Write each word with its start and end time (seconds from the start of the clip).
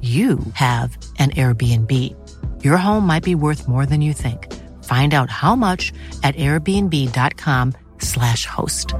you 0.00 0.38
have 0.54 0.96
an 1.18 1.32
Airbnb. 1.32 2.64
Your 2.64 2.78
home 2.78 3.06
might 3.06 3.22
be 3.22 3.34
worth 3.34 3.68
more 3.68 3.84
than 3.84 4.00
you 4.00 4.14
think. 4.14 4.50
Find 4.84 5.12
out 5.12 5.28
how 5.28 5.54
much 5.54 5.92
at 6.22 6.34
airbnb.com/slash 6.36 8.46
host. 8.46 8.94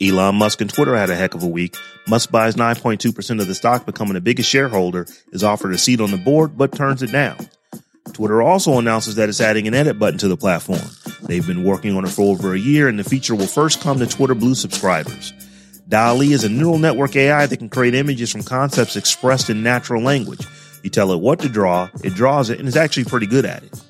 Elon 0.00 0.36
Musk 0.36 0.60
and 0.60 0.70
Twitter 0.70 0.94
had 0.94 1.10
a 1.10 1.16
heck 1.16 1.34
of 1.34 1.42
a 1.42 1.48
week. 1.48 1.76
Musk 2.06 2.30
buys 2.30 2.54
9.2% 2.54 3.40
of 3.40 3.48
the 3.48 3.54
stock, 3.54 3.86
becoming 3.86 4.14
the 4.14 4.20
biggest 4.20 4.48
shareholder, 4.48 5.06
is 5.32 5.42
offered 5.42 5.72
a 5.72 5.78
seat 5.78 6.00
on 6.00 6.12
the 6.12 6.18
board, 6.18 6.56
but 6.56 6.70
turns 6.72 7.02
it 7.02 7.10
down. 7.10 7.48
Twitter 8.12 8.40
also 8.42 8.78
announces 8.78 9.16
that 9.16 9.28
it's 9.28 9.40
adding 9.40 9.66
an 9.68 9.74
edit 9.74 9.98
button 9.98 10.18
to 10.18 10.28
the 10.28 10.36
platform. 10.36 10.80
They've 11.22 11.46
been 11.46 11.64
working 11.64 11.96
on 11.96 12.04
it 12.04 12.10
for 12.10 12.30
over 12.30 12.54
a 12.54 12.58
year, 12.58 12.88
and 12.88 12.98
the 12.98 13.04
feature 13.04 13.34
will 13.34 13.46
first 13.46 13.80
come 13.80 13.98
to 13.98 14.06
Twitter 14.06 14.34
Blue 14.34 14.54
subscribers. 14.54 15.32
DALL-E 15.88 16.32
is 16.32 16.44
a 16.44 16.48
neural 16.48 16.78
network 16.78 17.14
AI 17.14 17.46
that 17.46 17.56
can 17.58 17.68
create 17.68 17.94
images 17.94 18.32
from 18.32 18.42
concepts 18.42 18.96
expressed 18.96 19.50
in 19.50 19.62
natural 19.62 20.02
language. 20.02 20.44
You 20.82 20.90
tell 20.90 21.12
it 21.12 21.20
what 21.20 21.40
to 21.40 21.48
draw, 21.48 21.88
it 22.02 22.14
draws 22.14 22.50
it, 22.50 22.58
and 22.58 22.68
is 22.68 22.76
actually 22.76 23.04
pretty 23.04 23.26
good 23.26 23.44
at 23.44 23.62
it. 23.62 23.82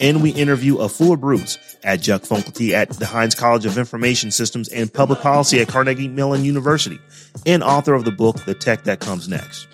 And 0.00 0.22
we 0.22 0.30
interview 0.30 0.76
Afua 0.76 1.18
Bruce, 1.18 1.58
adjunct 1.82 2.26
faculty 2.26 2.74
at 2.74 2.90
the 2.90 3.06
Heinz 3.06 3.34
College 3.34 3.66
of 3.66 3.78
Information 3.78 4.30
Systems 4.30 4.68
and 4.68 4.92
Public 4.92 5.20
Policy 5.20 5.60
at 5.60 5.68
Carnegie 5.68 6.08
Mellon 6.08 6.44
University, 6.44 6.98
and 7.46 7.62
author 7.62 7.94
of 7.94 8.04
the 8.04 8.12
book 8.12 8.44
The 8.44 8.54
Tech 8.54 8.84
That 8.84 9.00
Comes 9.00 9.28
Next. 9.28 9.66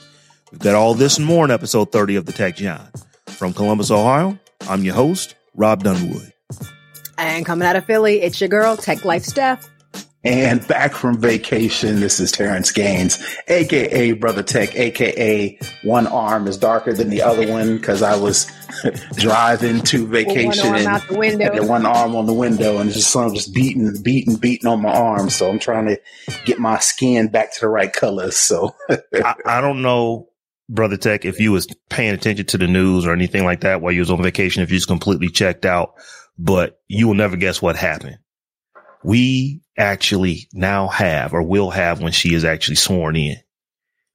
We've 0.50 0.60
got 0.60 0.74
all 0.74 0.94
this 0.94 1.18
and 1.18 1.26
more 1.26 1.44
in 1.44 1.50
episode 1.50 1.90
30 1.92 2.16
of 2.16 2.26
The 2.26 2.32
Tech 2.32 2.56
Jawn. 2.56 2.88
From 3.36 3.52
Columbus, 3.52 3.90
Ohio, 3.90 4.38
I'm 4.68 4.84
your 4.84 4.94
host, 4.94 5.34
Rob 5.54 5.82
Dunwood. 5.82 6.32
And 7.18 7.44
coming 7.44 7.66
out 7.66 7.74
of 7.74 7.84
Philly, 7.84 8.22
it's 8.22 8.40
your 8.40 8.48
girl, 8.48 8.76
Tech 8.76 9.04
Life 9.04 9.24
Steph. 9.24 9.68
And 10.24 10.66
back 10.66 10.94
from 10.94 11.20
vacation, 11.20 12.00
this 12.00 12.18
is 12.18 12.32
Terrence 12.32 12.72
Gaines, 12.72 13.22
aka 13.48 14.12
Brother 14.12 14.42
Tech, 14.42 14.74
aka 14.74 15.58
one 15.82 16.06
arm 16.06 16.46
is 16.46 16.56
darker 16.56 16.94
than 16.94 17.10
the 17.10 17.20
other 17.22 17.46
one 17.46 17.76
because 17.76 18.00
I 18.00 18.16
was 18.16 18.50
driving 19.16 19.82
to 19.82 20.06
vacation 20.06 20.70
one 20.70 20.86
arm 20.86 20.86
out 20.86 21.08
the 21.08 21.18
window. 21.18 21.52
had 21.52 21.68
one 21.68 21.84
arm 21.84 22.16
on 22.16 22.24
the 22.24 22.32
window 22.32 22.78
and 22.78 22.90
just 22.90 23.10
so 23.10 23.20
I'm 23.20 23.34
just 23.34 23.52
beating, 23.52 23.92
beating, 24.02 24.36
beating 24.36 24.66
on 24.66 24.80
my 24.80 24.92
arm. 24.92 25.28
So 25.28 25.50
I'm 25.50 25.58
trying 25.58 25.88
to 25.88 26.00
get 26.46 26.58
my 26.58 26.78
skin 26.78 27.28
back 27.28 27.52
to 27.54 27.60
the 27.60 27.68
right 27.68 27.92
colors. 27.92 28.36
So 28.36 28.74
I, 29.12 29.34
I 29.44 29.60
don't 29.60 29.82
know, 29.82 30.30
Brother 30.68 30.96
Tech, 30.96 31.24
if 31.24 31.40
you 31.40 31.52
was 31.52 31.66
paying 31.90 32.14
attention 32.14 32.46
to 32.46 32.58
the 32.58 32.66
news 32.66 33.06
or 33.06 33.12
anything 33.12 33.44
like 33.44 33.60
that 33.60 33.80
while 33.80 33.92
you 33.92 34.00
was 34.00 34.10
on 34.10 34.22
vacation, 34.22 34.62
if 34.62 34.70
you 34.70 34.76
just 34.78 34.88
completely 34.88 35.28
checked 35.28 35.66
out, 35.66 35.94
but 36.38 36.80
you 36.88 37.06
will 37.06 37.14
never 37.14 37.36
guess 37.36 37.60
what 37.60 37.76
happened. 37.76 38.18
We 39.02 39.60
actually 39.76 40.48
now 40.52 40.88
have 40.88 41.34
or 41.34 41.42
will 41.42 41.70
have 41.70 42.00
when 42.00 42.12
she 42.12 42.34
is 42.34 42.44
actually 42.44 42.76
sworn 42.76 43.16
in 43.16 43.36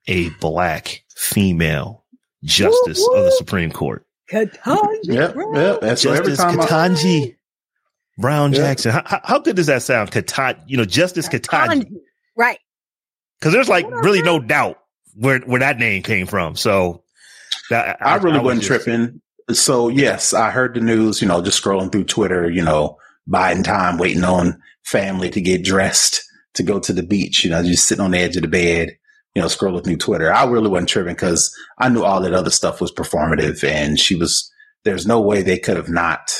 a 0.08 0.30
black 0.40 1.04
female 1.16 2.04
justice 2.42 2.98
Woo, 2.98 3.08
woo. 3.12 3.18
of 3.18 3.24
the 3.26 3.32
Supreme 3.32 3.70
Court. 3.70 4.04
Ketanji, 4.32 4.98
Yep, 5.04 5.34
bro. 5.34 5.54
yep. 5.54 5.80
That's 5.80 6.04
what 6.04 6.16
every 6.16 6.32
Justice 6.32 6.44
time 6.44 6.60
I, 6.60 7.34
Brown 8.18 8.52
Yeah. 8.52 8.58
Jackson. 8.58 8.92
How, 8.92 9.02
how- 9.06 9.20
how 9.22 9.38
good 9.38 9.56
does 9.56 9.66
that 9.66 9.82
sound? 9.82 10.10
Ketanji, 10.10 10.62
you 10.66 10.76
know, 10.76 10.84
Justice 10.84 11.28
Ketanji. 11.28 11.82
Ketanji. 11.84 11.92
Right. 12.36 12.58
Cause 13.40 13.52
there's 13.52 13.68
like 13.68 13.88
really 13.90 14.22
no 14.22 14.38
doubt 14.40 14.78
where, 15.14 15.40
where 15.40 15.60
that 15.60 15.78
name 15.78 16.02
came 16.02 16.26
from. 16.26 16.56
So 16.56 17.02
that, 17.70 17.98
I 18.00 18.16
really 18.16 18.38
was 18.38 18.44
wasn't 18.44 18.62
just- 18.64 18.84
tripping. 18.84 19.20
So 19.52 19.88
yes, 19.88 20.32
I 20.32 20.50
heard 20.50 20.74
the 20.74 20.80
news, 20.80 21.20
you 21.20 21.26
know, 21.26 21.42
just 21.42 21.60
scrolling 21.62 21.90
through 21.90 22.04
Twitter, 22.04 22.48
you 22.48 22.62
know, 22.62 22.96
biding 23.26 23.64
time, 23.64 23.98
waiting 23.98 24.22
on 24.22 24.60
family 24.84 25.28
to 25.30 25.40
get 25.40 25.64
dressed 25.64 26.22
to 26.54 26.62
go 26.62 26.78
to 26.78 26.92
the 26.92 27.02
beach, 27.02 27.42
you 27.44 27.50
know, 27.50 27.62
just 27.62 27.88
sitting 27.88 28.04
on 28.04 28.12
the 28.12 28.18
edge 28.18 28.36
of 28.36 28.42
the 28.42 28.48
bed, 28.48 28.90
you 29.34 29.42
know, 29.42 29.48
scrolling 29.48 29.82
through 29.82 29.96
Twitter. 29.96 30.32
I 30.32 30.44
really 30.44 30.68
wasn't 30.68 30.88
tripping 30.88 31.14
because 31.14 31.52
I 31.78 31.88
knew 31.88 32.04
all 32.04 32.20
that 32.20 32.32
other 32.34 32.50
stuff 32.50 32.80
was 32.80 32.92
performative 32.92 33.64
and 33.64 33.98
she 33.98 34.14
was, 34.14 34.48
there's 34.84 35.06
no 35.06 35.20
way 35.20 35.42
they 35.42 35.58
could 35.58 35.76
have 35.76 35.90
not, 35.90 36.30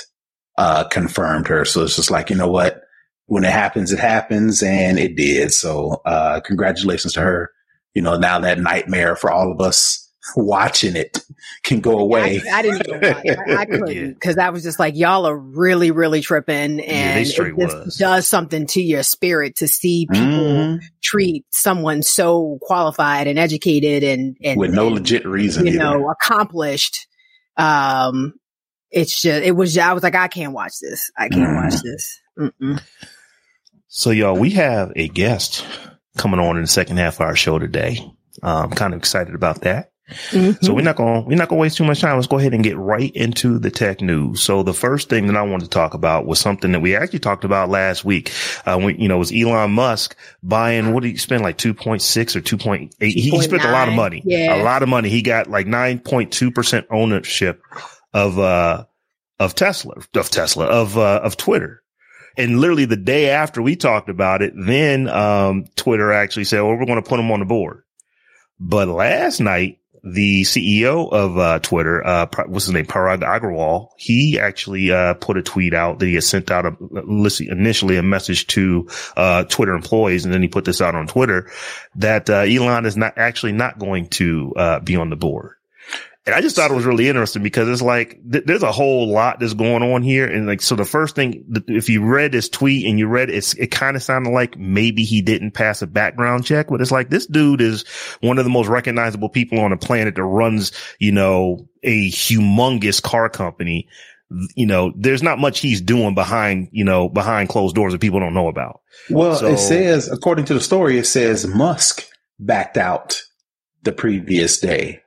uh, 0.57 0.85
confirmed 0.85 1.49
her. 1.49 1.65
So 1.65 1.83
it's 1.83 1.97
just 1.97 2.11
like, 2.13 2.31
you 2.31 2.37
know 2.37 2.51
what? 2.51 2.81
When 3.27 3.45
it 3.45 3.51
happens, 3.53 3.91
it 3.93 3.99
happens 3.99 4.63
and 4.63 4.99
it 5.01 5.17
did. 5.17 5.53
So, 5.53 6.01
uh, 6.05 6.41
congratulations 6.41 7.15
to 7.15 7.21
her. 7.23 7.51
You 7.95 8.03
know, 8.03 8.17
now 8.17 8.39
that 8.41 8.59
nightmare 8.61 9.17
for 9.17 9.31
all 9.31 9.51
of 9.53 9.61
us 9.61 10.07
watching 10.37 10.95
it 10.97 11.19
can 11.65 11.81
go 11.81 11.99
away. 11.99 12.41
I, 12.53 12.59
I 12.59 12.63
didn't 12.63 12.87
even 12.89 13.01
watch. 13.01 13.27
I, 13.49 13.55
I 13.57 13.65
couldn't 13.67 14.13
because 14.15 14.39
I 14.39 14.51
was 14.51 14.63
just 14.63 14.79
like, 14.79 14.95
y'all 14.97 15.27
are 15.27 15.37
really, 15.37 15.91
really 15.91 16.21
tripping, 16.21 16.81
and 16.81 17.27
straight 17.27 17.55
it 17.55 17.59
just 17.61 17.77
was. 17.77 17.97
does 17.97 18.29
something 18.29 18.67
to 18.69 18.83
your 18.83 19.03
spirit 19.03 19.57
to 19.57 19.67
see 19.67 20.07
people 20.13 20.29
Mhm. 20.29 20.81
treat 21.03 21.47
someone 21.51 22.03
so 22.03 22.59
qualified 22.63 23.27
and 23.27 23.39
educated 23.39 24.05
and 24.05 24.37
and 24.45 24.59
with 24.61 24.73
no 24.73 24.87
and, 24.87 24.97
legit 24.97 25.27
reason. 25.27 25.67
you 25.67 25.73
either. 25.73 25.79
know, 25.81 26.11
accomplished. 26.11 27.09
Um, 27.57 28.35
it's 28.93 29.21
just, 29.21 29.43
it 29.43 29.53
was. 29.53 29.77
I 29.79 29.93
was 29.95 30.03
like, 30.03 30.15
I 30.15 30.29
can't 30.29 30.53
watch 30.53 30.75
this. 30.81 31.11
I 31.17 31.29
can't 31.29 31.49
Mm. 31.49 31.63
watch 31.65 31.83
this. 31.83 32.21
Mm-mm. 32.39 32.81
So 33.89 34.11
y'all, 34.11 34.37
we 34.39 34.51
have 34.51 34.93
a 34.97 35.09
guest 35.09 35.65
coming 36.17 36.41
on 36.41 36.57
in 36.57 36.63
the 36.63 36.69
second 36.69 36.97
half 36.99 37.17
of 37.17 37.23
our 37.23 37.37
show 37.37 37.59
today. 37.59 38.05
I'm 38.43 38.71
kind 38.71 38.95
of 38.95 38.99
excited 38.99 39.35
about 39.35 39.63
that. 39.63 39.91
Mhm. 40.31 40.61
So 40.65 40.75
we're 40.75 40.81
not 40.83 40.97
going 40.97 41.25
we're 41.25 41.37
not 41.37 41.49
going 41.49 41.59
to 41.59 41.63
waste 41.63 41.77
too 41.77 41.85
much 41.85 42.01
time. 42.01 42.17
Let's 42.17 42.27
go 42.27 42.39
ahead 42.39 42.53
and 42.53 42.65
get 42.65 42.77
right 42.77 43.13
into 43.15 43.61
the 43.61 43.71
tech 43.71 44.01
news. 44.01 44.43
So 44.43 44.65
the 44.65 44.75
first 44.75 45.09
thing 45.09 45.29
that 45.29 45.37
I 45.37 45.43
wanted 45.43 45.67
to 45.67 45.71
talk 45.71 45.95
about 45.95 46.27
was 46.27 46.41
something 46.41 46.73
that 46.73 46.81
we 46.81 46.97
actually 46.97 47.21
talked 47.21 47.45
about 47.45 47.69
last 47.69 48.05
week. 48.05 48.33
Uh, 48.67 48.81
we, 48.83 48.97
you 48.97 49.07
know, 49.07 49.19
was 49.19 49.33
Elon 49.33 49.71
Musk 49.71 50.17
buying 50.43 50.93
what 50.93 51.05
did 51.05 51.11
he 51.11 51.17
spend 51.17 51.45
like 51.45 51.59
2.6 51.59 52.35
or 52.35 52.41
2.8? 52.41 52.93
He, 52.99 53.13
he 53.13 53.41
spent 53.41 53.63
a 53.65 53.71
lot 53.71 53.87
of 53.87 53.95
money. 53.95 54.21
Yeah. 54.25 54.61
A 54.61 54.65
lot 54.65 54.83
of 54.83 54.89
money. 54.89 55.11
He 55.11 55.23
got 55.23 55.47
like 55.49 55.67
9.2% 55.69 56.87
ownership 56.91 57.63
of 58.13 58.37
uh 58.39 58.85
of 59.39 59.55
Tesla, 59.55 59.95
of 60.15 60.31
Tesla, 60.31 60.67
of 60.67 60.99
uh 60.99 61.21
of 61.23 61.37
Twitter. 61.37 61.83
And 62.37 62.61
literally 62.61 62.85
the 62.85 62.97
day 62.97 63.31
after 63.31 63.61
we 63.63 63.77
talked 63.77 64.09
about 64.09 64.43
it, 64.43 64.53
then 64.57 65.09
um 65.09 65.67
Twitter 65.77 66.13
actually 66.13 66.45
said, 66.45 66.61
"Well, 66.61 66.77
we're 66.77 66.87
going 66.87 67.03
to 67.03 67.09
put 67.09 67.21
him 67.21 67.31
on 67.31 67.41
the 67.41 67.47
board." 67.47 67.83
But 68.59 68.89
last 68.89 69.41
night, 69.41 69.81
the 70.03 70.43
CEO 70.43 71.11
of 71.13 71.39
uh, 71.39 71.59
Twitter, 71.61 72.07
uh, 72.07 72.27
what's 72.47 72.67
his 72.67 72.75
name, 72.75 72.87
Parag 72.87 73.21
Agrawal, 73.21 73.89
he 73.97 74.39
actually 74.39 74.91
uh, 74.91 75.15
put 75.15 75.37
a 75.37 75.43
tweet 75.43 75.75
out 75.75 75.99
that 75.99 76.07
he 76.07 76.15
had 76.15 76.25
sent 76.25 76.51
out 76.51 76.67
a, 76.67 76.77
initially 77.51 77.97
a 77.97 78.03
message 78.03 78.47
to 78.49 78.89
uh, 79.17 79.45
Twitter 79.45 79.75
employees, 79.75 80.25
and 80.25 80.33
then 80.33 80.43
he 80.43 80.49
put 80.49 80.65
this 80.65 80.81
out 80.81 80.95
on 80.95 81.07
Twitter 81.07 81.51
that 81.97 82.31
uh, 82.31 82.41
Elon 82.41 82.87
is 82.87 82.97
not 82.97 83.15
actually 83.17 83.53
not 83.53 83.79
going 83.79 84.09
to 84.09 84.53
uh, 84.57 84.81
be 84.81 84.97
on 84.97 85.11
the 85.11 85.17
board. 85.17 85.57
And 86.27 86.35
I 86.35 86.43
just 86.43 86.55
thought 86.55 86.71
it 86.71 86.75
was 86.75 86.85
really 86.85 87.09
interesting 87.09 87.43
because 87.43 87.67
it's 87.67 87.81
like 87.81 88.19
th- 88.31 88.45
there's 88.45 88.63
a 88.63 88.71
whole 88.71 89.09
lot 89.11 89.41
that's 89.41 89.55
going 89.55 89.83
on 89.83 90.03
here, 90.03 90.27
and 90.27 90.47
like 90.47 90.61
so 90.61 90.77
the 90.77 90.85
first 90.85 91.17
thing, 91.17 91.45
th- 91.53 91.65
if 91.69 91.89
you 91.89 92.05
read 92.05 92.31
this 92.33 92.51
tweet 92.51 92.85
and 92.87 92.99
you 92.99 93.07
read 93.09 93.31
it, 93.31 93.37
it's, 93.37 93.55
it 93.55 93.69
kind 93.69 93.97
of 93.97 94.03
sounded 94.03 94.29
like 94.31 94.59
maybe 94.59 95.03
he 95.05 95.23
didn't 95.23 95.53
pass 95.53 95.81
a 95.81 95.87
background 95.87 96.45
check, 96.45 96.67
but 96.69 96.83
it's 96.83 96.91
like 96.91 97.09
this 97.09 97.27
dude 97.27 97.63
is 97.63 97.87
one 98.21 98.37
of 98.39 98.45
the 98.45 98.51
most 98.51 98.69
recognizable 98.69 99.31
people 99.31 99.61
on 99.61 99.71
the 99.71 99.79
planet 99.79 100.15
that 100.15 100.23
runs, 100.25 100.73
you 100.99 101.11
know, 101.11 101.67
a 101.83 102.11
humongous 102.11 103.03
car 103.03 103.31
company. 103.31 103.89
You 104.55 104.67
know, 104.67 104.93
there's 104.97 105.23
not 105.23 105.39
much 105.39 105.59
he's 105.61 105.81
doing 105.81 106.15
behind, 106.15 106.69
you 106.71 106.85
know, 106.85 107.09
behind 107.09 107.49
closed 107.49 107.75
doors 107.75 107.93
that 107.93 108.01
people 108.01 108.21
don't 108.21 108.35
know 108.35 108.47
about. 108.49 108.83
Well, 109.09 109.37
So- 109.37 109.47
it 109.47 109.59
says, 109.59 110.09
according 110.09 110.45
to 110.45 110.55
the 110.55 110.61
story, 110.61 110.99
it 110.99 111.07
says 111.07 111.47
Musk 111.47 112.05
backed 112.39 112.77
out 112.77 113.23
the 113.83 113.93
previous 113.93 114.61
day. 114.61 115.00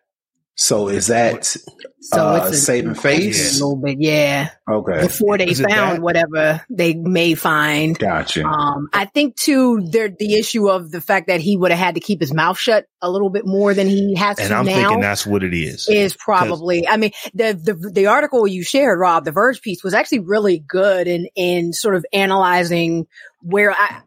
So 0.55 0.87
is 0.87 1.07
that 1.07 1.45
So 1.45 2.27
uh, 2.27 2.45
it's 2.47 2.57
a, 2.57 2.59
saving 2.61 2.93
face? 2.93 3.59
a 3.59 3.63
little 3.65 3.81
bit, 3.81 3.97
yeah. 3.99 4.49
Okay, 4.69 5.01
Before 5.01 5.37
they 5.37 5.53
found 5.55 5.97
that? 5.97 6.01
whatever 6.01 6.61
they 6.69 6.93
may 6.93 7.33
find. 7.33 7.97
gotcha. 7.97 8.43
Um, 8.45 8.87
I 8.93 9.05
think 9.05 9.35
too, 9.35 9.87
there 9.89 10.09
the 10.09 10.35
issue 10.35 10.69
of 10.69 10.91
the 10.91 11.01
fact 11.01 11.27
that 11.27 11.39
he 11.41 11.57
would 11.57 11.71
have 11.71 11.79
had 11.79 11.95
to 11.95 12.01
keep 12.01 12.21
his 12.21 12.33
mouth 12.33 12.59
shut 12.59 12.85
a 13.01 13.09
little 13.09 13.29
bit 13.31 13.45
more 13.47 13.73
than 13.73 13.87
he 13.87 14.13
has 14.15 14.37
And 14.37 14.49
to 14.49 14.55
I'm 14.55 14.65
now. 14.67 14.73
thinking 14.75 14.99
that's 14.99 15.25
what 15.25 15.43
it 15.43 15.53
is. 15.55 15.89
is 15.89 16.15
probably 16.15 16.87
i 16.87 16.97
mean 16.97 17.11
the, 17.33 17.53
the 17.53 17.89
the 17.91 18.05
article 18.07 18.47
you 18.47 18.63
shared 18.63 18.97
rob 18.99 19.25
the 19.25 19.31
verge 19.31 19.61
piece 19.61 19.83
was 19.83 19.93
actually 19.93 20.19
really 20.19 20.59
good 20.59 21.07
in 21.07 21.27
in 21.35 21.73
sort 21.73 21.95
of 21.95 22.05
analyzing 22.13 23.07
where 23.41 23.71
i 23.71 24.01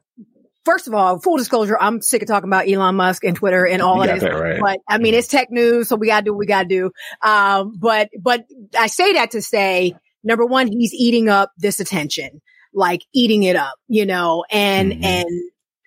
first 0.66 0.86
of 0.86 0.92
all 0.92 1.18
full 1.18 1.38
disclosure 1.38 1.78
i'm 1.80 2.02
sick 2.02 2.20
of 2.20 2.28
talking 2.28 2.48
about 2.50 2.68
elon 2.68 2.94
musk 2.96 3.24
and 3.24 3.36
twitter 3.36 3.66
and 3.66 3.80
all 3.80 4.02
of 4.02 4.20
that 4.20 4.32
right. 4.34 4.60
but 4.60 4.78
i 4.88 4.98
mean 4.98 5.14
it's 5.14 5.28
tech 5.28 5.48
news 5.50 5.88
so 5.88 5.96
we 5.96 6.08
gotta 6.08 6.24
do 6.24 6.32
what 6.32 6.38
we 6.40 6.46
gotta 6.46 6.68
do 6.68 6.90
um 7.22 7.72
but 7.78 8.10
but 8.20 8.44
i 8.78 8.86
say 8.88 9.14
that 9.14 9.30
to 9.30 9.40
say 9.40 9.94
number 10.22 10.44
one 10.44 10.66
he's 10.66 10.92
eating 10.92 11.28
up 11.30 11.52
this 11.56 11.80
attention 11.80 12.42
like 12.74 13.00
eating 13.14 13.44
it 13.44 13.56
up 13.56 13.74
you 13.88 14.04
know 14.04 14.44
and 14.50 14.92
Mhm. 14.92 15.04
and 15.04 15.28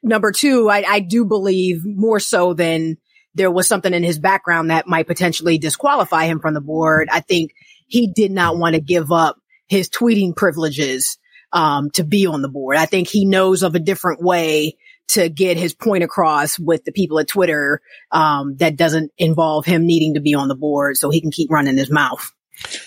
number 0.02 0.31
two 0.31 0.70
I, 0.70 0.84
I 0.88 1.00
do 1.02 1.26
believe 1.26 1.81
more 1.86 2.20
so 2.20 2.54
than 2.56 2.98
there 3.36 3.52
was 3.52 3.68
something 3.68 3.94
in 3.94 4.02
his 4.04 4.18
background 4.18 4.72
that 4.72 4.88
might 4.88 5.06
potentially 5.06 5.60
disqualify 5.60 6.26
him 6.26 6.40
from 6.40 6.56
the 6.56 6.62
board. 6.62 7.10
I 7.12 7.20
think 7.20 7.52
he 7.88 8.12
did 8.12 8.31
not 8.31 8.58
want 8.58 8.74
to 8.74 8.81
give 8.81 9.12
up 9.12 9.38
his 9.68 9.88
tweeting 9.88 10.36
privileges 10.36 11.19
um, 11.51 11.90
to 11.92 12.04
be 12.04 12.25
on 12.25 12.42
the 12.42 12.50
board. 12.50 12.78
I 12.78 12.86
think 12.86 13.07
he 13.07 13.25
knows 13.25 13.63
of 13.63 13.75
a 13.75 13.80
different 13.80 14.22
way 14.22 14.78
to 15.10 15.30
get 15.30 15.57
his 15.57 15.74
point 15.74 16.04
across 16.04 16.60
with 16.60 16.84
the 16.84 16.92
people 16.92 17.19
at 17.19 17.28
Twitter 17.28 17.81
um, 18.12 18.56
that 18.57 18.75
doesn't 18.75 19.12
involve 19.18 19.66
him 19.66 19.86
needing 19.86 20.13
to 20.13 20.19
be 20.19 20.36
on 20.36 20.48
the 20.48 20.56
board 20.56 20.98
so 20.98 21.10
he 21.10 21.22
can 21.22 21.31
keep 21.31 21.50
running 21.50 21.78
his 21.78 21.90
mouth. 21.90 22.31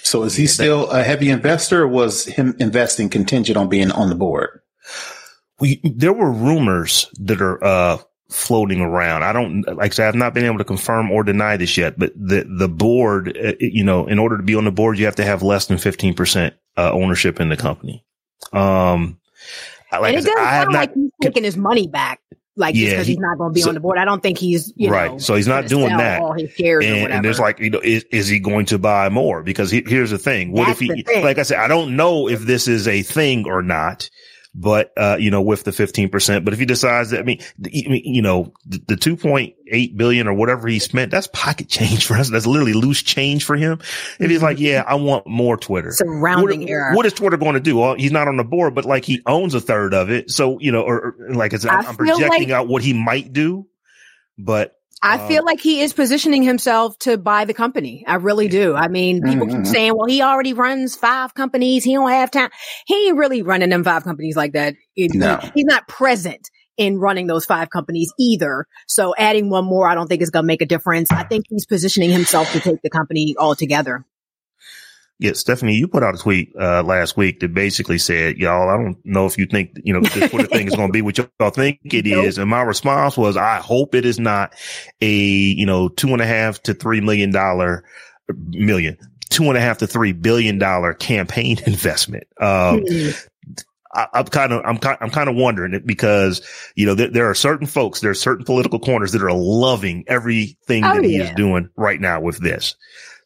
So 0.03 0.23
is 0.23 0.37
he 0.37 0.47
still 0.47 0.91
a 0.91 1.03
heavy 1.03 1.31
investor 1.31 1.82
or 1.82 1.88
was 1.88 2.26
him 2.26 2.55
investing 2.61 3.09
contingent 3.09 3.56
on 3.56 3.69
being 3.69 3.91
on 3.91 4.09
the 4.09 4.14
board? 4.14 4.61
we 5.62 5.81
there 5.85 6.12
were 6.12 6.31
rumors 6.31 7.08
that 7.20 7.41
are 7.41 7.62
uh 7.65 7.99
floating 8.29 8.81
around. 8.81 9.23
I 9.23 9.32
don't 9.32 9.62
like 9.62 9.93
I 9.93 9.94
said, 9.94 10.08
I've 10.08 10.15
not 10.15 10.35
been 10.35 10.44
able 10.44 10.58
to 10.58 10.65
confirm 10.65 11.11
or 11.11 11.23
deny 11.23 11.56
this 11.56 11.76
yet, 11.76 11.99
but 11.99 12.12
the 12.17 12.44
the 12.44 12.69
board, 12.69 13.38
uh, 13.38 13.53
you 13.61 13.85
know, 13.85 14.06
in 14.06 14.19
order 14.19 14.37
to 14.37 14.43
be 14.43 14.56
on 14.56 14.65
the 14.65 14.73
board, 14.73 14.99
you 14.99 15.05
have 15.05 15.17
to 15.17 15.25
have 15.25 15.43
less 15.43 15.67
than 15.67 15.79
fifteen 15.79 16.15
percent 16.15 16.55
uh, 16.76 16.91
ownership 16.93 17.41
in 17.41 17.49
the 17.49 17.56
company. 17.56 18.05
Um, 18.53 19.19
like 19.93 20.15
and 20.15 20.15
it 20.15 20.25
doesn't 20.25 20.39
I 20.39 20.61
sound 20.62 20.73
not. 20.73 20.79
like 20.79 20.94
he's 20.94 21.11
taking 21.21 21.44
his 21.44 21.56
money 21.56 21.87
back. 21.87 22.21
Like 22.55 22.75
just 22.75 22.85
Yeah, 22.85 22.91
because 22.93 23.06
he- 23.06 23.12
he's 23.15 23.21
not 23.21 23.39
going 23.39 23.50
to 23.50 23.55
be 23.55 23.62
so- 23.62 23.69
on 23.71 23.75
the 23.75 23.81
board, 23.81 23.97
I 23.99 24.05
don't 24.05 24.23
think 24.23 24.37
he's 24.39 24.73
you 24.77 24.91
Right. 24.91 25.11
know, 25.12 25.19
So 25.19 25.35
he's 25.35 25.49
not 25.49 25.69
doing 25.69 25.97
that. 25.97 26.21
All 26.21 26.35
his 26.35 26.50
shares 26.53 26.85
and, 26.85 27.11
and 27.11 27.25
there's 27.25 27.41
like, 27.41 27.59
you 27.61 27.71
know, 27.71 27.81
is, 27.83 28.05
is 28.11 28.29
he 28.29 28.41
going 28.41 28.67
to 28.67 28.79
buy 28.79 29.09
more? 29.09 29.43
Because 29.43 29.71
he, 29.71 29.83
here's 29.87 30.11
the 30.11 30.19
thing. 30.19 30.53
What 30.53 30.67
That's 30.67 30.83
if 30.83 30.91
he, 31.06 31.21
like 31.23 31.39
I 31.39 31.44
said, 31.44 31.59
I 31.59 31.67
don't 31.69 31.97
know 31.97 32.29
if 32.29 32.41
this 32.43 32.69
is 32.69 32.87
a 32.89 33.00
thing 33.03 33.47
or 33.47 33.62
not, 33.62 34.11
but, 34.55 34.93
uh, 34.99 35.17
you 35.19 35.31
know, 35.31 35.41
with 35.41 35.65
the 35.65 35.71
15%, 35.71 36.45
but 36.45 36.53
if 36.53 36.61
he 36.61 36.67
decides 36.67 37.09
that, 37.11 37.21
I 37.21 37.23
mean, 37.23 37.41
the- 37.59 37.71
you 37.73 38.21
know, 38.21 38.53
the, 38.67 38.83
the 38.89 38.95
2.8 38.97 39.97
billion 39.97 40.29
or 40.29 40.35
whatever 40.35 40.69
he 40.69 40.79
spent, 40.79 41.11
that's 41.11 41.27
pocket 41.29 41.69
change 41.69 42.05
for 42.07 42.15
us. 42.15 42.29
That's 42.29 42.47
literally 42.47 42.75
loose 42.75 43.03
change 43.03 43.45
for 43.45 43.57
him. 43.57 43.81
If 44.21 44.31
he's 44.31 44.43
like, 44.43 44.61
yeah, 44.61 44.85
I 44.87 44.97
want 44.97 45.27
more 45.27 45.57
Twitter. 45.57 45.89
a 45.89 46.05
What, 46.07 46.53
error. 46.69 46.95
what 46.95 47.07
is 47.07 47.15
Twitter 47.15 47.39
going 47.39 47.55
to 47.55 47.61
do? 47.61 47.79
Well, 47.79 47.95
he's 47.95 48.13
not 48.13 48.29
on 48.29 48.37
the 48.37 48.45
board, 48.45 48.75
but 48.75 48.85
like 48.85 49.05
he 49.07 49.23
owns 49.27 49.55
a 49.55 49.61
third 49.61 49.95
of 49.95 50.11
it. 50.11 50.31
So, 50.31 50.59
you 50.61 50.71
know, 50.71 50.83
or, 50.83 51.17
or 51.19 51.35
like 51.35 51.55
I 51.55 51.57
said, 51.57 51.71
I 51.71 51.77
I'm, 51.79 51.87
I'm 51.87 51.97
projecting 51.97 52.29
like- 52.29 52.51
out 52.51 52.69
what 52.69 52.83
he 52.83 52.93
might 52.93 53.33
do, 53.33 53.67
but 54.37 54.77
I 55.03 55.19
Um, 55.19 55.29
feel 55.29 55.45
like 55.45 55.61
he 55.61 55.81
is 55.81 55.93
positioning 55.93 56.43
himself 56.43 56.97
to 57.01 57.19
buy 57.19 57.45
the 57.45 57.55
company. 57.55 58.05
I 58.07 58.15
really 58.17 58.47
do. 58.49 58.75
I 58.75 58.87
mean, 58.89 59.21
people 59.23 59.47
Mhm. 59.49 59.57
keep 59.57 59.67
saying, 59.67 59.93
well, 59.97 60.07
he 60.07 60.23
already 60.23 60.53
runs 60.53 60.95
five 60.95 61.35
companies. 61.35 61.83
He 61.83 61.95
don't 61.95 62.11
have 62.11 62.31
time. 62.31 62.51
He 62.87 63.09
ain't 63.09 63.17
really 63.17 63.43
running 63.43 63.71
them 63.71 63.83
five 63.83 64.05
companies 64.05 64.37
like 64.37 64.53
that. 64.53 64.75
It- 64.95 65.13
No. 65.15 65.41
He's 65.55 65.65
not 65.65 65.89
present 65.89 66.49
in 66.79 66.99
running 66.99 67.27
those 67.27 67.45
five 67.45 67.69
companies 67.71 68.13
either. 68.19 68.67
So 68.87 69.13
adding 69.19 69.51
one 69.51 69.65
more, 69.65 69.89
I 69.89 69.95
don't 69.95 70.07
think 70.07 70.23
is 70.23 70.31
going 70.31 70.45
to 70.45 70.47
make 70.47 70.63
a 70.63 70.67
difference. 70.67 71.11
I 71.11 71.25
think 71.25 71.47
he's 71.49 71.67
positioning 71.67 72.11
himself 72.11 72.51
to 72.53 72.61
take 72.61 72.81
the 72.83 72.91
company 72.91 73.35
altogether. 73.39 74.05
Yeah, 75.23 75.33
Stephanie, 75.35 75.75
you 75.77 75.87
put 75.87 76.03
out 76.03 76.17
a 76.17 76.19
tweet 76.19 76.53
uh, 76.61 76.83
last 76.83 77.17
week 77.17 77.41
that 77.41 77.55
basically 77.55 77.99
said, 77.99 78.37
"Y'all, 78.39 78.69
I 78.69 78.77
don't 78.77 78.97
know 79.05 79.25
if 79.27 79.39
you 79.39 79.47
think 79.47 79.71
you 79.85 79.95
know 79.95 80.01
this 80.01 80.31
Twitter 80.31 80.49
thing 80.49 80.67
is 80.67 80.75
going 80.75 80.89
to 80.89 80.93
be 80.93 81.01
what 81.03 81.17
y'all 81.17 81.51
think 81.51 81.79
it 81.85 82.05
Nope. 82.07 82.25
is." 82.25 82.39
And 82.39 82.51
my 82.51 82.63
response 82.63 83.17
was, 83.17 83.37
"I 83.37 83.59
hope 83.59 83.95
it 83.95 84.05
is 84.05 84.19
not 84.19 84.53
a 85.01 85.15
you 85.15 85.65
know 85.65 85.89
two 85.89 86.09
and 86.09 86.21
a 86.21 86.27
half 86.27 86.61
to 86.65 86.75
three 86.75 87.01
million 87.01 87.31
dollar 87.31 87.85
million, 88.49 88.97
two 89.31 89.45
and 89.45 89.57
a 89.57 89.61
half 89.61 89.79
to 89.79 89.87
three 89.87 90.13
billion 90.13 90.59
dollar 90.59 90.93
campaign 90.95 91.59
investment." 91.67 92.25
Um, 92.41 92.81
Mm. 92.81 93.29
I, 93.95 94.07
I'm 94.15 94.25
kind 94.25 94.53
of, 94.55 94.63
I'm 94.65 94.79
kind, 94.79 94.97
I'm 95.03 95.11
kind 95.11 95.29
of 95.29 95.37
wondering 95.37 95.75
it 95.75 95.87
because, 95.87 96.41
you 96.77 96.87
know, 96.87 96.95
there, 96.95 97.09
there 97.09 97.29
are 97.29 97.35
certain 97.35 97.67
folks, 97.67 98.01
there 98.01 98.11
are 98.11 98.15
certain 98.15 98.43
political 98.43 98.79
corners 98.79 99.13
that 99.13 99.23
are 99.23 99.35
loving 99.35 100.03
everything 100.07 100.83
Oh, 100.83 100.95
that 100.95 101.05
he 101.05 101.19
yeah. 101.19 101.25
is 101.25 101.31
doing 101.35 101.69
right 101.77 102.01
now 102.01 102.19
with 102.19 102.39
this. 102.39 102.75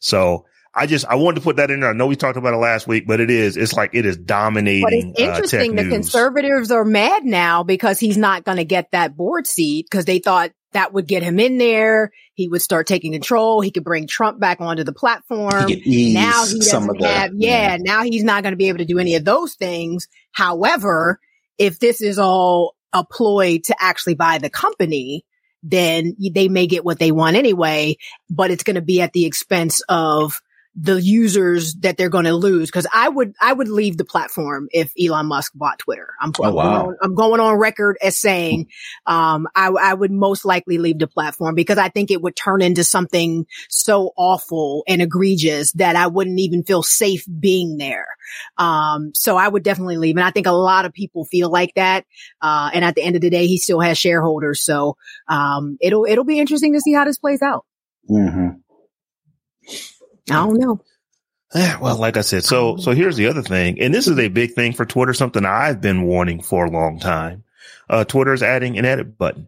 So 0.01 0.45
I 0.77 0.85
just, 0.85 1.05
I 1.05 1.15
wanted 1.15 1.39
to 1.39 1.41
put 1.41 1.55
that 1.55 1.71
in 1.71 1.79
there. 1.79 1.89
I 1.89 1.93
know 1.93 2.07
we 2.07 2.15
talked 2.15 2.37
about 2.37 2.53
it 2.53 2.57
last 2.57 2.87
week, 2.87 3.07
but 3.07 3.19
it 3.19 3.31
is, 3.31 3.57
it's 3.57 3.73
like 3.73 3.91
it 3.93 4.05
is 4.05 4.15
dominating. 4.15 4.83
But 4.83 4.93
it's 4.93 5.19
uh, 5.19 5.23
interesting. 5.23 5.75
the 5.75 5.83
news. 5.83 5.93
conservatives 5.93 6.71
are 6.71 6.85
mad 6.85 7.25
now 7.25 7.63
because 7.63 7.99
he's 7.99 8.17
not 8.17 8.43
going 8.43 8.57
to 8.57 8.65
get 8.65 8.91
that 8.91 9.17
board 9.17 9.47
seat 9.47 9.87
because 9.89 10.05
they 10.05 10.19
thought 10.19 10.51
that 10.73 10.93
would 10.93 11.07
get 11.07 11.23
him 11.23 11.39
in 11.39 11.57
there. 11.57 12.11
He 12.35 12.47
would 12.47 12.61
start 12.61 12.85
taking 12.85 13.11
control. 13.11 13.61
He 13.61 13.71
could 13.71 13.83
bring 13.83 14.05
Trump 14.05 14.39
back 14.39 14.61
onto 14.61 14.83
the 14.83 14.93
platform. 14.93 15.67
He 15.67 15.73
ease 15.73 16.13
now 16.13 16.45
he 16.45 16.59
doesn't 16.59 16.89
of 16.89 16.97
the 16.97 17.07
have, 17.07 17.31
yeah, 17.35 17.77
now 17.79 18.03
he's 18.03 18.23
not 18.23 18.43
going 18.43 18.51
to 18.51 18.57
be 18.57 18.67
able 18.67 18.77
to 18.79 18.85
do 18.85 18.99
any 18.99 19.15
of 19.15 19.25
those 19.25 19.55
things. 19.55 20.07
However, 20.31 21.19
if 21.57 21.79
this 21.79 22.01
is 22.01 22.19
all 22.19 22.75
a 22.93 23.03
ploy 23.03 23.59
to 23.65 23.75
actually 23.79 24.15
buy 24.15 24.37
the 24.37 24.49
company, 24.51 25.25
then 25.63 26.15
they 26.33 26.47
may 26.47 26.67
get 26.67 26.85
what 26.85 26.99
they 26.99 27.11
want 27.11 27.35
anyway, 27.35 27.97
but 28.29 28.51
it's 28.51 28.63
going 28.63 28.75
to 28.75 28.81
be 28.81 29.01
at 29.01 29.13
the 29.13 29.25
expense 29.25 29.81
of 29.89 30.39
the 30.79 31.01
users 31.01 31.73
that 31.75 31.97
they're 31.97 32.07
going 32.07 32.25
to 32.25 32.35
lose. 32.35 32.69
Cause 32.69 32.85
I 32.93 33.09
would, 33.09 33.33
I 33.41 33.51
would 33.51 33.67
leave 33.67 33.97
the 33.97 34.05
platform 34.05 34.67
if 34.71 34.91
Elon 35.01 35.25
Musk 35.25 35.53
bought 35.55 35.79
Twitter. 35.79 36.09
I'm, 36.21 36.31
Oh, 36.39 36.43
I'm 36.43 36.53
wow. 36.53 36.83
going, 36.83 36.97
I'm 37.01 37.15
going 37.15 37.41
on 37.41 37.55
record 37.55 37.97
as 38.01 38.15
saying, 38.15 38.67
um, 39.07 39.47
I, 39.55 39.69
I 39.69 39.93
would 39.95 40.11
most 40.11 40.45
likely 40.45 40.77
leave 40.77 40.99
the 40.99 41.07
platform 41.07 41.55
because 41.55 41.79
I 41.79 41.89
think 41.89 42.11
it 42.11 42.21
would 42.21 42.35
turn 42.35 42.61
into 42.61 42.83
something 42.83 43.47
so 43.69 44.11
awful 44.15 44.83
and 44.87 45.01
egregious 45.01 45.71
that 45.73 45.95
I 45.95 46.05
wouldn't 46.07 46.39
even 46.39 46.63
feel 46.63 46.83
safe 46.83 47.25
being 47.39 47.77
there. 47.77 48.05
Um, 48.59 49.11
so 49.15 49.35
I 49.35 49.47
would 49.47 49.63
definitely 49.63 49.97
leave. 49.97 50.15
And 50.15 50.25
I 50.25 50.31
think 50.31 50.45
a 50.45 50.51
lot 50.51 50.85
of 50.85 50.93
people 50.93 51.25
feel 51.25 51.49
like 51.49 51.73
that. 51.75 52.05
Uh, 52.39 52.69
and 52.71 52.85
at 52.85 52.93
the 52.93 53.01
end 53.01 53.15
of 53.15 53.21
the 53.23 53.31
day, 53.31 53.47
he 53.47 53.57
still 53.57 53.79
has 53.79 53.97
shareholders. 53.97 54.61
So, 54.63 54.95
um, 55.27 55.77
it'll, 55.81 56.05
it'll 56.05 56.23
be 56.23 56.39
interesting 56.39 56.73
to 56.73 56.81
see 56.81 56.93
how 56.93 57.05
this 57.05 57.17
plays 57.17 57.41
out. 57.41 57.65
Mhm. 58.07 58.57
I 60.29 60.35
don't 60.35 60.59
know. 60.59 60.81
Yeah, 61.55 61.79
well, 61.79 61.97
like 61.97 62.17
I 62.17 62.21
said, 62.21 62.43
so, 62.43 62.75
so 62.77 62.91
here's 62.91 63.15
the 63.15 63.27
other 63.27 63.41
thing. 63.41 63.79
And 63.79 63.93
this 63.93 64.07
is 64.07 64.19
a 64.19 64.27
big 64.27 64.53
thing 64.53 64.73
for 64.73 64.85
Twitter, 64.85 65.13
something 65.13 65.45
I've 65.45 65.79
been 65.79 66.03
warning 66.03 66.41
for 66.41 66.65
a 66.65 66.69
long 66.69 66.99
time. 66.99 67.45
Uh, 67.89 68.03
Twitter 68.03 68.33
is 68.33 68.43
adding 68.43 68.77
an 68.77 68.83
edit 68.83 69.17
button. 69.17 69.47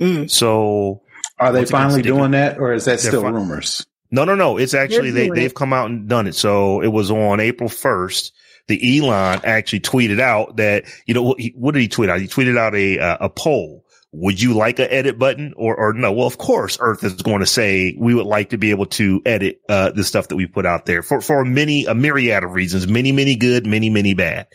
Mm. 0.00 0.30
So 0.30 1.02
Are 1.38 1.52
they 1.52 1.64
finally 1.64 2.02
sticking- 2.02 2.16
doing 2.16 2.30
that, 2.32 2.58
or 2.58 2.72
is 2.72 2.84
that 2.84 3.00
still 3.00 3.22
fi- 3.22 3.30
rumors? 3.30 3.84
No, 4.12 4.24
no, 4.24 4.34
no. 4.36 4.58
It's 4.58 4.74
actually 4.74 5.10
They're 5.10 5.22
they 5.22 5.26
doing 5.26 5.40
they've 5.40 5.54
come 5.54 5.72
out 5.72 5.90
and 5.90 6.08
done 6.08 6.26
it. 6.28 6.34
So 6.36 6.80
it 6.82 6.88
was 6.88 7.10
on 7.10 7.40
April 7.40 7.68
first. 7.68 8.32
The 8.68 8.98
Elon 8.98 9.40
actually 9.44 9.80
tweeted 9.80 10.20
out 10.20 10.56
that 10.56 10.84
you 11.06 11.14
know 11.14 11.22
what, 11.22 11.40
he, 11.40 11.52
what 11.56 11.74
did 11.74 11.80
he 11.80 11.88
tweet 11.88 12.10
out? 12.10 12.20
He 12.20 12.28
tweeted 12.28 12.56
out 12.58 12.74
a 12.76 12.98
uh, 13.00 13.16
a 13.22 13.28
poll. 13.28 13.84
Would 14.12 14.42
you 14.42 14.54
like 14.54 14.80
a 14.80 14.92
edit 14.92 15.18
button 15.18 15.54
or 15.56 15.76
or 15.76 15.92
no? 15.92 16.12
Well, 16.12 16.26
of 16.26 16.36
course, 16.36 16.78
Earth 16.80 17.04
is 17.04 17.14
going 17.14 17.40
to 17.40 17.46
say 17.46 17.94
we 17.96 18.14
would 18.14 18.26
like 18.26 18.50
to 18.50 18.58
be 18.58 18.70
able 18.70 18.86
to 18.86 19.22
edit 19.24 19.60
uh, 19.68 19.90
the 19.90 20.02
stuff 20.02 20.28
that 20.28 20.36
we 20.36 20.46
put 20.46 20.66
out 20.66 20.86
there 20.86 21.02
for 21.02 21.20
for 21.20 21.44
many 21.44 21.84
a 21.84 21.94
myriad 21.94 22.42
of 22.42 22.52
reasons, 22.52 22.88
many 22.88 23.12
many 23.12 23.36
good, 23.36 23.66
many 23.66 23.88
many 23.88 24.14
bad. 24.14 24.48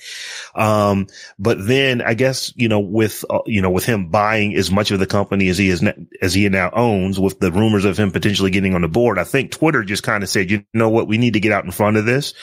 Um, 0.56 1.08
but 1.40 1.66
then 1.66 2.02
I 2.02 2.16
guess 2.16 2.52
you 2.58 2.68
know 2.68 2.82
with 2.82 3.24
uh, 3.30 3.40
you 3.46 3.62
know 3.62 3.72
with 3.72 3.86
him 3.86 4.10
buying 4.10 4.56
as 4.56 4.70
much 4.72 4.92
of 4.92 5.00
the 5.00 5.08
company 5.08 5.48
as 5.48 5.58
he 5.58 5.70
is 5.70 5.82
as 6.22 6.34
he 6.34 6.50
now 6.50 6.70
owns, 6.74 7.18
with 7.18 7.40
the 7.40 7.52
rumors 7.52 7.86
of 7.86 7.98
him 7.98 8.12
potentially 8.12 8.52
getting 8.52 8.76
on 8.76 8.82
the 8.82 8.90
board, 8.90 9.18
I 9.18 9.24
think 9.24 9.52
Twitter 9.52 9.84
just 9.84 10.04
kind 10.04 10.24
of 10.24 10.30
said, 10.30 10.52
you 10.52 10.66
know 10.74 10.90
what, 10.90 11.08
we 11.08 11.18
need 11.18 11.34
to 11.34 11.40
get 11.40 11.52
out 11.52 11.66
in 11.66 11.72
front 11.72 11.98
of 11.98 12.06
this. 12.06 12.34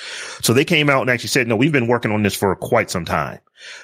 So 0.41 0.53
they 0.53 0.65
came 0.65 0.89
out 0.89 1.03
and 1.03 1.11
actually 1.11 1.29
said, 1.29 1.47
no, 1.47 1.57
we've 1.57 1.73
been 1.73 1.89
working 1.89 2.11
on 2.11 2.23
this 2.23 2.35
for 2.35 2.55
quite 2.57 2.91
some 2.91 3.05
time. 3.05 3.41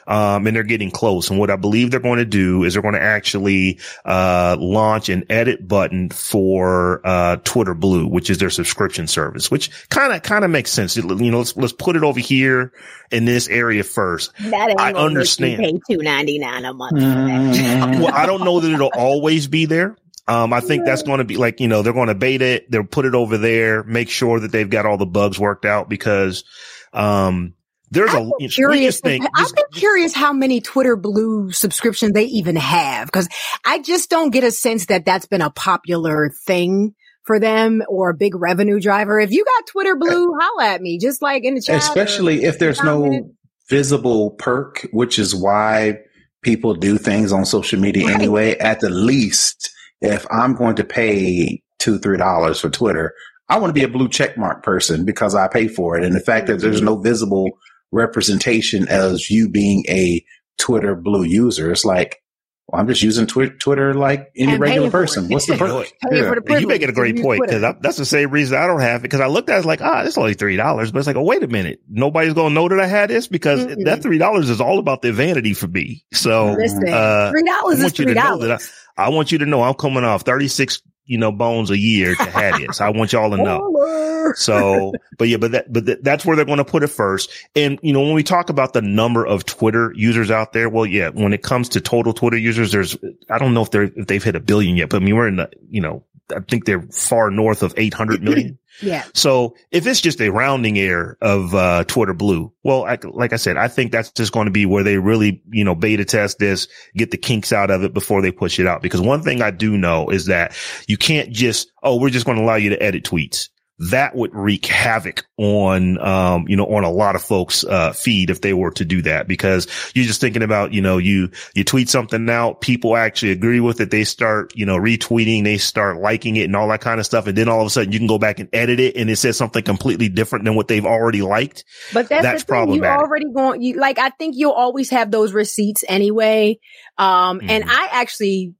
Um, 0.06 0.46
and 0.46 0.56
they're 0.56 0.62
getting 0.62 0.90
close. 0.90 1.30
And 1.30 1.38
what 1.38 1.50
I 1.50 1.56
believe 1.56 1.90
they're 1.90 2.00
going 2.00 2.18
to 2.18 2.24
do 2.24 2.64
is 2.64 2.72
they're 2.74 2.82
going 2.82 2.94
to 2.94 3.02
actually, 3.02 3.78
uh, 4.04 4.56
launch 4.58 5.08
an 5.08 5.24
edit 5.30 5.66
button 5.66 6.10
for, 6.10 7.00
uh, 7.04 7.36
Twitter 7.44 7.74
Blue, 7.74 8.06
which 8.06 8.30
is 8.30 8.38
their 8.38 8.50
subscription 8.50 9.06
service, 9.06 9.50
which 9.50 9.70
kind 9.90 10.12
of, 10.12 10.22
kind 10.22 10.44
of 10.44 10.50
makes 10.50 10.70
sense. 10.70 10.96
You 10.96 11.02
know, 11.02 11.38
let's, 11.38 11.56
let's 11.56 11.72
put 11.72 11.96
it 11.96 12.02
over 12.02 12.20
here 12.20 12.72
in 13.10 13.24
this 13.24 13.48
area 13.48 13.84
first. 13.84 14.32
That 14.38 14.70
ain't 14.70 14.80
I 14.80 14.92
gonna 14.92 14.92
make 14.92 14.94
you 14.94 15.06
understand. 15.06 15.62
Pay 15.62 15.80
two 15.96 16.02
ninety 16.02 16.38
nine 16.38 16.64
a 16.64 16.72
month. 16.74 16.98
for 16.98 17.00
that. 17.00 17.54
Mhm. 17.56 18.00
well, 18.00 18.14
I 18.14 18.26
don't 18.26 18.44
know 18.44 18.60
that 18.60 18.70
it'll 18.72 18.92
always 18.94 19.46
be 19.46 19.66
there. 19.66 19.96
Um, 20.26 20.52
I 20.52 20.60
think 20.60 20.84
that's 20.84 21.02
going 21.02 21.18
to 21.18 21.24
be 21.24 21.36
like, 21.38 21.58
you 21.58 21.68
know, 21.68 21.80
they're 21.80 21.94
going 21.94 22.08
to 22.08 22.14
beta 22.14 22.44
it. 22.44 22.70
They'll 22.70 22.84
put 22.84 23.06
it 23.06 23.14
over 23.14 23.38
there, 23.38 23.82
make 23.84 24.10
sure 24.10 24.38
that 24.40 24.52
they've 24.52 24.68
got 24.68 24.84
all 24.84 24.98
the 24.98 25.06
bugs 25.06 25.38
worked 25.38 25.64
out 25.64 25.88
because, 25.88 26.44
um, 26.92 27.54
there's 27.90 28.12
I'm 28.14 28.30
a 28.40 28.48
curious. 28.48 29.00
thing. 29.00 29.22
I've 29.34 29.44
just- 29.44 29.56
been 29.56 29.64
curious 29.72 30.14
how 30.14 30.32
many 30.32 30.60
Twitter 30.60 30.96
Blue 30.96 31.50
subscriptions 31.52 32.12
they 32.12 32.24
even 32.24 32.56
have 32.56 33.06
because 33.06 33.28
I 33.64 33.80
just 33.80 34.10
don't 34.10 34.30
get 34.30 34.44
a 34.44 34.50
sense 34.50 34.86
that 34.86 35.04
that's 35.04 35.26
been 35.26 35.42
a 35.42 35.50
popular 35.50 36.30
thing 36.46 36.94
for 37.24 37.38
them 37.38 37.82
or 37.88 38.10
a 38.10 38.14
big 38.14 38.34
revenue 38.34 38.80
driver. 38.80 39.20
If 39.20 39.30
you 39.30 39.44
got 39.44 39.66
Twitter 39.66 39.96
Blue, 39.96 40.32
holla 40.38 40.74
at 40.74 40.80
me, 40.80 40.98
just 40.98 41.22
like 41.22 41.44
in 41.44 41.54
the 41.54 41.60
chat. 41.62 41.76
Especially 41.76 42.44
if 42.44 42.58
there's 42.58 42.82
no 42.82 43.30
visible 43.68 44.30
perk, 44.32 44.86
which 44.92 45.18
is 45.18 45.34
why 45.34 45.98
people 46.42 46.74
do 46.74 46.96
things 46.96 47.32
on 47.32 47.44
social 47.44 47.78
media 47.78 48.06
Right. 48.06 48.14
anyway. 48.14 48.56
At 48.58 48.80
the 48.80 48.90
least, 48.90 49.70
if 50.00 50.26
I'm 50.30 50.54
going 50.54 50.76
to 50.76 50.84
pay 50.84 51.62
two, 51.78 51.98
three 51.98 52.16
dollars 52.16 52.60
for 52.60 52.70
Twitter, 52.70 53.12
I 53.48 53.58
want 53.58 53.70
to 53.70 53.74
be 53.74 53.84
a 53.84 53.88
blue 53.88 54.08
check 54.08 54.36
mark 54.36 54.62
person 54.62 55.04
because 55.04 55.34
I 55.34 55.48
pay 55.48 55.68
for 55.68 55.96
it. 55.96 56.04
And 56.04 56.14
the 56.14 56.20
fact 56.20 56.46
that 56.46 56.60
there's 56.60 56.76
mm-hmm. 56.76 56.86
no 56.86 56.96
visible 56.96 57.50
representation 57.92 58.88
as 58.88 59.30
you 59.30 59.48
being 59.48 59.84
a 59.88 60.24
Twitter 60.58 60.94
blue 60.94 61.22
user, 61.24 61.70
it's 61.70 61.84
like, 61.84 62.22
well, 62.68 62.80
I'm 62.82 62.88
just 62.88 63.02
using 63.02 63.26
Twi- 63.26 63.54
Twitter 63.58 63.94
like 63.94 64.30
any 64.36 64.52
And 64.52 64.60
regular 64.60 64.90
person. 64.90 65.28
What's 65.28 65.46
the 65.46 65.52
point? 65.56 65.60
know 65.62 65.66
perk? 65.68 65.74
what? 66.02 66.10
Paying 66.10 66.24
for 66.24 66.40
the 66.40 66.52
And 66.52 66.60
you 66.60 66.66
make 66.66 66.82
it 66.82 66.90
a 66.90 66.92
great 66.92 67.20
point 67.22 67.40
because 67.42 67.62
that's 67.80 67.96
the 67.96 68.04
same 68.04 68.30
reason 68.30 68.58
I 68.58 68.66
don't 68.66 68.80
have 68.80 69.00
it 69.00 69.02
because 69.04 69.20
I 69.20 69.26
looked 69.26 69.48
at 69.48 69.54
it 69.54 69.58
it's 69.58 69.66
like, 69.66 69.80
ah, 69.80 70.02
it's 70.02 70.18
only 70.18 70.34
three 70.34 70.56
dollars, 70.56 70.92
but 70.92 70.98
it's 70.98 71.06
like, 71.06 71.16
oh, 71.16 71.22
wait 71.22 71.42
a 71.42 71.46
minute, 71.48 71.80
nobody's 71.88 72.34
gonna 72.34 72.54
know 72.54 72.68
that 72.68 72.78
I 72.78 72.86
had 72.86 73.08
this 73.08 73.26
because 73.26 73.64
Mm-mm. 73.64 73.84
that 73.86 74.02
three 74.02 74.18
dollars 74.18 74.50
is 74.50 74.60
all 74.60 74.78
about 74.78 75.00
the 75.00 75.12
vanity 75.12 75.54
for 75.54 75.66
me. 75.68 76.04
So 76.12 76.52
Listen, 76.52 76.88
uh, 76.88 77.30
three 77.30 77.42
dollars 77.44 77.80
is 77.80 77.92
three 77.92 78.12
dollars. 78.12 78.70
I 78.98 79.10
want 79.10 79.32
you 79.32 79.38
to 79.38 79.46
know 79.46 79.62
I'm 79.62 79.74
coming 79.74 80.04
off 80.04 80.22
36, 80.22 80.82
you 81.08 81.18
know, 81.18 81.32
bones 81.32 81.70
a 81.70 81.78
year 81.78 82.14
to 82.14 82.30
have 82.30 82.60
this. 82.60 82.80
I 82.80 82.90
want 82.90 83.12
y'all 83.12 83.30
to 83.30 83.36
know. 83.36 84.32
So, 84.36 84.92
but 85.16 85.28
yeah, 85.28 85.38
but 85.38 85.52
that, 85.52 85.72
but 85.72 85.86
that, 85.86 86.04
that's 86.04 86.26
where 86.26 86.36
they're 86.36 86.44
going 86.44 86.58
to 86.58 86.64
put 86.64 86.82
it 86.82 86.88
first. 86.88 87.30
And, 87.56 87.78
you 87.82 87.94
know, 87.94 88.02
when 88.02 88.12
we 88.12 88.22
talk 88.22 88.50
about 88.50 88.74
the 88.74 88.82
number 88.82 89.26
of 89.26 89.46
Twitter 89.46 89.90
users 89.96 90.30
out 90.30 90.52
there, 90.52 90.68
well, 90.68 90.84
yeah, 90.84 91.08
when 91.08 91.32
it 91.32 91.42
comes 91.42 91.70
to 91.70 91.80
total 91.80 92.12
Twitter 92.12 92.36
users, 92.36 92.70
there's, 92.70 92.96
I 93.30 93.38
don't 93.38 93.54
know 93.54 93.62
if 93.62 93.70
they're, 93.70 93.90
if 93.96 94.06
they've 94.06 94.22
hit 94.22 94.36
a 94.36 94.40
billion 94.40 94.76
yet, 94.76 94.90
but 94.90 95.00
I 95.00 95.04
mean, 95.04 95.16
we're 95.16 95.28
in 95.28 95.36
the, 95.36 95.50
you 95.70 95.80
know, 95.80 96.04
I 96.34 96.40
think 96.40 96.64
they're 96.64 96.82
far 96.82 97.30
north 97.30 97.62
of 97.62 97.74
800 97.76 98.22
million. 98.22 98.58
Yeah. 98.80 99.04
So 99.12 99.56
if 99.72 99.88
it's 99.88 100.00
just 100.00 100.20
a 100.20 100.30
rounding 100.30 100.78
error 100.78 101.18
of 101.20 101.52
uh, 101.52 101.82
Twitter 101.84 102.14
Blue, 102.14 102.52
well, 102.62 102.84
I, 102.84 102.96
like 103.02 103.32
I 103.32 103.36
said, 103.36 103.56
I 103.56 103.66
think 103.66 103.90
that's 103.90 104.12
just 104.12 104.32
going 104.32 104.44
to 104.44 104.52
be 104.52 104.66
where 104.66 104.84
they 104.84 104.98
really, 104.98 105.42
you 105.50 105.64
know, 105.64 105.74
beta 105.74 106.04
test 106.04 106.38
this, 106.38 106.68
get 106.94 107.10
the 107.10 107.16
kinks 107.16 107.52
out 107.52 107.70
of 107.70 107.82
it 107.82 107.92
before 107.92 108.22
they 108.22 108.30
push 108.30 108.60
it 108.60 108.68
out. 108.68 108.80
Because 108.80 109.00
one 109.00 109.22
thing 109.22 109.42
I 109.42 109.50
do 109.50 109.76
know 109.76 110.10
is 110.10 110.26
that 110.26 110.56
you 110.86 110.96
can't 110.96 111.32
just, 111.32 111.72
oh, 111.82 111.96
we're 111.96 112.10
just 112.10 112.24
going 112.24 112.38
to 112.38 112.44
allow 112.44 112.54
you 112.54 112.70
to 112.70 112.80
edit 112.80 113.04
tweets. 113.04 113.48
That 113.90 114.16
would 114.16 114.34
wreak 114.34 114.66
havoc 114.66 115.24
on, 115.36 115.98
um, 116.00 116.46
you 116.48 116.56
know, 116.56 116.66
on 116.66 116.82
a 116.82 116.90
lot 116.90 117.14
of 117.14 117.22
folks, 117.22 117.62
uh, 117.62 117.92
feed 117.92 118.28
if 118.28 118.40
they 118.40 118.52
were 118.52 118.72
to 118.72 118.84
do 118.84 119.02
that 119.02 119.28
because 119.28 119.68
you're 119.94 120.04
just 120.04 120.20
thinking 120.20 120.42
about, 120.42 120.72
you 120.72 120.80
know, 120.80 120.98
you, 120.98 121.30
you 121.54 121.62
tweet 121.62 121.88
something 121.88 122.28
out, 122.28 122.60
people 122.60 122.96
actually 122.96 123.30
agree 123.30 123.60
with 123.60 123.80
it. 123.80 123.92
They 123.92 124.02
start, 124.02 124.52
you 124.56 124.66
know, 124.66 124.76
retweeting, 124.76 125.44
they 125.44 125.58
start 125.58 126.00
liking 126.00 126.34
it 126.34 126.44
and 126.44 126.56
all 126.56 126.66
that 126.70 126.80
kind 126.80 126.98
of 126.98 127.06
stuff. 127.06 127.28
And 127.28 127.38
then 127.38 127.48
all 127.48 127.60
of 127.60 127.68
a 127.68 127.70
sudden 127.70 127.92
you 127.92 128.00
can 128.00 128.08
go 128.08 128.18
back 128.18 128.40
and 128.40 128.48
edit 128.52 128.80
it 128.80 128.96
and 128.96 129.08
it 129.08 129.16
says 129.16 129.36
something 129.36 129.62
completely 129.62 130.08
different 130.08 130.44
than 130.44 130.56
what 130.56 130.66
they've 130.66 130.84
already 130.84 131.22
liked. 131.22 131.64
But 131.92 132.08
that's, 132.08 132.24
That's 132.24 132.44
the 132.44 132.54
thing. 132.54 132.72
You 132.72 132.84
already 132.84 133.32
going, 133.32 133.62
you 133.62 133.74
like, 133.74 134.00
I 134.00 134.10
think 134.10 134.34
you'll 134.36 134.50
always 134.50 134.90
have 134.90 135.12
those 135.12 135.32
receipts 135.32 135.84
anyway. 135.88 136.58
Um, 136.96 137.40
and 137.46 137.62
Mhm. 137.62 137.70
I 137.70 137.88
actually, 137.92 138.54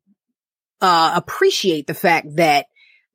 uh, 0.80 1.12
appreciate 1.16 1.88
the 1.88 1.94
fact 1.94 2.28
that, 2.36 2.66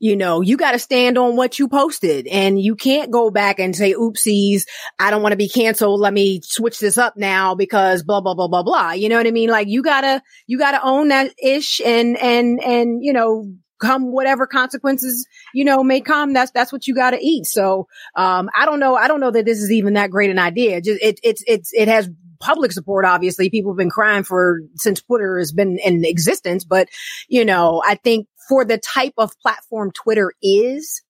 you 0.03 0.17
know, 0.17 0.41
you 0.41 0.57
got 0.57 0.73
to 0.73 0.79
stand 0.79 1.17
on 1.17 1.37
what 1.37 1.57
you 1.57 1.69
posted 1.69 2.27
and 2.27 2.59
you 2.59 2.75
can't 2.75 3.09
go 3.09 3.31
back 3.31 3.57
and 3.57 3.73
say, 3.73 3.93
oopsies, 3.93 4.63
I 4.99 5.09
don't 5.09 5.21
want 5.21 5.31
to 5.31 5.37
be 5.37 5.47
canceled. 5.47 6.01
Let 6.01 6.11
me 6.11 6.41
switch 6.43 6.77
this 6.77 6.97
up 6.97 7.15
now 7.15 7.55
because 7.55 8.03
blah, 8.03 8.19
blah, 8.19 8.33
blah, 8.33 8.49
blah, 8.49 8.63
blah. 8.63 8.91
You 8.91 9.07
know 9.07 9.15
what 9.15 9.27
I 9.27 9.31
mean? 9.31 9.47
Like 9.47 9.69
you 9.69 9.81
gotta, 9.81 10.21
you 10.45 10.59
gotta 10.59 10.81
own 10.83 11.07
that 11.07 11.31
ish 11.41 11.79
and, 11.79 12.17
and, 12.17 12.61
and, 12.61 13.01
you 13.01 13.13
know, 13.13 13.49
come 13.79 14.11
whatever 14.11 14.45
consequences, 14.45 15.25
you 15.53 15.63
know, 15.63 15.85
may 15.85 16.01
come. 16.01 16.33
That's, 16.33 16.51
that's 16.51 16.73
what 16.73 16.85
you 16.85 16.93
gotta 16.93 17.19
eat. 17.21 17.45
So, 17.45 17.87
um, 18.13 18.49
I 18.53 18.65
don't 18.65 18.81
know. 18.81 18.95
I 18.95 19.07
don't 19.07 19.21
know 19.21 19.31
that 19.31 19.45
this 19.45 19.59
is 19.59 19.71
even 19.71 19.93
that 19.93 20.11
great 20.11 20.29
an 20.29 20.37
idea. 20.37 20.81
Just, 20.81 21.01
it, 21.01 21.21
it's, 21.23 21.45
it's, 21.47 21.71
it 21.71 21.87
has 21.87 22.09
public 22.43 22.71
support. 22.71 23.05
Obviously 23.05 23.49
people 23.49 23.71
have 23.71 23.77
been 23.77 23.89
crying 23.89 24.23
for 24.23 24.61
since 24.75 25.01
Twitter 25.01 25.39
has 25.39 25.51
been 25.51 25.79
in 25.79 26.05
existence, 26.05 26.63
but 26.63 26.89
you 27.27 27.45
know, 27.45 27.81
I 27.85 27.95
think 27.95 28.27
for 28.49 28.65
the 28.65 28.77
type 28.77 29.13
of 29.17 29.31
platform 29.39 29.91
Twitter 29.91 30.33
is, 30.41 31.01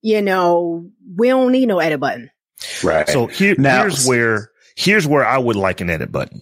you 0.00 0.22
know, 0.22 0.88
we 1.16 1.28
don't 1.28 1.52
need 1.52 1.66
no 1.66 1.80
edit 1.80 2.00
button. 2.00 2.30
Right. 2.82 3.08
So 3.08 3.26
here, 3.26 3.54
Now- 3.58 3.82
here's 3.82 4.06
where, 4.06 4.50
here's 4.76 5.06
where 5.06 5.26
I 5.26 5.38
would 5.38 5.56
like 5.56 5.80
an 5.80 5.90
edit 5.90 6.12
button. 6.12 6.40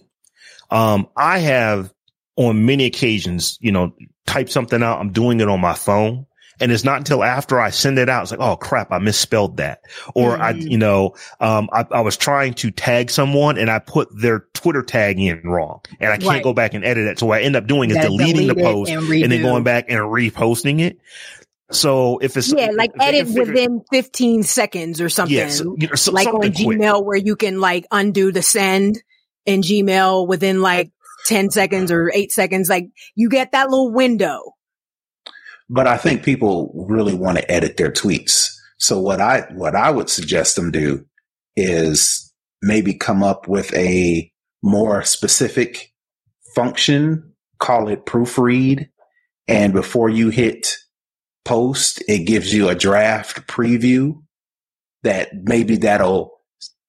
Um, 0.69 1.07
I 1.15 1.39
have 1.39 1.91
on 2.35 2.65
many 2.65 2.85
occasions, 2.85 3.57
you 3.61 3.71
know, 3.71 3.93
type 4.25 4.49
something 4.49 4.83
out. 4.83 4.99
I'm 4.99 5.11
doing 5.11 5.39
it 5.39 5.47
on 5.49 5.59
my 5.59 5.73
phone. 5.73 6.27
And 6.59 6.71
it's 6.71 6.83
not 6.83 6.97
until 6.97 7.23
after 7.23 7.59
I 7.59 7.69
send 7.69 7.99
it 7.99 8.09
out, 8.09 8.23
it's 8.23 8.31
like, 8.31 8.39
oh 8.39 8.55
crap, 8.55 8.91
I 8.91 8.97
misspelled 8.99 9.57
that. 9.57 9.81
Or 10.15 10.37
I, 10.37 10.53
Mhm. 10.53 10.71
you 10.71 10.77
know, 10.77 11.15
um, 11.39 11.69
I, 11.71 11.85
I 11.91 12.01
was 12.01 12.17
trying 12.17 12.53
to 12.55 12.71
tag 12.71 13.11
someone 13.11 13.57
and 13.57 13.69
I 13.69 13.79
put 13.79 14.09
their 14.19 14.45
Twitter 14.53 14.81
tag 14.81 15.19
in 15.19 15.41
wrong 15.43 15.81
and 15.99 16.11
I 16.11 16.17
can't 16.17 16.27
Right. 16.29 16.43
go 16.43 16.53
back 16.53 16.73
and 16.73 16.83
edit 16.83 17.05
it. 17.07 17.19
So 17.19 17.27
what 17.27 17.39
I 17.39 17.41
end 17.43 17.55
up 17.55 17.67
doing 17.67 17.91
is 17.91 17.97
deleting 17.97 18.47
the 18.47 18.55
post 18.55 18.91
and, 18.91 19.07
and 19.07 19.31
then 19.31 19.41
going 19.43 19.63
back 19.63 19.85
and 19.89 19.99
reposting 19.99 20.79
it. 20.81 20.97
So 21.69 22.17
if 22.19 22.37
it's, 22.37 22.51
Yeah, 22.53 22.69
like 22.75 22.91
if 22.91 22.97
they 22.99 23.05
can 23.05 23.15
edit 23.15 23.27
figure- 23.27 23.45
within 23.45 23.81
15 23.91 24.43
seconds 24.43 25.01
or 25.01 25.09
something. 25.09 25.35
yes, 25.35 25.59
you 25.59 25.87
know, 25.87 25.95
so- 25.95 26.11
like 26.13 26.27
on 26.27 26.39
quick. 26.39 26.53
Gmail 26.53 27.03
where 27.03 27.17
you 27.17 27.35
can 27.35 27.59
like 27.59 27.85
undo 27.91 28.31
the 28.31 28.41
send 28.41 29.01
in 29.45 29.61
Gmail 29.61 30.27
within 30.27 30.61
like 30.61 30.91
10 31.27 31.51
seconds 31.51 31.91
or 31.91 32.09
eight 32.13 32.31
seconds. 32.31 32.69
Like 32.69 32.85
you 33.15 33.27
get 33.29 33.51
that 33.51 33.69
little 33.69 33.91
window. 33.91 34.53
But 35.69 35.87
I 35.87 35.97
think 35.97 36.23
people 36.23 36.71
really 36.87 37.13
want 37.13 37.37
to 37.37 37.51
edit 37.51 37.77
their 37.77 37.91
tweets. 37.91 38.49
So 38.77 38.99
what 38.99 39.19
I 39.19 39.41
what 39.53 39.75
I 39.75 39.91
would 39.91 40.09
suggest 40.09 40.55
them 40.55 40.71
do 40.71 41.05
is 41.55 42.33
maybe 42.61 42.93
come 42.93 43.23
up 43.23 43.47
with 43.47 43.73
a 43.73 44.31
more 44.61 45.03
specific 45.03 45.93
function, 46.55 47.33
call 47.59 47.87
it 47.89 48.05
proofread, 48.05 48.89
and 49.47 49.73
before 49.73 50.09
you 50.09 50.29
hit 50.29 50.75
post, 51.45 52.03
it 52.07 52.25
gives 52.25 52.53
you 52.53 52.69
a 52.69 52.75
draft 52.75 53.47
preview 53.47 54.21
that 55.03 55.29
maybe 55.33 55.77
that'll 55.77 56.41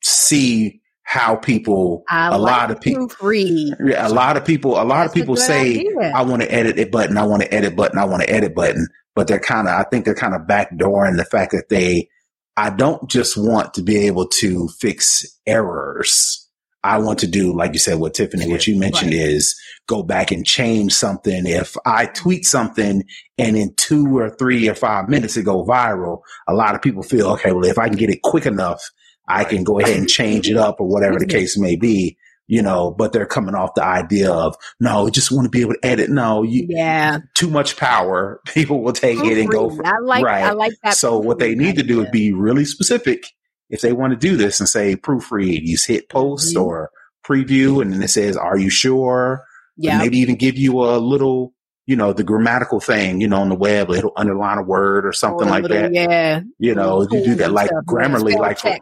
see 0.02 0.77
how 1.08 1.34
people 1.36 2.04
I 2.10 2.26
a 2.26 2.38
like 2.38 2.52
lot 2.52 2.70
of 2.70 2.82
people 2.82 3.08
proofread. 3.08 3.72
a 3.96 4.10
lot 4.12 4.36
of 4.36 4.44
people 4.44 4.72
a 4.72 4.84
lot 4.84 5.04
That's 5.04 5.12
of 5.12 5.14
people 5.14 5.36
say 5.36 5.70
idea. 5.78 6.12
I 6.14 6.20
want 6.20 6.42
to 6.42 6.52
edit 6.52 6.78
it 6.78 6.92
button, 6.92 7.16
I 7.16 7.24
want 7.24 7.40
to 7.40 7.54
edit 7.54 7.74
button, 7.74 7.98
I 7.98 8.04
want 8.04 8.20
to 8.24 8.30
edit 8.30 8.54
button. 8.54 8.86
But 9.14 9.26
they're 9.26 9.40
kind 9.40 9.68
of, 9.68 9.74
I 9.74 9.84
think 9.84 10.04
they're 10.04 10.14
kind 10.14 10.34
of 10.34 10.42
backdooring 10.42 11.16
the 11.16 11.24
fact 11.24 11.52
that 11.52 11.70
they, 11.70 12.10
I 12.58 12.68
don't 12.68 13.08
just 13.08 13.38
want 13.38 13.72
to 13.74 13.82
be 13.82 14.06
able 14.06 14.26
to 14.40 14.68
fix 14.78 15.24
errors. 15.46 16.46
I 16.84 16.98
want 16.98 17.18
to 17.20 17.26
do, 17.26 17.56
like 17.56 17.72
you 17.72 17.78
said, 17.78 17.98
what 17.98 18.12
Tiffany, 18.12 18.46
what 18.46 18.66
you 18.66 18.78
mentioned 18.78 19.12
Right. 19.12 19.20
is 19.20 19.58
go 19.88 20.02
back 20.02 20.30
and 20.30 20.44
change 20.44 20.92
something. 20.92 21.46
If 21.46 21.74
I 21.86 22.04
tweet 22.04 22.44
something 22.44 23.02
and 23.38 23.56
in 23.56 23.72
two 23.76 24.16
or 24.18 24.28
three 24.28 24.68
or 24.68 24.74
five 24.74 25.08
minutes 25.08 25.38
it 25.38 25.44
go 25.44 25.64
viral, 25.64 26.20
a 26.46 26.52
lot 26.54 26.74
of 26.74 26.82
people 26.82 27.02
feel, 27.02 27.28
okay, 27.32 27.50
well, 27.52 27.64
if 27.64 27.78
I 27.78 27.88
can 27.88 27.96
get 27.96 28.10
it 28.10 28.20
quick 28.22 28.44
enough, 28.44 28.82
I 29.28 29.44
can 29.44 29.64
go 29.64 29.78
ahead 29.78 29.96
and 29.98 30.08
change 30.08 30.48
it 30.48 30.56
up 30.56 30.80
or 30.80 30.86
whatever 30.88 31.18
the 31.18 31.26
case 31.26 31.58
may 31.58 31.76
be, 31.76 32.16
you 32.46 32.62
know, 32.62 32.90
but 32.90 33.12
they're 33.12 33.26
coming 33.26 33.54
off 33.54 33.74
the 33.74 33.84
idea 33.84 34.32
of, 34.32 34.56
no, 34.80 35.08
just 35.10 35.30
want 35.30 35.44
to 35.44 35.50
be 35.50 35.60
able 35.60 35.74
to 35.74 35.86
edit. 35.86 36.08
No, 36.10 36.42
you, 36.42 36.66
Yeah. 36.68 37.18
too 37.34 37.48
much 37.50 37.76
power. 37.76 38.40
People 38.46 38.82
will 38.82 38.92
take 38.92 39.18
it 39.22 39.38
and 39.38 39.50
go 39.50 39.68
for 39.70 39.86
I 39.86 39.98
like, 40.00 40.24
right. 40.24 40.44
I 40.44 40.52
like 40.52 40.72
that. 40.82 40.94
So 40.94 41.18
what 41.18 41.38
they 41.38 41.54
need 41.54 41.76
to 41.76 41.82
do 41.82 42.00
is 42.02 42.10
be 42.10 42.32
really 42.32 42.64
specific. 42.64 43.24
If 43.70 43.82
they 43.82 43.92
want 43.92 44.12
to 44.12 44.16
do 44.18 44.36
this 44.36 44.60
and 44.60 44.68
say 44.68 44.96
proofread, 44.96 45.60
you 45.62 45.76
hit 45.86 46.08
post 46.08 46.56
Mhm. 46.56 46.62
or 46.64 46.90
preview 47.26 47.82
and 47.82 47.92
then 47.92 48.02
it 48.02 48.08
says, 48.08 48.36
are 48.36 48.58
you 48.58 48.70
sure? 48.70 49.44
yeah. 49.76 49.98
Maybe 49.98 50.18
even 50.18 50.34
give 50.34 50.56
you 50.56 50.80
a 50.82 50.96
little, 50.98 51.52
you 51.86 51.94
know, 51.94 52.12
the 52.12 52.24
grammatical 52.24 52.80
thing, 52.80 53.20
you 53.20 53.28
know, 53.28 53.40
on 53.42 53.48
the 53.48 53.54
web, 53.54 53.90
it'll 53.90 54.12
underline 54.16 54.58
a 54.58 54.62
word 54.62 55.06
or 55.06 55.12
something 55.12 55.48
like 55.48 55.62
little- 55.62 55.82
that. 55.82 55.92
Yeah. 55.94 56.40
You 56.58 56.74
know, 56.74 57.02
you 57.02 57.24
do 57.24 57.34
that 57.36 57.52
like. 57.52 57.70
Grammarly, 57.86 58.36
like 58.36 58.58
for-. 58.58 58.76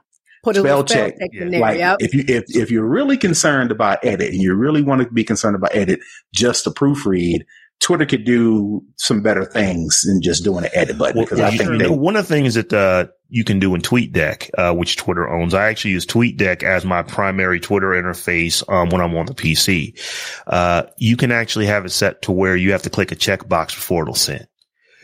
Put 0.45 0.57
a 0.57 0.61
spell 0.61 0.79
little 0.79 0.87
spell 0.87 1.07
check. 1.11 1.19
check 1.19 1.29
in 1.33 1.43
Yeah. 1.45 1.51
there. 1.51 1.61
like 1.61 1.79
yep. 1.79 1.97
if 2.01 2.15
you 2.15 2.25
if 2.29 2.45
if 2.49 2.71
you're 2.71 2.87
really 2.87 3.17
concerned 3.17 3.71
about 3.71 3.99
edit 4.05 4.33
and 4.33 4.41
you 4.41 4.55
really 4.55 4.83
want 4.83 5.03
to 5.03 5.11
be 5.11 5.25
concerned 5.25 5.57
about 5.57 5.75
edit 5.75 6.01
just 6.33 6.65
to 6.65 6.71
proofread, 6.71 7.41
Twitter 7.81 8.07
could 8.07 8.25
do 8.25 8.83
some 8.97 9.23
better 9.23 9.45
things 9.45 10.03
than 10.03 10.23
just 10.23 10.45
doing 10.45 10.65
an 10.65 10.71
edit 10.75 10.97
button 10.99 11.23
because 11.23 11.41
I 11.41 11.51
think 11.57 11.71
you 11.71 11.79
they 11.79 11.89
one 11.91 12.17
of 12.17 12.27
the 12.27 12.35
things 12.35 12.55
that 12.55 12.73
uh, 12.73 13.07
you 13.29 13.45
can 13.45 13.59
do 13.59 13.75
in 13.75 13.83
TweetDeck, 13.83 14.51
uh, 14.57 14.73
which 14.73 14.97
Twitter 14.97 15.29
owns, 15.29 15.53
I 15.53 15.67
actually 15.69 15.91
use 15.93 16.07
TweetDeck 16.07 16.63
as 16.63 16.85
my 16.85 17.03
primary 17.03 17.59
Twitter 17.61 17.89
interface 17.89 18.63
um, 18.73 18.89
when 18.91 19.01
I'm 19.01 19.15
on 19.17 19.27
the 19.27 19.35
PC. 19.35 19.99
Uh, 20.47 20.85
you 20.97 21.17
can 21.17 21.33
actually 21.33 21.67
have 21.67 21.85
it 21.85 21.91
set 21.91 22.23
to 22.23 22.33
where 22.33 22.57
you 22.57 22.73
have 22.73 22.83
to 22.83 22.91
click 22.91 23.11
a 23.13 23.17
checkbox 23.17 23.69
before 23.75 24.03
it'll 24.03 24.15
send. 24.15 24.47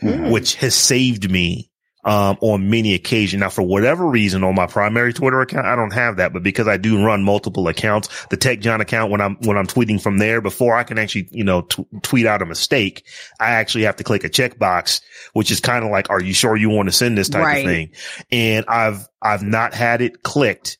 mm-hmm. 0.01 0.31
which 0.31 0.55
has 0.55 0.73
saved 0.73 1.29
me 1.29 1.69
um, 2.05 2.37
on 2.41 2.69
many 2.69 2.93
occasions. 2.93 3.41
Now, 3.41 3.49
for 3.49 3.61
whatever 3.61 4.05
reason, 4.05 4.43
on 4.43 4.55
my 4.55 4.67
primary 4.67 5.13
Twitter 5.13 5.41
account, 5.41 5.65
I 5.65 5.75
don't 5.75 5.93
have 5.93 6.17
that, 6.17 6.33
but 6.33 6.43
because 6.43 6.67
I 6.67 6.77
do 6.77 7.03
run 7.03 7.23
multiple 7.23 7.67
accounts, 7.67 8.25
the 8.29 8.37
Tech 8.37 8.59
Jawn 8.59 8.81
account, 8.81 9.11
when 9.11 9.21
I'm, 9.21 9.35
when 9.41 9.57
I'm 9.57 9.67
tweeting 9.67 10.01
from 10.01 10.17
there, 10.17 10.41
before 10.41 10.75
I 10.75 10.83
can 10.83 10.97
actually, 10.97 11.29
you 11.31 11.43
know, 11.43 11.61
t- 11.61 11.85
tweet 12.01 12.25
out 12.25 12.41
a 12.41 12.45
mistake, 12.45 13.05
I 13.39 13.51
actually 13.51 13.83
have 13.83 13.97
to 13.97 14.03
click 14.03 14.23
a 14.23 14.29
checkbox, 14.29 15.01
which 15.33 15.51
is 15.51 15.59
kind 15.59 15.85
of 15.85 15.91
like, 15.91 16.09
are 16.09 16.21
you 16.21 16.33
sure 16.33 16.55
you 16.55 16.69
want 16.69 16.89
to 16.89 16.93
send 16.93 17.17
this 17.17 17.29
type 17.29 17.43
right. 17.43 17.57
of 17.59 17.65
thing? 17.65 17.91
And 18.31 18.65
I've, 18.67 19.07
I've 19.21 19.43
not 19.43 19.73
had 19.73 20.01
it 20.01 20.23
clicked. 20.23 20.77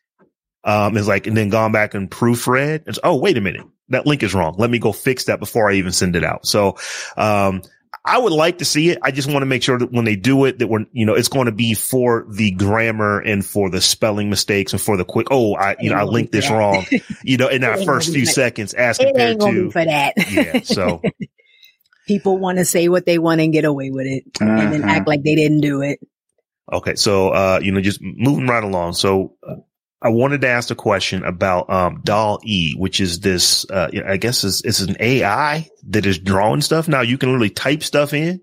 Um, 0.66 0.96
it's 0.96 1.08
like, 1.08 1.28
and 1.28 1.36
then 1.36 1.50
gone 1.50 1.72
back 1.72 1.94
and 1.94 2.10
proofread. 2.10 2.84
It's, 2.88 3.00
oh, 3.04 3.18
wait 3.18 3.38
a 3.38 3.42
minute. 3.42 3.66
That 3.90 4.06
link 4.06 4.24
is 4.24 4.34
wrong. 4.34 4.56
Let 4.58 4.70
me 4.70 4.80
go 4.80 4.94
fix 4.94 5.26
that 5.26 5.40
before 5.40 5.70
I 5.70 5.74
even 5.74 5.92
send 5.92 6.16
it 6.16 6.24
out. 6.24 6.46
So, 6.46 6.78
um, 7.18 7.64
I 8.06 8.18
would 8.18 8.34
like 8.34 8.58
to 8.58 8.66
see 8.66 8.90
it. 8.90 9.00
I 9.02 9.12
just 9.12 9.30
want 9.30 9.44
to 9.44 9.46
make 9.46 9.64
sure 9.64 9.78
that 9.78 9.92
when 9.92 10.04
they 10.04 10.18
do 10.18 10.44
it, 10.44 10.60
that 10.60 10.68
we're, 10.68 10.86
you 10.92 11.06
know, 11.06 11.14
it's 11.14 11.30
going 11.30 11.46
to 11.46 11.54
be 11.54 11.74
for 11.74 12.26
the 12.30 12.52
grammar 12.52 13.20
and 13.20 13.46
for 13.46 13.70
the 13.70 13.80
spelling 13.80 14.30
mistakes 14.30 14.74
and 14.74 14.82
for 14.82 14.98
the 14.98 15.06
quick, 15.06 15.28
oh, 15.32 15.56
I, 15.56 15.78
you 15.80 15.90
know, 15.90 15.96
I 15.96 16.04
linked 16.04 16.34
this 16.34 16.50
wrong, 16.50 16.86
you 17.24 17.38
know, 17.38 17.48
in 17.48 17.62
that 17.62 17.86
first 17.86 18.12
few 18.12 18.26
seconds 18.26 18.74
as 18.74 18.98
compared 18.98 19.40
to 19.40 19.72
for 19.72 19.86
that. 19.86 20.14
yeah. 20.32 20.60
So 20.64 21.02
people 22.08 22.38
want 22.38 22.58
to 22.58 22.66
say 22.66 22.90
what 22.90 23.06
they 23.06 23.20
want 23.20 23.40
and 23.40 23.54
get 23.54 23.64
away 23.64 23.90
with 23.90 24.06
it 24.06 24.26
uh-huh. 24.42 24.52
and 24.52 24.74
then 24.74 24.84
act 24.84 24.92
uh-huh. 24.92 25.04
like 25.08 25.24
they 25.24 25.36
didn't 25.36 25.62
do 25.62 25.82
it. 25.82 26.00
Okay. 26.72 26.96
So, 26.96 27.30
uh, 27.30 27.60
you 27.64 27.72
know, 27.72 27.80
just 27.80 28.02
moving 28.02 28.48
right 28.48 28.64
along. 28.64 28.94
So, 28.94 29.36
uh, 29.48 29.56
I 30.04 30.10
wanted 30.10 30.42
to 30.42 30.50
ask 30.50 30.70
a 30.70 30.76
question 30.76 31.24
about 31.24 31.70
um, 31.70 32.02
DALL-E, 32.04 32.76
which 32.78 33.00
is 33.00 33.22
this, 33.22 33.66
uh, 33.70 33.90
I 34.06 34.18
guess 34.18 34.44
is 34.44 34.62
is 34.62 34.82
an 34.82 34.98
AI 35.00 35.70
that 35.88 36.06
is 36.06 36.20
drawing 36.20 36.60
stuff. 36.60 36.90
Now 36.90 37.02
you 37.02 37.18
can 37.18 37.30
literally 37.30 37.50
type 37.50 37.84
stuff 37.84 38.14
in, 38.14 38.42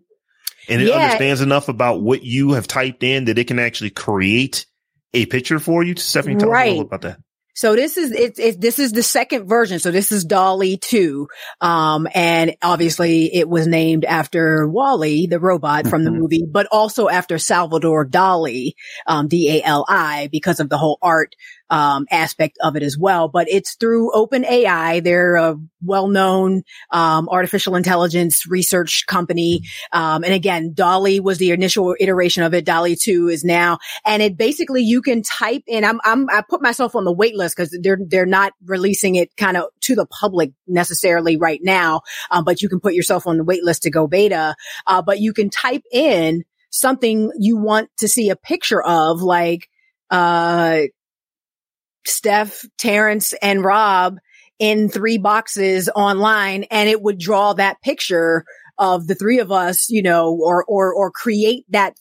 and 0.70 0.80
it 0.80 0.88
yeah. 0.88 0.94
understands 0.94 1.42
enough 1.42 1.68
about 1.68 2.00
what 2.00 2.22
you 2.22 2.52
have 2.52 2.66
typed 2.66 3.02
in 3.02 3.26
that 3.26 3.38
it 3.38 3.46
can 3.46 3.58
actually 3.58 3.90
create 3.90 4.64
a 5.12 5.26
picture 5.26 5.58
for 5.58 5.82
you. 5.82 5.94
Stephanie, 5.96 6.36
tell 6.36 6.48
right. 6.48 6.70
little 6.70 6.86
about 6.86 7.02
that. 7.02 7.18
So 7.54 7.74
this 7.74 7.96
is 7.96 8.12
it's 8.12 8.38
it, 8.38 8.60
this 8.60 8.78
is 8.78 8.92
the 8.92 9.02
second 9.02 9.48
version. 9.48 9.78
So 9.80 9.90
this 9.90 10.12
is 10.12 10.24
DALL-E 10.24 10.78
two, 10.78 11.28
um, 11.60 12.06
and 12.14 12.56
obviously 12.62 13.34
it 13.34 13.48
was 13.48 13.66
named 13.66 14.04
after 14.04 14.66
WALL-E, 14.68 15.26
the 15.26 15.40
robot 15.40 15.86
from 15.86 16.04
the 16.04 16.10
mm-hmm. 16.10 16.20
movie, 16.20 16.46
but 16.50 16.66
also 16.70 17.08
after 17.08 17.38
Salvador 17.38 18.06
Dali, 18.06 18.72
um, 19.06 19.28
D 19.28 19.58
A 19.58 19.62
L 19.62 19.84
I, 19.88 20.28
because 20.30 20.60
of 20.60 20.68
the 20.68 20.78
whole 20.78 20.98
art 21.02 21.34
um, 21.70 22.06
aspect 22.10 22.58
of 22.62 22.76
it 22.76 22.82
as 22.82 22.98
well. 22.98 23.28
But 23.28 23.48
it's 23.48 23.74
through 23.76 24.10
OpenAI. 24.12 25.02
They're 25.02 25.36
a 25.36 25.56
well-known 25.82 26.62
um, 26.90 27.28
artificial 27.28 27.76
intelligence 27.76 28.46
research 28.46 29.04
company. 29.06 29.62
Um, 29.92 30.24
and 30.24 30.34
again, 30.34 30.72
DALL-E 30.74 31.20
was 31.20 31.38
the 31.38 31.52
initial 31.52 31.96
iteration 31.98 32.42
of 32.42 32.52
it. 32.54 32.64
DALL-E 32.64 32.96
two 32.96 33.28
is 33.28 33.44
now, 33.44 33.78
and 34.04 34.22
it 34.22 34.36
basically 34.36 34.82
you 34.82 35.00
can 35.00 35.22
type 35.22 35.62
in. 35.66 35.84
I'm, 35.84 36.00
I'm 36.04 36.28
I 36.30 36.42
put 36.48 36.62
myself 36.62 36.94
on 36.94 37.04
the 37.04 37.12
wait 37.12 37.36
list 37.36 37.56
because 37.56 37.76
they're 37.82 37.98
they're 38.06 38.26
not 38.26 38.52
releasing 38.64 39.14
it 39.14 39.34
kind 39.36 39.56
of 39.56 39.64
to 39.82 39.94
the 39.94 40.06
public 40.06 40.52
necessarily 40.66 41.36
right 41.36 41.60
now. 41.62 42.02
Um, 42.30 42.44
but 42.44 42.62
you 42.62 42.68
can 42.68 42.80
put 42.80 42.94
yourself 42.94 43.26
on 43.26 43.36
the 43.36 43.44
wait 43.44 43.64
list 43.64 43.82
to 43.82 43.90
go 43.90 44.06
beta. 44.06 44.54
Uh, 44.86 45.02
but 45.02 45.20
you 45.20 45.32
can 45.32 45.50
type 45.50 45.82
in 45.92 46.44
something 46.70 47.30
you 47.38 47.56
want 47.56 47.88
to 47.98 48.08
see 48.08 48.30
a 48.30 48.36
picture 48.36 48.82
of, 48.82 49.22
like 49.22 49.68
uh 50.10 50.82
Steph, 52.06 52.64
Terrence, 52.78 53.32
and 53.42 53.64
Rob 53.64 54.18
in 54.58 54.88
three 54.88 55.18
boxes 55.18 55.88
online 55.94 56.64
and 56.70 56.88
it 56.88 57.02
would 57.02 57.18
draw 57.18 57.54
that 57.54 57.80
picture 57.82 58.44
of 58.78 59.06
the 59.06 59.14
three 59.14 59.38
of 59.38 59.50
us, 59.50 59.88
you 59.90 60.02
know, 60.02 60.32
or, 60.32 60.64
or, 60.64 60.92
or 60.94 61.10
create 61.10 61.64
that 61.70 61.94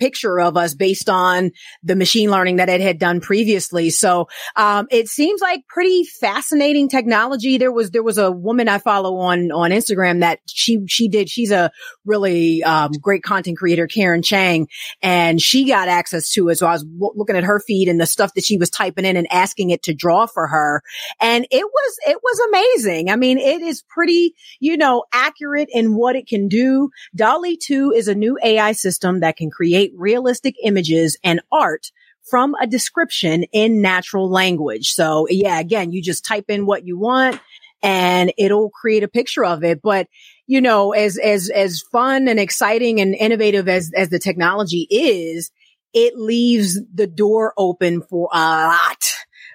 picture 0.00 0.40
of 0.40 0.56
us 0.56 0.74
based 0.74 1.08
on 1.08 1.52
the 1.82 1.94
machine 1.94 2.30
learning 2.30 2.56
that 2.56 2.68
it 2.68 2.80
had 2.80 2.98
done 2.98 3.20
previously. 3.20 3.90
So, 3.90 4.28
um, 4.56 4.88
it 4.90 5.08
seems 5.08 5.40
like 5.40 5.66
pretty 5.68 6.04
fascinating 6.04 6.88
technology. 6.88 7.58
There 7.58 7.70
was, 7.70 7.90
there 7.90 8.02
was 8.02 8.18
a 8.18 8.32
woman 8.32 8.68
I 8.68 8.78
follow 8.78 9.16
on, 9.18 9.52
on 9.52 9.70
Instagram 9.70 10.20
that 10.20 10.40
she, 10.46 10.80
she 10.88 11.08
did, 11.08 11.28
she's 11.28 11.52
a 11.52 11.70
really, 12.04 12.62
um, 12.64 12.92
great 13.00 13.22
content 13.22 13.58
creator, 13.58 13.86
Karen 13.86 14.22
Cheng, 14.22 14.68
and 15.02 15.40
she 15.40 15.66
got 15.66 15.88
access 15.88 16.30
to 16.32 16.48
it. 16.48 16.56
So 16.56 16.66
I 16.66 16.72
was 16.72 16.84
w- 16.84 17.12
looking 17.14 17.36
at 17.36 17.44
her 17.44 17.60
feed 17.60 17.88
and 17.88 18.00
the 18.00 18.06
stuff 18.06 18.34
that 18.34 18.44
she 18.44 18.56
was 18.56 18.70
typing 18.70 19.04
in 19.04 19.16
and 19.16 19.30
asking 19.30 19.70
it 19.70 19.82
to 19.84 19.94
draw 19.94 20.26
for 20.26 20.46
her. 20.46 20.82
And 21.20 21.46
it 21.50 21.64
was, 21.64 21.96
it 22.06 22.18
was 22.22 22.40
amazing. 22.48 23.10
I 23.10 23.16
mean, 23.16 23.38
it 23.38 23.60
is 23.60 23.82
pretty, 23.82 24.34
you 24.58 24.76
know, 24.76 25.04
accurate 25.12 25.68
in 25.70 25.94
what 25.94 26.16
it 26.16 26.26
can 26.26 26.48
do. 26.48 26.90
DALL-E 27.14 27.58
2 27.58 27.92
is 27.94 28.08
a 28.08 28.14
new 28.14 28.38
AI 28.42 28.72
system 28.72 29.20
that 29.20 29.36
can 29.36 29.50
create 29.50 29.89
create 29.90 29.98
realistic 29.98 30.54
images 30.62 31.18
and 31.24 31.40
art 31.52 31.90
from 32.28 32.54
a 32.54 32.66
description 32.66 33.44
in 33.52 33.80
natural 33.80 34.30
language. 34.30 34.92
So 34.92 35.26
yeah, 35.30 35.58
again, 35.58 35.92
you 35.92 36.02
just 36.02 36.24
type 36.24 36.46
in 36.48 36.66
what 36.66 36.86
you 36.86 36.98
want 36.98 37.40
and 37.82 38.32
it'll 38.36 38.70
create 38.70 39.02
a 39.02 39.08
picture 39.08 39.44
of 39.44 39.64
it. 39.64 39.80
But 39.82 40.06
you 40.46 40.60
know, 40.60 40.92
as, 40.92 41.16
as, 41.16 41.48
as 41.48 41.80
fun 41.80 42.28
and 42.28 42.40
exciting 42.40 43.00
and 43.00 43.14
innovative 43.14 43.68
as, 43.68 43.92
as 43.96 44.10
the 44.10 44.18
technology 44.18 44.86
is, 44.90 45.50
it 45.92 46.16
leaves 46.16 46.78
the 46.92 47.06
door 47.06 47.54
open 47.56 48.02
for 48.02 48.28
a 48.32 48.38
lot 48.38 49.04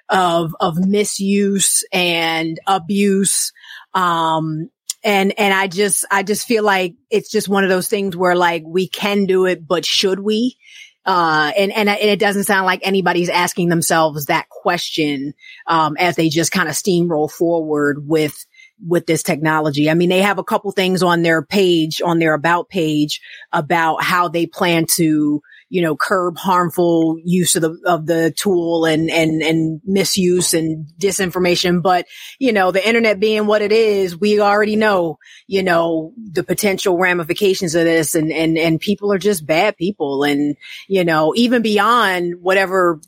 of, 0.08 0.54
of 0.60 0.78
misuse 0.78 1.84
and 1.92 2.58
abuse. 2.66 3.52
Um, 3.94 4.70
and, 5.06 5.38
and 5.38 5.54
I 5.54 5.68
just, 5.68 6.04
I 6.10 6.22
just 6.22 6.46
feel 6.46 6.64
like 6.64 6.96
it's 7.08 7.30
just 7.30 7.48
one 7.48 7.64
of 7.64 7.70
those 7.70 7.88
things 7.88 8.14
where 8.14 8.34
like 8.34 8.64
we 8.66 8.88
can 8.88 9.24
do 9.24 9.46
it, 9.46 9.66
but 9.66 9.86
should 9.86 10.20
we? 10.20 10.58
Uh, 11.06 11.52
and, 11.56 11.72
and, 11.72 11.88
and 11.88 11.98
it 11.98 12.18
doesn't 12.18 12.44
sound 12.44 12.66
like 12.66 12.80
anybody's 12.82 13.28
asking 13.28 13.68
themselves 13.68 14.26
that 14.26 14.48
question, 14.48 15.32
um, 15.68 15.96
as 15.98 16.16
they 16.16 16.28
just 16.28 16.50
kind 16.50 16.68
of 16.68 16.74
steamroll 16.74 17.30
forward 17.30 18.06
with, 18.06 18.44
with 18.84 19.06
this 19.06 19.22
technology. 19.22 19.88
I 19.88 19.94
mean, 19.94 20.10
they 20.10 20.22
have 20.22 20.38
a 20.38 20.44
couple 20.44 20.70
things 20.72 21.02
on 21.02 21.22
their 21.22 21.42
page, 21.42 22.02
on 22.02 22.18
their 22.18 22.34
about 22.34 22.68
page 22.68 23.22
about 23.52 24.02
how 24.02 24.28
they 24.28 24.46
plan 24.46 24.86
to, 24.96 25.40
you 25.68 25.82
know, 25.82 25.96
curb 25.96 26.38
harmful 26.38 27.18
use 27.24 27.56
of 27.56 27.62
the, 27.62 27.78
of 27.86 28.06
the 28.06 28.30
tool 28.36 28.84
and, 28.84 29.10
and, 29.10 29.42
and 29.42 29.80
misuse 29.84 30.54
and 30.54 30.86
disinformation. 30.98 31.82
But, 31.82 32.06
you 32.38 32.52
know, 32.52 32.70
the 32.70 32.86
internet 32.86 33.18
being 33.18 33.46
what 33.46 33.62
it 33.62 33.72
is, 33.72 34.16
we 34.16 34.40
already 34.40 34.76
know, 34.76 35.18
you 35.46 35.62
know, 35.62 36.12
the 36.16 36.44
potential 36.44 36.98
ramifications 36.98 37.74
of 37.74 37.84
this 37.84 38.14
and, 38.14 38.30
and, 38.32 38.56
and 38.56 38.80
people 38.80 39.12
are 39.12 39.18
just 39.18 39.46
bad 39.46 39.76
people. 39.76 40.22
And, 40.22 40.56
you 40.88 41.04
know, 41.04 41.32
even 41.34 41.62
beyond 41.62 42.34
whatever 42.40 43.00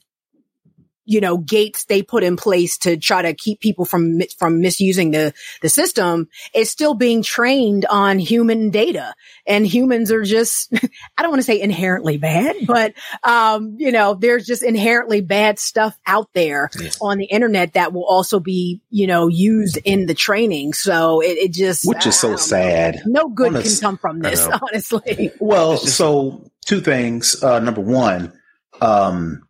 you 1.08 1.22
know, 1.22 1.38
gates 1.38 1.86
they 1.86 2.02
put 2.02 2.22
in 2.22 2.36
place 2.36 2.76
to 2.76 2.98
try 2.98 3.22
to 3.22 3.32
keep 3.32 3.60
people 3.60 3.86
from, 3.86 4.20
from 4.38 4.60
misusing 4.60 5.10
the, 5.10 5.32
the 5.62 5.70
system 5.70 6.28
is 6.54 6.70
still 6.70 6.92
being 6.92 7.22
trained 7.22 7.86
on 7.86 8.18
human 8.18 8.68
data 8.68 9.14
and 9.46 9.66
humans 9.66 10.12
are 10.12 10.22
just, 10.22 10.70
I 11.16 11.22
don't 11.22 11.30
want 11.30 11.40
to 11.40 11.46
say 11.46 11.58
inherently 11.62 12.18
bad, 12.18 12.56
but, 12.66 12.92
um, 13.22 13.76
you 13.78 13.90
know, 13.90 14.12
there's 14.12 14.44
just 14.44 14.62
inherently 14.62 15.22
bad 15.22 15.58
stuff 15.58 15.98
out 16.06 16.28
there 16.34 16.68
yes. 16.78 16.98
on 17.00 17.16
the 17.16 17.24
internet 17.24 17.72
that 17.72 17.94
will 17.94 18.04
also 18.04 18.38
be, 18.38 18.82
you 18.90 19.06
know, 19.06 19.28
used 19.28 19.78
in 19.84 20.04
the 20.04 20.14
training. 20.14 20.74
So 20.74 21.22
it, 21.22 21.38
it 21.38 21.52
just, 21.54 21.86
which 21.88 22.06
is 22.06 22.20
so 22.20 22.36
sad. 22.36 22.96
Know. 23.06 23.22
No 23.22 23.28
good 23.30 23.54
Honest, 23.54 23.80
can 23.80 23.88
come 23.88 23.96
from 23.96 24.18
this, 24.18 24.46
honestly. 24.62 25.30
Well, 25.40 25.78
so 25.78 26.50
two 26.66 26.82
things. 26.82 27.42
Uh, 27.42 27.60
number 27.60 27.80
one, 27.80 28.34
um, 28.82 29.47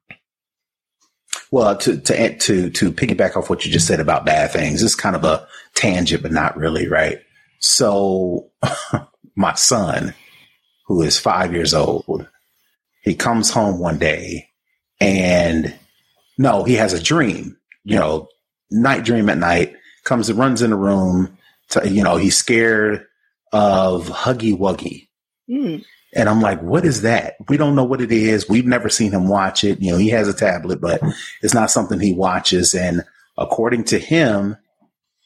well, 1.51 1.77
to 1.77 1.99
to 1.99 2.37
to 2.39 2.71
to 2.71 2.93
piggyback 2.93 3.37
off 3.37 3.49
what 3.49 3.65
you 3.65 3.73
just 3.73 3.87
said 3.87 4.01
about 4.01 4.27
bad 4.27 4.51
things, 4.53 4.83
it's 4.83 4.95
kind 4.95 5.17
of 5.17 5.25
a 5.25 5.47
tangent, 5.75 6.23
but 6.23 6.33
not 6.33 6.57
really, 6.57 6.89
right? 6.89 7.21
So, 7.59 8.51
my 9.37 9.55
son, 9.55 10.15
who 10.87 11.03
is 11.03 11.19
five 11.19 11.53
years 11.53 11.75
old, 11.75 12.29
he 13.03 13.15
comes 13.15 13.51
home 13.51 13.79
one 13.79 13.99
day, 13.99 14.51
and 15.01 15.75
no, 16.37 16.65
he 16.65 16.75
has 16.75 16.93
a 16.93 17.03
dream. 17.03 17.57
You 17.85 17.99
know, 17.99 18.29
night 18.71 19.05
dream 19.05 19.29
at 19.29 19.39
night. 19.39 19.75
Comes 20.05 20.29
and 20.31 20.39
runs 20.39 20.63
in 20.63 20.71
the 20.71 20.77
room. 20.77 21.37
To, 21.71 21.89
you 21.89 22.03
know, 22.03 22.17
he's 22.17 22.37
scared 22.37 23.07
of 23.53 24.09
Huggy 24.09 24.57
Wuggy. 24.57 25.09
Mm. 25.51 25.85
And 26.15 26.29
I'm 26.29 26.41
like, 26.41 26.61
what 26.63 26.85
is 26.85 27.03
that? 27.03 27.37
We 27.49 27.57
don't 27.57 27.75
know 27.75 27.85
what 27.85 28.01
it 28.01 28.11
is. 28.11 28.49
We've 28.49 28.67
never 28.67 28.89
seen 28.89 29.13
him 29.13 29.29
watch 29.29 29.63
it. 29.63 29.81
You 29.81 29.93
know, 29.93 29.99
he 29.99 30.09
has 30.09 30.27
a 30.27 30.35
tablet, 30.35 30.81
but 30.81 31.03
it's 31.43 31.55
not 31.55 31.71
something 31.71 32.01
he 32.01 32.15
watches. 32.15 32.75
And 32.75 33.05
according 33.37 33.85
to 33.85 33.99
him, 33.99 34.57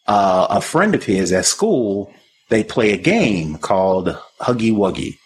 uh, 0.08 0.48
a 0.50 0.60
friend 0.60 0.94
of 0.94 1.04
his 1.04 1.32
at 1.32 1.44
school, 1.44 2.12
they 2.48 2.64
play 2.64 2.92
a 2.92 2.98
game 2.98 3.58
called 3.58 4.08
Huggy 4.40 4.72
Wuggy. 4.72 5.18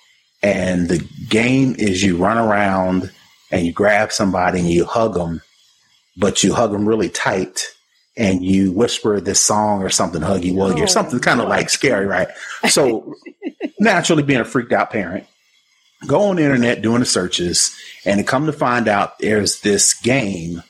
And 0.43 0.89
the 0.89 1.05
game 1.29 1.75
is 1.79 2.03
you 2.03 2.19
run 2.19 2.37
around 2.37 3.11
and 3.51 3.67
you 3.67 3.73
grab 3.73 4.13
somebody 4.13 4.61
and 4.61 4.69
you 4.69 4.85
hug 4.85 5.15
them, 5.15 5.41
but 6.17 6.45
you 6.45 6.53
hug 6.53 6.73
them 6.73 6.87
really 6.87 7.09
tight 7.09 7.67
and 8.17 8.45
you 8.45 8.73
whisper 8.73 9.21
this 9.21 9.41
song 9.41 9.83
or 9.83 9.91
something, 9.91 10.21
Huggy 10.23 10.53
Wuggy, 10.53 10.83
or 10.83 10.87
something 10.87 11.19
kind 11.19 11.41
of 11.41 11.49
like 11.49 11.69
scary, 11.69 12.07
right? 12.07 12.29
So 12.69 13.15
naturally 13.81 14.23
being 14.23 14.41
a 14.41 14.45
freaked 14.45 14.73
out 14.73 14.91
parent, 14.91 15.27
go 16.07 16.23
on 16.23 16.37
the 16.37 16.43
internet 16.43 16.83
doing 16.83 17.01
the 17.01 17.07
searches 17.07 17.75
and 18.05 18.27
come 18.27 18.47
to 18.47 18.53
find 18.53 18.89
out 18.89 19.19
there's 19.19 19.61
this 19.61 19.95
game 19.95 20.63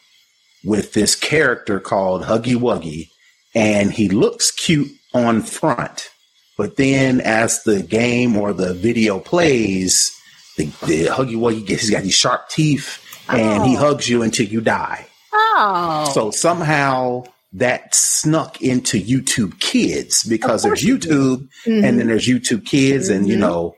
with 0.64 0.92
this 0.92 1.14
character 1.14 1.80
called 1.80 2.24
Huggy 2.24 2.56
Wuggy 2.56 3.10
and 3.54 3.92
he 3.92 4.08
looks 4.08 4.50
cute 4.50 4.90
on 5.14 5.42
front. 5.42 6.10
But 6.58 6.76
then 6.76 7.20
as 7.20 7.62
the 7.64 7.82
game 7.82 8.36
or 8.36 8.52
the 8.52 8.74
video 8.74 9.18
plays, 9.18 10.14
the, 10.56 10.64
the 10.86 11.06
Huggy 11.06 11.36
Wuggy 11.36 11.66
gets, 11.66 11.82
he's 11.82 11.90
got 11.90 12.02
these 12.02 12.14
sharp 12.14 12.48
teeth 12.48 13.02
and 13.28 13.62
oh. 13.62 13.64
he 13.64 13.74
hugs 13.74 14.08
you 14.08 14.22
until 14.22 14.46
you 14.46 14.60
die. 14.60 15.06
Oh. 15.32 16.10
So 16.14 16.30
somehow 16.30 17.24
that 17.52 17.94
snuck 17.94 18.60
into 18.60 19.02
YouTube 19.02 19.58
Kids 19.60 20.24
because 20.24 20.62
there's 20.62 20.84
YouTube 20.84 21.48
mm-hmm. 21.64 21.84
and 21.84 21.98
then 21.98 22.06
there's 22.06 22.26
YouTube 22.26 22.66
Kids 22.66 23.08
mm-hmm. 23.08 23.18
and 23.18 23.28
you 23.28 23.34
mm-hmm. 23.34 23.42
know 23.42 23.75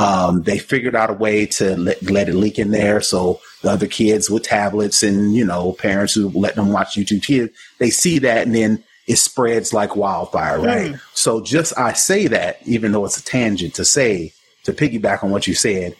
um, 0.00 0.44
they 0.44 0.56
figured 0.56 0.96
out 0.96 1.10
a 1.10 1.12
way 1.12 1.44
to 1.44 1.76
let, 1.76 2.02
let 2.10 2.30
it 2.30 2.34
leak 2.34 2.58
in 2.58 2.70
there. 2.70 3.02
So 3.02 3.38
the 3.60 3.70
other 3.70 3.86
kids 3.86 4.30
with 4.30 4.44
tablets 4.44 5.02
and, 5.02 5.34
you 5.34 5.44
know, 5.44 5.72
parents 5.74 6.14
who 6.14 6.30
let 6.30 6.54
them 6.54 6.72
watch 6.72 6.96
YouTube 6.96 7.22
Kids, 7.22 7.52
they 7.78 7.90
see 7.90 8.18
that 8.20 8.46
and 8.46 8.54
then 8.54 8.82
it 9.06 9.16
spreads 9.16 9.74
like 9.74 9.96
wildfire, 9.96 10.58
right? 10.58 10.92
Mm. 10.92 11.00
So 11.12 11.42
just 11.42 11.78
I 11.78 11.92
say 11.92 12.28
that, 12.28 12.60
even 12.64 12.92
though 12.92 13.04
it's 13.04 13.18
a 13.18 13.22
tangent 13.22 13.74
to 13.74 13.84
say, 13.84 14.32
to 14.64 14.72
piggyback 14.72 15.22
on 15.22 15.32
what 15.32 15.46
you 15.46 15.54
said, 15.54 15.94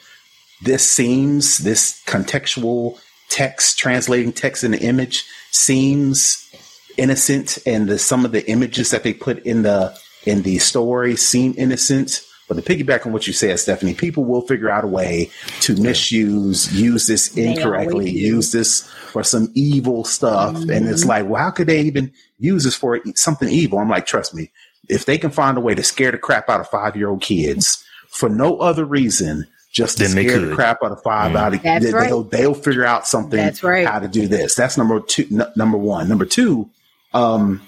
this 0.63 0.91
seems, 0.91 1.59
this 1.59 2.03
contextual 2.07 2.99
text, 3.29 3.79
translating 3.79 4.33
text 4.33 4.65
in 4.65 4.71
the 4.71 4.81
image 4.81 5.27
seems 5.51 6.51
innocent 6.97 7.59
and 7.67 7.87
the, 7.87 7.99
some 7.99 8.25
of 8.25 8.33
the 8.33 8.49
images 8.49 8.93
that 8.93 9.03
they 9.03 9.13
put 9.13 9.41
in 9.41 9.61
the, 9.61 9.95
in 10.25 10.41
the 10.41 10.59
story 10.59 11.17
seem 11.17 11.55
innocent 11.59 12.23
but 12.51 12.57
to 12.57 12.63
piggyback 12.63 13.07
on 13.07 13.13
what 13.13 13.29
you 13.29 13.33
said, 13.33 13.61
Stephanie, 13.61 13.95
people 13.95 14.25
will 14.25 14.41
figure 14.41 14.69
out 14.69 14.83
a 14.83 14.89
way 14.89 15.31
to 15.61 15.81
misuse, 15.81 16.77
use 16.77 17.07
this 17.07 17.37
incorrectly, 17.37 18.11
use 18.11 18.51
this 18.51 18.83
for 19.13 19.23
some 19.23 19.53
evil 19.55 20.03
stuff. 20.03 20.57
Mm-hmm. 20.57 20.69
And 20.69 20.89
it's 20.89 21.03
mm-hmm. 21.03 21.11
like, 21.11 21.29
well, 21.29 21.41
how 21.41 21.53
could 21.53 21.69
they 21.69 21.83
even 21.83 22.13
use 22.41 22.65
this 22.65 22.75
for 22.75 23.01
something 23.15 23.49
evil? 23.49 23.79
I'm 23.79 23.89
like, 23.89 24.05
trust 24.05 24.35
me, 24.35 24.51
if 24.89 25.05
they 25.05 25.17
can 25.17 25.31
find 25.31 25.59
a 25.59 25.61
way 25.61 25.77
to 25.77 25.85
scare 25.85 26.11
the 26.11 26.19
crap 26.19 26.49
out 26.49 26.59
of 26.59 26.67
five 26.67 26.97
year 26.97 27.11
old 27.11 27.23
kids 27.23 27.85
for 28.09 28.29
no 28.29 28.59
other 28.59 28.85
reason, 28.85 29.47
just 29.71 29.99
to 29.99 30.09
scare 30.09 30.41
the 30.41 30.53
crap 30.53 30.79
out 30.83 30.91
of 30.91 31.01
5 31.05 31.31
mm. 31.31 31.37
out 31.37 31.55
of 31.55 31.63
they, 31.63 31.93
right. 31.93 32.09
they'll, 32.09 32.25
they'll 32.25 32.55
figure 32.55 32.85
out 32.85 33.07
something 33.07 33.39
That's 33.39 33.63
right. 33.63 33.87
how 33.87 34.01
to 34.01 34.09
do 34.09 34.27
this. 34.27 34.57
That's 34.57 34.77
number 34.77 34.99
two. 34.99 35.29
N- 35.31 35.53
number 35.55 35.79
one. 35.79 36.09
Number 36.09 36.25
two, 36.25 36.69
um, 37.15 37.63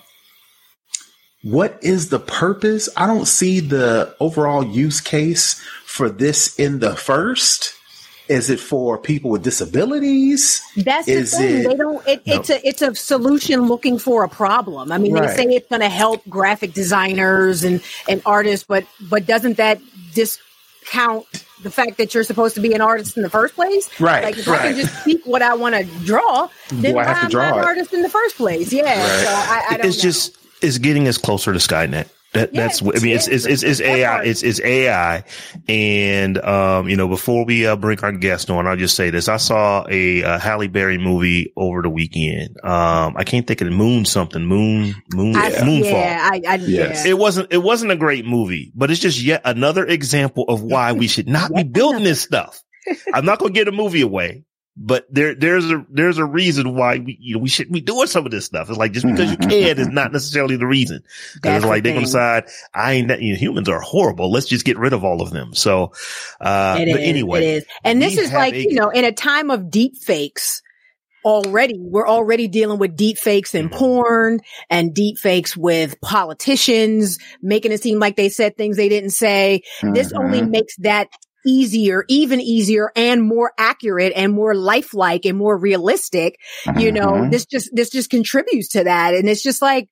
what 1.42 1.78
is 1.83 2.09
the 2.09 2.20
purpose? 2.20 2.88
I 2.96 3.07
don't 3.07 3.26
see 3.26 3.61
the 3.61 4.14
overall 4.20 4.64
use 4.64 5.00
case 5.00 5.55
for 5.85 6.09
this 6.09 6.59
in 6.59 6.78
the 6.78 6.94
first. 6.94 7.74
Is 8.28 8.48
it 8.48 8.61
for 8.61 8.96
people 8.96 9.31
with 9.31 9.42
disabilities? 9.42 10.62
That's 10.76 11.09
is 11.09 11.33
the 11.33 11.38
thing. 11.38 11.57
It, 11.64 11.68
they 11.68 11.74
don't. 11.74 12.07
It, 12.07 12.26
no. 12.26 12.35
It's 12.35 12.50
a 12.50 12.66
it's 12.66 12.83
a 12.83 12.94
solution 12.94 13.62
looking 13.62 13.98
for 13.98 14.22
a 14.22 14.28
problem. 14.28 14.92
I 14.92 14.98
mean, 14.98 15.12
right. 15.12 15.28
they 15.28 15.35
say 15.35 15.57
it's 15.57 15.68
going 15.68 15.83
to 15.83 15.88
help 15.88 16.26
graphic 16.28 16.72
designers 16.72 17.64
and 17.64 17.83
and 18.09 18.22
artists, 18.24 18.64
but 18.64 18.87
but 19.11 19.26
doesn't 19.26 19.57
that 19.57 19.81
discount 20.14 21.26
the 21.62 21.70
fact 21.70 21.98
that 21.98 22.14
you're 22.14 22.24
supposed 22.24 22.55
to 22.55 22.61
be 22.61 22.72
an 22.74 22.81
artist 22.81 23.16
in 23.16 23.24
the 23.24 23.31
first 23.31 23.55
place? 23.55 23.90
Right. 24.00 24.22
Like 24.22 24.38
if 24.38 24.46
right. 24.46 24.61
I 24.61 24.62
can 24.68 24.76
just 24.76 25.00
speak 25.00 25.26
what 25.26 25.42
I 25.42 25.55
want 25.55 25.74
to 25.74 25.85
draw, 26.05 26.48
then 26.70 26.94
why 26.94 27.05
am 27.05 27.37
I 27.37 27.48
an 27.48 27.64
artist 27.64 27.92
in 27.92 28.02
the 28.02 28.09
first 28.09 28.37
place? 28.37 28.72
Yeah. 28.72 28.85
Right. 28.85 29.24
So 29.24 29.31
I, 29.31 29.66
I 29.70 29.74
it's 29.85 29.98
know. 29.98 30.02
just 30.02 30.38
is 30.62 30.79
getting 30.79 31.09
us 31.09 31.18
closer 31.18 31.53
to 31.53 31.59
Skynet. 31.59 32.09
That, 32.33 32.55
that's 32.55 32.81
what 32.81 32.98
I 32.98 33.03
mean. 33.03 33.14
It's, 33.14 33.29
it's, 33.29 33.44
it's, 33.44 33.62
it's 33.62 33.81
AI. 33.83 34.22
It's, 34.22 34.42
it's 34.42 34.59
AI. 34.62 35.22
And, 35.68 36.38
um, 36.38 36.88
you 36.88 36.96
know, 36.96 37.07
before 37.07 37.44
we 37.44 37.66
uh, 37.66 37.77
bring 37.77 38.01
our 38.01 38.12
guest 38.12 38.48
on, 38.48 38.66
I'll 38.66 38.77
just 38.77 38.96
say 38.96 39.11
this. 39.11 39.29
I 39.29 39.37
saw 39.37 39.85
a, 39.90 40.22
a 40.22 40.38
Halle 40.38 40.68
Berry 40.68 40.96
movie 40.96 41.53
over 41.57 41.83
the 41.83 41.90
weekend. 41.90 42.57
Um, 42.64 43.16
I 43.18 43.25
can't 43.25 43.46
think 43.46 43.61
of 43.61 43.66
the 43.66 43.75
moon 43.75 44.07
something, 44.07 44.42
moon, 44.42 44.94
moon, 45.12 45.37
I, 45.37 45.51
moonfall. 45.51 45.92
Yeah, 45.92 46.31
I, 46.33 46.40
I, 46.48 46.55
yes. 46.55 47.05
It 47.05 47.18
wasn't, 47.18 47.53
it 47.53 47.62
wasn't 47.62 47.92
a 47.92 47.96
great 47.96 48.25
movie, 48.25 48.72
but 48.75 48.90
it's 48.90 49.01
just 49.01 49.20
yet 49.20 49.42
another 49.44 49.85
example 49.85 50.46
of 50.48 50.62
why 50.62 50.92
we 50.92 51.09
should 51.09 51.29
not 51.29 51.53
be 51.55 51.64
building 51.64 52.05
this 52.05 52.22
stuff. 52.22 52.62
I'm 53.12 53.27
not 53.27 53.40
going 53.40 53.53
to 53.53 53.61
get 53.61 53.68
a 53.68 53.72
movie 53.72 54.01
away, 54.01 54.44
but 54.77 55.07
there, 55.11 55.35
there's 55.35 55.71
a, 55.71 55.85
there's 55.91 56.19
a 56.19 56.25
reason 56.25 56.75
why 56.75 56.99
we, 56.99 57.19
you 57.21 57.35
know, 57.35 57.41
we 57.41 57.49
shouldn't 57.49 57.75
be 57.75 57.81
doing 57.81 58.07
some 58.07 58.25
of 58.25 58.33
this 58.33 58.47
stuff. 58.47 58.71
It's 58.71 58.79
like 58.79 58.93
just 58.93 59.07
because 59.07 59.31
you 59.31 59.37
can 59.49 59.79
is 59.79 59.89
not 59.89 60.13
necessarily 60.13 60.57
the 60.57 60.67
reason. 60.67 61.03
Cause 61.43 61.57
it's 61.57 61.67
like 61.67 61.83
the 61.83 61.91
they're 61.91 61.99
going 61.99 62.07
to 62.07 62.11
decide, 62.11 62.45
I 62.75 62.95
ain't 62.95 63.09
that, 63.09 63.21
you 63.21 63.35
know, 63.35 63.39
humans 63.39 63.69
are 63.69 63.81
horrible. 63.81 64.31
Let's 64.31 64.47
just 64.47 64.65
get 64.65 64.79
rid 64.79 64.93
of 64.93 65.05
all 65.05 65.21
of 65.21 65.31
them. 65.31 65.55
So, 65.55 65.93
uh, 66.41 66.79
it 66.81 66.91
but 66.91 67.01
is, 67.01 67.09
anyway. 67.09 67.45
It 67.45 67.57
is. 67.57 67.65
And 67.85 68.01
this 68.01 68.17
is 68.17 68.33
like, 68.33 68.55
a, 68.55 68.63
you 68.63 68.75
know, 68.75 68.89
in 68.89 69.05
a 69.05 69.13
time 69.13 69.51
of 69.51 69.71
deep 69.71 69.97
fakes, 69.97 70.63
already 71.25 71.79
we're 71.79 72.09
already 72.09 72.49
dealing 72.49 72.79
with 72.79 72.97
deep 72.97 73.17
fakes 73.17 73.55
in 73.55 73.69
mm-hmm. 73.69 73.79
porn 73.79 74.41
and 74.71 74.93
deep 74.95 75.19
fakes 75.19 75.57
with 75.57 76.01
politicians 76.01 77.19
making 77.41 77.71
it 77.71 77.81
seem 77.81 77.99
like 77.99 78.17
they 78.17 78.29
said 78.29 78.57
things 78.57 78.77
they 78.77 78.89
didn't 78.89 79.11
say 79.11 79.63
mm-hmm. 79.81 79.95
this 79.95 80.13
only 80.13 80.41
mm-hmm. 80.41 80.51
makes 80.51 80.75
that 80.79 81.09
easier, 81.46 82.05
even 82.09 82.40
easier 82.40 82.90
and 82.96 83.22
more 83.22 83.52
accurate 83.59 84.12
and 84.14 84.33
more 84.33 84.55
lifelike 84.55 85.24
and 85.24 85.37
more 85.38 85.57
realistic. 85.57 86.38
Mm-hmm. 86.66 86.78
You 86.81 86.92
know, 86.92 87.12
mm-hmm. 87.12 87.31
this 87.31 87.46
just, 87.46 87.70
this 87.72 87.90
just 87.90 88.11
contributes 88.11 88.70
to 88.70 88.85
that. 88.85 89.14
And 89.14 89.28
it's 89.28 89.42
just 89.42 89.62
like, 89.62 89.88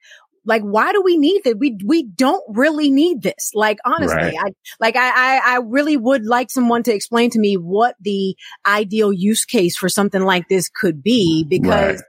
like, 0.46 0.62
why 0.62 0.92
do 0.92 1.02
we 1.02 1.18
need 1.18 1.42
that? 1.44 1.58
We, 1.58 1.76
we 1.84 2.02
don't 2.02 2.42
really 2.48 2.90
need 2.90 3.22
this. 3.22 3.50
Like, 3.54 3.78
honestly, 3.84 4.16
right. 4.16 4.34
I, 4.38 4.50
like, 4.80 4.96
I, 4.96 5.08
I, 5.08 5.40
I 5.44 5.58
really 5.58 5.98
would 5.98 6.24
like 6.24 6.50
someone 6.50 6.82
to 6.84 6.94
explain 6.94 7.30
to 7.30 7.38
me 7.38 7.56
what 7.56 7.94
the 8.00 8.36
ideal 8.66 9.12
use 9.12 9.44
case 9.44 9.76
for 9.76 9.88
something 9.88 10.22
like 10.22 10.48
this 10.48 10.68
could 10.68 11.02
be 11.02 11.44
because 11.44 11.96
right 11.96 12.04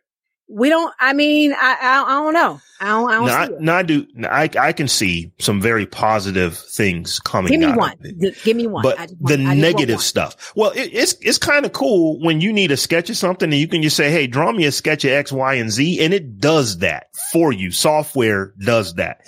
we 0.52 0.70
don't. 0.70 0.94
I 1.00 1.14
mean, 1.14 1.54
I 1.54 1.78
I, 1.82 2.04
I 2.04 2.24
don't 2.24 2.34
know. 2.34 2.62
I 2.80 2.88
don't. 2.88 3.12
I 3.12 3.16
don't 3.16 3.30
I, 3.30 3.58
no, 3.60 3.74
I 3.74 3.84
do. 3.84 4.08
I 4.24 4.50
I 4.60 4.74
can 4.74 4.88
see 4.88 5.32
some 5.40 5.62
very 5.62 5.86
positive 5.86 6.58
things 6.58 7.20
coming. 7.20 7.52
Give 7.52 7.60
me 7.60 7.74
one. 7.74 7.96
give 8.44 8.58
me 8.58 8.68
one. 8.68 8.84
But 8.84 8.98
want, 8.98 9.20
the 9.22 9.38
negative 9.38 10.02
stuff. 10.02 10.52
Well, 10.56 10.72
it, 10.72 10.90
it's 10.94 11.16
it's 11.22 11.38
kind 11.38 11.66
of 11.66 11.74
cool 11.74 12.20
when 12.20 12.42
you 12.42 12.52
need 12.52 12.72
a 12.72 12.78
sketch 12.78 13.10
of 13.10 13.18
something 13.18 13.52
and 13.52 13.60
you 13.60 13.68
can 13.68 13.82
just 13.82 13.96
say, 13.96 14.12
"Hey, 14.12 14.28
draw 14.28 14.52
me 14.52 14.66
a 14.66 14.72
sketch 14.72 15.06
of 15.06 15.12
X, 15.12 15.32
Y, 15.32 15.54
and 15.54 15.72
Z," 15.72 16.04
and 16.04 16.14
it 16.14 16.40
does 16.40 16.80
that 16.80 17.08
for 17.32 17.52
you. 17.52 17.72
Software 17.72 18.54
does 18.60 18.96
that. 18.96 19.22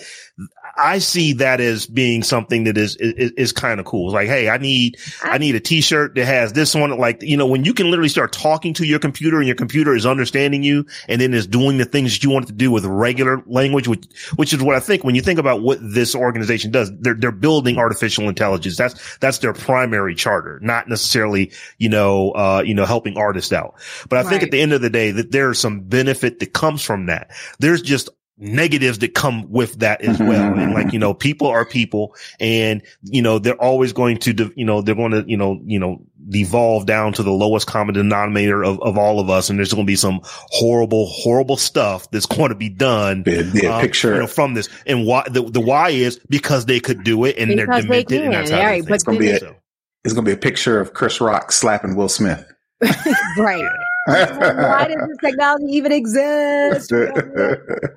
I 0.75 0.97
see 0.99 1.33
that 1.33 1.61
as 1.61 1.85
being 1.85 2.23
something 2.23 2.63
that 2.63 2.77
is, 2.77 2.95
is, 2.95 3.31
is 3.31 3.51
kind 3.51 3.79
of 3.79 3.85
cool. 3.85 4.07
It's 4.07 4.13
like, 4.13 4.27
Hey, 4.27 4.49
I 4.49 4.57
need, 4.57 4.97
I 5.21 5.37
need 5.37 5.55
a 5.55 5.59
t-shirt 5.59 6.15
that 6.15 6.25
has 6.25 6.53
this 6.53 6.75
on 6.75 6.91
it. 6.91 6.99
Like, 6.99 7.21
you 7.21 7.37
know, 7.37 7.45
when 7.45 7.63
you 7.63 7.73
can 7.73 7.91
literally 7.91 8.09
start 8.09 8.31
talking 8.31 8.73
to 8.75 8.85
your 8.85 8.99
computer 8.99 9.37
and 9.37 9.45
your 9.45 9.55
computer 9.55 9.95
is 9.95 10.05
understanding 10.05 10.63
you 10.63 10.85
and 11.07 11.21
then 11.21 11.33
is 11.33 11.45
doing 11.45 11.77
the 11.77 11.85
things 11.85 12.13
that 12.13 12.23
you 12.23 12.31
want 12.31 12.45
it 12.45 12.47
to 12.47 12.53
do 12.53 12.71
with 12.71 12.85
regular 12.85 13.43
language, 13.45 13.87
which, 13.87 14.05
which 14.35 14.53
is 14.53 14.63
what 14.63 14.75
I 14.75 14.79
think 14.79 15.03
when 15.03 15.13
you 15.13 15.21
think 15.21 15.39
about 15.39 15.61
what 15.61 15.77
this 15.81 16.15
organization 16.15 16.71
does, 16.71 16.91
they're, 16.99 17.13
they're 17.13 17.31
building 17.31 17.77
artificial 17.77 18.27
intelligence. 18.27 18.75
That's, 18.75 19.17
that's 19.17 19.37
their 19.39 19.53
primary 19.53 20.15
charter, 20.15 20.59
not 20.63 20.89
necessarily, 20.89 21.51
you 21.77 21.89
know, 21.89 22.31
uh, 22.31 22.63
you 22.65 22.73
know, 22.73 22.85
helping 22.85 23.17
artists 23.17 23.53
out. 23.53 23.75
But 24.09 24.17
I 24.17 24.21
right. 24.23 24.29
think 24.29 24.43
at 24.43 24.51
the 24.51 24.61
end 24.61 24.73
of 24.73 24.81
the 24.81 24.89
day 24.89 25.11
that 25.11 25.31
there's 25.31 25.59
some 25.59 25.81
benefit 25.81 26.39
that 26.39 26.53
comes 26.53 26.81
from 26.81 27.05
that. 27.07 27.31
There's 27.59 27.81
just 27.81 28.09
negatives 28.37 28.99
that 28.99 29.13
come 29.13 29.49
with 29.49 29.79
that 29.79 30.01
as 30.01 30.17
mm-hmm. 30.17 30.27
well. 30.27 30.57
And 30.57 30.73
like, 30.73 30.91
you 30.91 30.99
know, 30.99 31.13
people 31.13 31.47
are 31.47 31.65
people 31.65 32.15
and, 32.39 32.81
you 33.03 33.21
know, 33.21 33.39
they're 33.39 33.61
always 33.61 33.93
going 33.93 34.17
to, 34.19 34.33
de- 34.33 34.51
you 34.55 34.65
know, 34.65 34.81
they're 34.81 34.95
going 34.95 35.11
to, 35.11 35.23
you 35.27 35.37
know, 35.37 35.59
you 35.63 35.79
know, 35.79 36.01
devolve 36.29 36.85
down 36.85 37.13
to 37.13 37.23
the 37.23 37.31
lowest 37.31 37.67
common 37.67 37.93
denominator 37.93 38.63
of, 38.63 38.81
of 38.81 38.97
all 38.97 39.19
of 39.19 39.29
us. 39.29 39.49
And 39.49 39.59
there's 39.59 39.71
going 39.71 39.85
to 39.85 39.91
be 39.91 39.95
some 39.95 40.19
horrible, 40.23 41.05
horrible 41.07 41.57
stuff 41.57 42.09
that's 42.11 42.25
going 42.25 42.49
to 42.49 42.55
be 42.55 42.69
done. 42.69 43.23
Yeah, 43.25 43.43
yeah, 43.53 43.75
um, 43.75 43.81
picture 43.81 44.13
you 44.15 44.19
know, 44.21 44.27
from 44.27 44.55
this. 44.55 44.67
And 44.87 45.05
why 45.05 45.25
the, 45.29 45.43
the 45.43 45.61
why 45.61 45.89
is 45.89 46.19
because 46.29 46.65
they 46.65 46.79
could 46.79 47.03
do 47.03 47.25
it 47.25 47.37
and 47.37 47.49
because 47.49 47.67
they're 47.67 47.81
demented 47.81 48.07
they 48.07 48.25
and 48.25 48.33
that's 48.33 48.51
how 48.51 48.63
right, 48.63 48.83
it's 48.87 49.03
going 49.03 49.19
to 49.19 49.23
be 49.23 49.31
a, 49.31 49.55
it's 50.03 50.13
going 50.13 50.25
to 50.25 50.29
be 50.29 50.33
a 50.33 50.37
picture 50.37 50.79
of 50.79 50.93
Chris 50.93 51.21
Rock 51.21 51.51
slapping 51.51 51.95
Will 51.95 52.09
Smith. 52.09 52.45
right 53.37 53.69
why 54.05 54.87
does 54.87 55.07
this 55.07 55.17
technology 55.23 55.73
even 55.73 55.91
exist? 55.91 56.91
and 56.91 57.15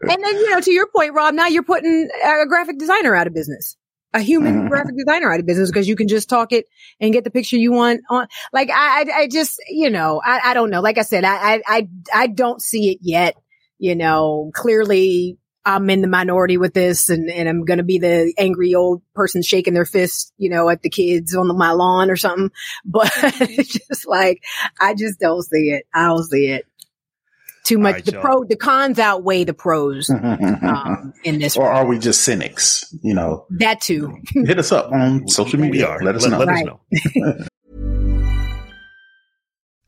then, 0.08 0.36
you 0.36 0.50
know, 0.50 0.60
to 0.60 0.72
your 0.72 0.86
point, 0.94 1.14
Rob, 1.14 1.34
now 1.34 1.46
you're 1.46 1.64
putting 1.64 2.08
a 2.24 2.46
graphic 2.46 2.78
designer 2.78 3.14
out 3.14 3.26
of 3.26 3.34
business. 3.34 3.76
A 4.14 4.20
human 4.20 4.54
mm-hmm. 4.54 4.68
graphic 4.68 4.96
designer 4.96 5.30
out 5.32 5.40
of 5.40 5.46
business 5.46 5.68
because 5.68 5.88
you 5.88 5.96
can 5.96 6.08
just 6.08 6.28
talk 6.28 6.52
it 6.52 6.66
and 7.00 7.12
get 7.12 7.24
the 7.24 7.30
picture 7.30 7.56
you 7.56 7.72
want 7.72 8.00
on. 8.08 8.28
Like 8.52 8.70
I, 8.70 9.02
I, 9.02 9.20
I 9.22 9.28
just, 9.28 9.60
you 9.68 9.90
know, 9.90 10.22
I, 10.24 10.40
I 10.44 10.54
don't 10.54 10.70
know. 10.70 10.80
Like 10.80 10.96
I 10.96 11.02
said, 11.02 11.24
I, 11.24 11.60
I, 11.66 11.88
I 12.14 12.26
don't 12.28 12.62
see 12.62 12.92
it 12.92 12.98
yet. 13.02 13.34
You 13.78 13.94
know, 13.94 14.52
clearly 14.54 15.36
I'm 15.66 15.90
in 15.90 16.00
the 16.00 16.06
minority 16.06 16.56
with 16.58 16.74
this 16.74 17.08
and, 17.08 17.28
and 17.28 17.48
I'm 17.48 17.64
going 17.64 17.78
to 17.78 17.84
be 17.84 17.98
the 17.98 18.32
angry 18.38 18.76
old 18.76 19.02
person 19.14 19.42
shaking 19.42 19.74
their 19.74 19.84
fist, 19.84 20.32
you 20.38 20.48
know, 20.48 20.68
at 20.68 20.82
the 20.82 20.88
kids 20.88 21.34
on 21.34 21.48
the, 21.48 21.54
my 21.54 21.72
lawn 21.72 22.08
or 22.08 22.16
something. 22.16 22.50
But 22.84 23.10
it's 23.40 23.72
just 23.72 24.06
like, 24.06 24.44
I 24.80 24.94
just 24.94 25.18
don't 25.18 25.42
see 25.42 25.72
it. 25.72 25.86
I 25.92 26.06
don't 26.06 26.22
see 26.22 26.46
it. 26.46 26.66
Too 27.64 27.78
much. 27.78 27.94
Right, 27.94 28.04
the 28.04 28.12
pro, 28.12 28.44
the 28.44 28.54
cons 28.54 29.00
outweigh 29.00 29.42
the 29.42 29.54
pros 29.54 30.08
um, 30.10 31.12
in 31.24 31.40
this. 31.40 31.56
Or 31.56 31.68
are 31.68 31.84
we 31.84 31.98
just 31.98 32.22
cynics? 32.22 32.94
You 33.02 33.14
know, 33.14 33.44
that 33.50 33.80
too. 33.80 34.16
Hit 34.34 34.60
us 34.60 34.70
up 34.70 34.92
on 34.92 35.26
social 35.26 35.58
media. 35.58 35.98
Let 36.00 36.14
us 36.14 36.22
let, 36.22 36.30
know. 36.30 36.38
Let 36.38 36.48
us 36.48 37.16
know. 37.16 37.46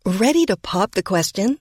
Ready 0.05 0.45
to 0.47 0.57
pop 0.57 0.93
the 0.93 1.05
question? 1.05 1.61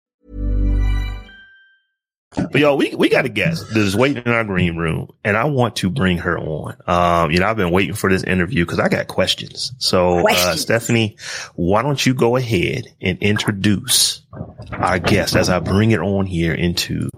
But 2.33 2.55
yo, 2.55 2.75
we, 2.75 2.95
we 2.95 3.09
got 3.09 3.25
a 3.25 3.29
guest 3.29 3.67
that 3.67 3.77
is 3.77 3.93
waiting 3.93 4.23
in 4.23 4.31
our 4.31 4.45
green 4.45 4.77
room 4.77 5.09
and 5.21 5.35
I 5.35 5.45
want 5.45 5.75
to 5.77 5.89
bring 5.89 6.19
her 6.19 6.39
on. 6.39 6.77
Um, 6.87 7.31
you 7.31 7.39
know, 7.39 7.47
I've 7.47 7.57
been 7.57 7.71
waiting 7.71 7.93
for 7.93 8.09
this 8.09 8.23
interview 8.23 8.63
because 8.63 8.79
I 8.79 8.87
got 8.87 9.07
questions. 9.07 9.73
So, 9.79 10.25
uh, 10.25 10.55
Stephanie, 10.55 11.17
why 11.55 11.81
don't 11.81 12.03
you 12.05 12.13
go 12.13 12.37
ahead 12.37 12.87
and 13.01 13.17
introduce 13.19 14.21
our 14.71 14.97
guest 14.97 15.35
as 15.35 15.49
I 15.49 15.59
bring 15.59 15.91
it 15.91 15.99
on 15.99 16.25
here 16.25 16.53
into 16.53 17.09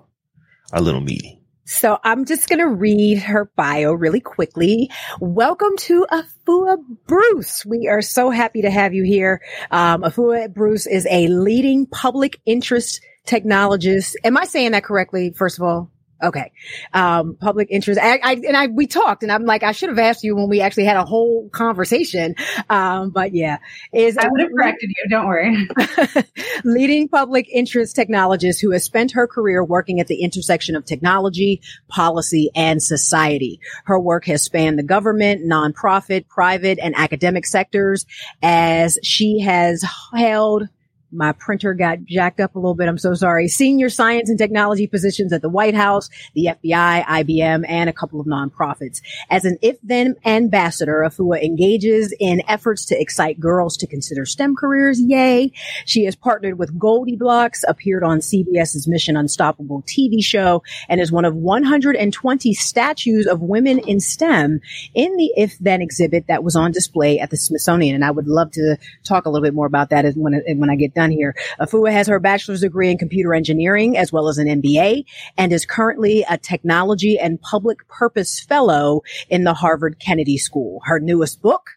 our 0.71 0.81
little 0.81 1.01
meeting? 1.01 1.41
So 1.65 1.99
I'm 2.03 2.25
just 2.25 2.49
going 2.49 2.59
to 2.59 2.67
read 2.67 3.19
her 3.19 3.51
bio 3.55 3.93
really 3.93 4.19
quickly. 4.19 4.89
Welcome 5.19 5.77
to 5.77 6.07
Afua 6.11 6.77
Bruce. 7.07 7.65
We 7.65 7.87
are 7.87 8.01
so 8.01 8.31
happy 8.31 8.63
to 8.63 8.71
have 8.71 8.93
you 8.93 9.03
here. 9.03 9.41
Um, 9.69 10.01
Afua 10.01 10.51
Bruce 10.51 10.87
is 10.87 11.07
a 11.09 11.27
leading 11.27 11.85
public 11.85 12.41
interest 12.45 12.99
technologist. 13.25 14.15
Am 14.23 14.37
I 14.37 14.45
saying 14.45 14.71
that 14.71 14.83
correctly? 14.83 15.31
First 15.31 15.59
of 15.59 15.63
all? 15.63 15.89
Okay. 16.23 16.53
Um, 16.93 17.35
public 17.35 17.67
interest. 17.69 17.99
I, 18.01 18.17
I, 18.23 18.33
and 18.47 18.55
I, 18.55 18.67
we 18.67 18.87
talked 18.87 19.23
and 19.23 19.31
I'm 19.31 19.43
like, 19.45 19.61
I 19.61 19.73
should 19.73 19.89
have 19.89 19.99
asked 19.99 20.23
you 20.23 20.37
when 20.37 20.47
we 20.47 20.61
actually 20.61 20.85
had 20.85 20.95
a 20.95 21.03
whole 21.03 21.49
conversation. 21.49 22.35
Um, 22.69 23.09
but 23.09 23.33
yeah, 23.33 23.57
is 23.91 24.17
I 24.17 24.29
would 24.29 24.39
have 24.39 24.51
corrected 24.51 24.89
you. 24.89 25.09
Don't 25.09 25.27
worry. 25.27 25.67
leading 26.63 27.09
public 27.09 27.49
interest 27.49 27.97
technologist 27.97 28.61
who 28.61 28.71
has 28.71 28.85
spent 28.85 29.11
her 29.11 29.27
career 29.27 29.65
working 29.65 29.99
at 29.99 30.07
the 30.07 30.21
intersection 30.21 30.77
of 30.77 30.85
technology, 30.85 31.61
policy, 31.89 32.49
and 32.55 32.81
society. 32.81 33.59
Her 33.83 33.99
work 33.99 34.25
has 34.25 34.41
spanned 34.43 34.79
the 34.79 34.83
government, 34.83 35.41
nonprofit, 35.45 36.29
private, 36.29 36.79
and 36.81 36.95
academic 36.95 37.45
sectors 37.45 38.05
as 38.41 38.97
she 39.03 39.41
has 39.41 39.83
held 40.13 40.69
my 41.13 41.31
printer 41.33 41.73
got 41.73 42.03
jacked 42.05 42.39
up 42.39 42.55
a 42.55 42.59
little 42.59 42.75
bit. 42.75 42.87
I'm 42.87 42.97
so 42.97 43.13
sorry. 43.13 43.47
Senior 43.47 43.89
science 43.89 44.29
and 44.29 44.37
technology 44.37 44.87
positions 44.87 45.31
at 45.31 45.41
the 45.41 45.49
White 45.49 45.75
House, 45.75 46.09
the 46.33 46.49
FBI, 46.49 47.05
IBM, 47.05 47.65
and 47.67 47.89
a 47.89 47.93
couple 47.93 48.19
of 48.19 48.27
nonprofits. 48.27 49.01
As 49.29 49.45
an 49.45 49.57
if 49.61 49.77
then 49.83 50.15
ambassador, 50.25 51.05
Afua 51.07 51.41
engages 51.43 52.13
in 52.19 52.41
efforts 52.47 52.85
to 52.85 52.99
excite 52.99 53.39
girls 53.39 53.77
to 53.77 53.87
consider 53.87 54.25
STEM 54.25 54.55
careers. 54.55 54.99
Yay. 54.99 55.51
She 55.85 56.05
has 56.05 56.15
partnered 56.15 56.57
with 56.57 56.77
GoldieBlox, 56.77 57.63
appeared 57.67 58.03
on 58.03 58.19
CBS's 58.19 58.87
Mission 58.87 59.15
Unstoppable 59.15 59.83
TV 59.83 60.23
show, 60.23 60.63
and 60.89 60.99
is 60.99 61.11
one 61.11 61.25
of 61.25 61.35
120 61.35 62.53
statues 62.53 63.27
of 63.27 63.41
women 63.41 63.79
in 63.79 63.99
STEM 63.99 64.61
in 64.93 65.15
the 65.17 65.31
if 65.35 65.57
then 65.59 65.81
exhibit 65.81 66.27
that 66.27 66.43
was 66.43 66.55
on 66.55 66.71
display 66.71 67.19
at 67.19 67.29
the 67.29 67.37
Smithsonian. 67.37 67.95
And 67.95 68.05
I 68.05 68.11
would 68.11 68.27
love 68.27 68.51
to 68.51 68.77
talk 69.03 69.25
a 69.25 69.29
little 69.29 69.45
bit 69.45 69.53
more 69.53 69.67
about 69.67 69.89
that 69.89 70.05
when, 70.15 70.41
when 70.57 70.69
I 70.69 70.75
get 70.75 70.93
done 70.93 71.02
here. 71.11 71.35
Afua 71.59 71.91
has 71.91 72.07
her 72.07 72.19
bachelor's 72.19 72.61
degree 72.61 72.89
in 72.89 72.97
computer 72.97 73.33
engineering 73.33 73.97
as 73.97 74.11
well 74.11 74.27
as 74.27 74.37
an 74.37 74.47
MBA 74.47 75.05
and 75.37 75.51
is 75.53 75.65
currently 75.65 76.25
a 76.29 76.37
technology 76.37 77.17
and 77.19 77.41
public 77.41 77.87
purpose 77.87 78.39
fellow 78.39 79.01
in 79.29 79.43
the 79.43 79.53
Harvard 79.53 79.99
Kennedy 79.99 80.37
School. 80.37 80.81
Her 80.85 80.99
newest 80.99 81.41
book, 81.41 81.71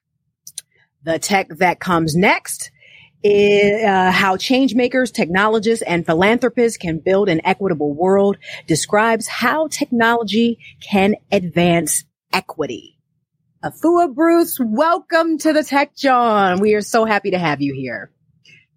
The 1.05 1.19
Tech 1.19 1.49
That 1.59 1.81
Comes 1.81 2.17
Next, 2.17 2.71
is, 3.23 3.85
uh, 3.85 4.11
how 4.11 4.37
change 4.37 4.75
makers, 4.75 5.11
technologists, 5.11 5.83
and 5.87 6.07
philanthropists 6.07 6.79
can 6.79 6.99
build 6.99 7.29
an 7.29 7.41
equitable 7.45 7.95
world 7.95 8.37
describes 8.67 9.27
how 9.27 9.69
technology 9.69 10.59
can 10.81 11.17
advance 11.33 12.05
equity. 12.33 12.97
Afua 13.65 14.15
Bruce, 14.15 14.59
welcome 14.61 15.39
to 15.39 15.53
the 15.53 15.65
Tech 15.65 15.97
Jawn. 15.97 16.61
We 16.61 16.75
are 16.75 16.83
so 16.83 17.05
happy 17.05 17.33
to 17.33 17.39
have 17.39 17.61
you 17.61 17.75
here. 17.75 18.12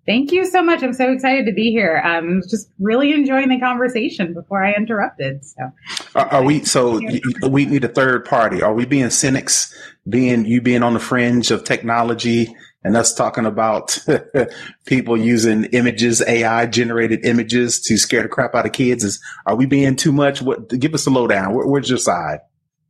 Thank 0.10 0.32
you 0.32 0.44
so 0.44 0.64
much. 0.64 0.82
I'm 0.82 0.94
so 0.94 1.12
excited 1.12 1.46
to 1.46 1.52
be 1.54 1.70
here. 1.70 2.02
Um, 2.04 2.32
I 2.32 2.36
was 2.38 2.50
just 2.50 2.72
really 2.80 3.14
enjoying 3.14 3.48
the 3.48 3.60
conversation 3.60 4.34
before 4.34 4.66
I 4.66 4.74
interrupted. 4.74 5.46
So 5.46 5.72
Are, 6.16 6.26
are 6.30 6.44
we? 6.44 6.64
So 6.64 7.00
we 7.48 7.68
need 7.68 7.84
a 7.84 7.90
third 7.90 8.26
party. 8.26 8.64
Are 8.64 8.74
we 8.74 8.86
being 8.86 9.12
cynics? 9.12 9.72
Being 10.10 10.46
you 10.46 10.62
being 10.62 10.82
on 10.82 10.96
the 10.96 11.00
fringe 11.00 11.52
of 11.52 11.64
technology 11.64 12.52
and 12.84 12.98
us 12.98 13.14
talking 13.14 13.46
about 13.46 14.00
people 14.88 15.16
using 15.16 15.66
images, 15.66 16.24
AI 16.26 16.66
generated 16.66 17.24
images 17.24 17.80
to 17.82 17.96
scare 17.96 18.24
the 18.24 18.30
crap 18.30 18.56
out 18.56 18.66
of 18.66 18.72
kids? 18.72 19.04
Is 19.04 19.22
are 19.46 19.56
we 19.56 19.68
being 19.68 19.96
too 19.96 20.12
much? 20.12 20.42
What? 20.42 20.70
Give 20.70 20.96
us 20.96 21.06
a 21.06 21.12
lowdown. 21.12 21.54
Where, 21.54 21.68
where's 21.68 21.88
your 21.88 22.00
side? 22.00 22.40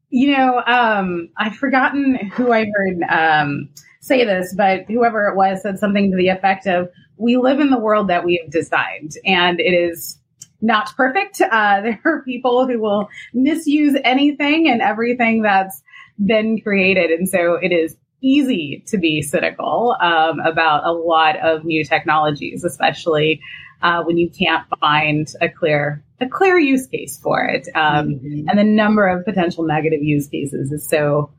You 0.08 0.38
know, 0.38 0.64
um, 0.66 1.28
I've 1.36 1.58
forgotten 1.58 2.16
who 2.16 2.54
I 2.54 2.72
heard 2.74 3.02
um, 3.10 3.68
say 4.00 4.24
this, 4.24 4.56
but 4.56 4.86
whoever 4.88 5.28
it 5.28 5.36
was 5.36 5.62
said 5.62 5.80
something 5.80 6.12
to 6.12 6.18
the 6.18 6.30
effect 6.30 6.66
of, 6.66 6.90
"We 7.20 7.38
live 7.38 7.60
in 7.60 7.70
the 7.70 7.80
world 7.80 8.08
that 8.08 8.26
we 8.26 8.40
have 8.42 8.52
designed, 8.52 9.14
and 9.26 9.60
it 9.60 9.74
is 9.74 10.18
not 10.62 10.96
perfect. 10.96 11.42
Uh, 11.42 11.82
there 11.82 12.02
are 12.06 12.24
people 12.24 12.68
who 12.68 12.80
will 12.80 13.10
misuse 13.34 13.96
anything 14.04 14.70
and 14.70 14.82
everything 14.82 15.42
that's 15.42 15.82
been 16.24 16.60
created, 16.62 17.12
and 17.12 17.28
so 17.28 17.56
it 17.56 17.72
is." 17.72 17.96
Easy 18.22 18.84
to 18.88 18.98
be 18.98 19.22
cynical 19.22 19.96
um, 20.02 20.42
about 20.42 20.86
a 20.86 20.92
lot 20.92 21.38
of 21.38 21.64
new 21.64 21.86
technologies, 21.86 22.66
especially 22.66 23.40
uh, 23.82 24.04
when 24.04 24.18
you 24.18 24.30
can't 24.30 24.68
find 24.82 25.30
a 25.42 25.50
clear 25.50 26.04
a 26.22 26.28
clear 26.28 26.60
use 26.60 26.86
case 26.88 27.18
for 27.18 27.44
it. 27.46 27.68
Um, 27.76 28.20
and 28.48 28.60
the 28.60 28.64
number 28.64 29.08
of 29.08 29.24
potential 29.24 29.66
negative 29.66 30.04
use 30.04 30.28
cases 30.28 30.72
is 30.72 30.88
so 30.88 31.32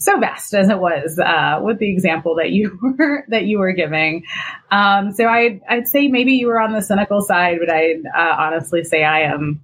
so 0.00 0.18
vast 0.18 0.54
as 0.54 0.70
it 0.70 0.78
was 0.78 1.18
uh, 1.18 1.60
with 1.62 1.78
the 1.78 1.92
example 1.92 2.34
that 2.36 2.50
you 2.50 2.78
were 2.98 3.24
that 3.28 3.44
you 3.44 3.58
were 3.58 3.72
giving. 3.72 4.24
Um, 4.70 5.12
so 5.12 5.26
I 5.26 5.60
I'd 5.68 5.88
say 5.88 6.08
maybe 6.08 6.32
you 6.32 6.48
were 6.48 6.60
on 6.60 6.72
the 6.72 6.82
cynical 6.82 7.20
side, 7.20 7.58
but 7.60 7.70
I'd 7.72 8.02
uh, 8.06 8.36
honestly 8.38 8.82
say 8.82 9.04
I 9.04 9.20
am 9.20 9.60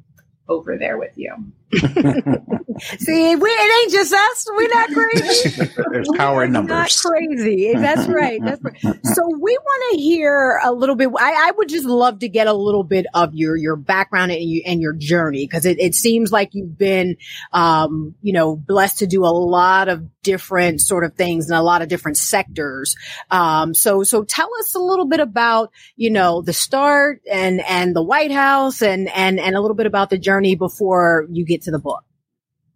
over 0.48 0.76
there 0.78 0.98
with 0.98 1.16
you. 1.16 1.34
See, 1.72 3.36
we, 3.36 3.50
it 3.50 3.82
ain't 3.82 3.92
just 3.92 4.12
us. 4.12 4.46
We're 4.54 4.68
not 4.68 4.90
crazy. 4.90 5.72
There's 5.90 6.08
power 6.16 6.44
in 6.44 6.52
We're 6.52 6.62
Not 6.62 6.96
crazy. 7.04 7.72
That's 7.74 8.06
right. 8.06 8.40
That's 8.44 8.62
right. 8.62 8.76
So 8.82 9.28
we 9.40 9.58
want 9.60 9.92
to 9.92 10.00
hear 10.00 10.60
a 10.62 10.72
little 10.72 10.94
bit. 10.94 11.08
I, 11.18 11.48
I 11.48 11.52
would 11.56 11.68
just 11.68 11.86
love 11.86 12.20
to 12.20 12.28
get 12.28 12.46
a 12.46 12.52
little 12.52 12.84
bit 12.84 13.06
of 13.14 13.34
your 13.34 13.56
your 13.56 13.74
background 13.74 14.30
and, 14.30 14.42
you, 14.42 14.62
and 14.64 14.80
your 14.80 14.92
journey 14.92 15.44
because 15.44 15.66
it, 15.66 15.80
it 15.80 15.96
seems 15.96 16.30
like 16.30 16.50
you've 16.52 16.78
been, 16.78 17.16
um, 17.52 18.14
you 18.22 18.32
know, 18.32 18.54
blessed 18.54 18.98
to 18.98 19.08
do 19.08 19.24
a 19.24 19.34
lot 19.34 19.88
of 19.88 20.04
different 20.22 20.80
sort 20.80 21.04
of 21.04 21.14
things 21.14 21.48
in 21.48 21.56
a 21.56 21.62
lot 21.62 21.82
of 21.82 21.88
different 21.88 22.16
sectors. 22.16 22.96
Um, 23.30 23.74
so 23.74 24.02
so 24.02 24.22
tell 24.24 24.50
us 24.60 24.74
a 24.74 24.80
little 24.80 25.06
bit 25.06 25.20
about 25.20 25.72
you 25.96 26.10
know 26.10 26.42
the 26.42 26.52
start 26.52 27.22
and 27.30 27.60
and 27.60 27.94
the 27.94 28.02
White 28.02 28.32
House 28.32 28.82
and 28.82 29.08
and 29.08 29.40
and 29.40 29.56
a 29.56 29.60
little 29.60 29.76
bit 29.76 29.86
about 29.86 30.10
the 30.10 30.18
journey 30.18 30.54
before 30.54 31.26
you 31.30 31.44
get 31.44 31.55
to 31.62 31.70
the 31.70 31.78
book. 31.78 32.04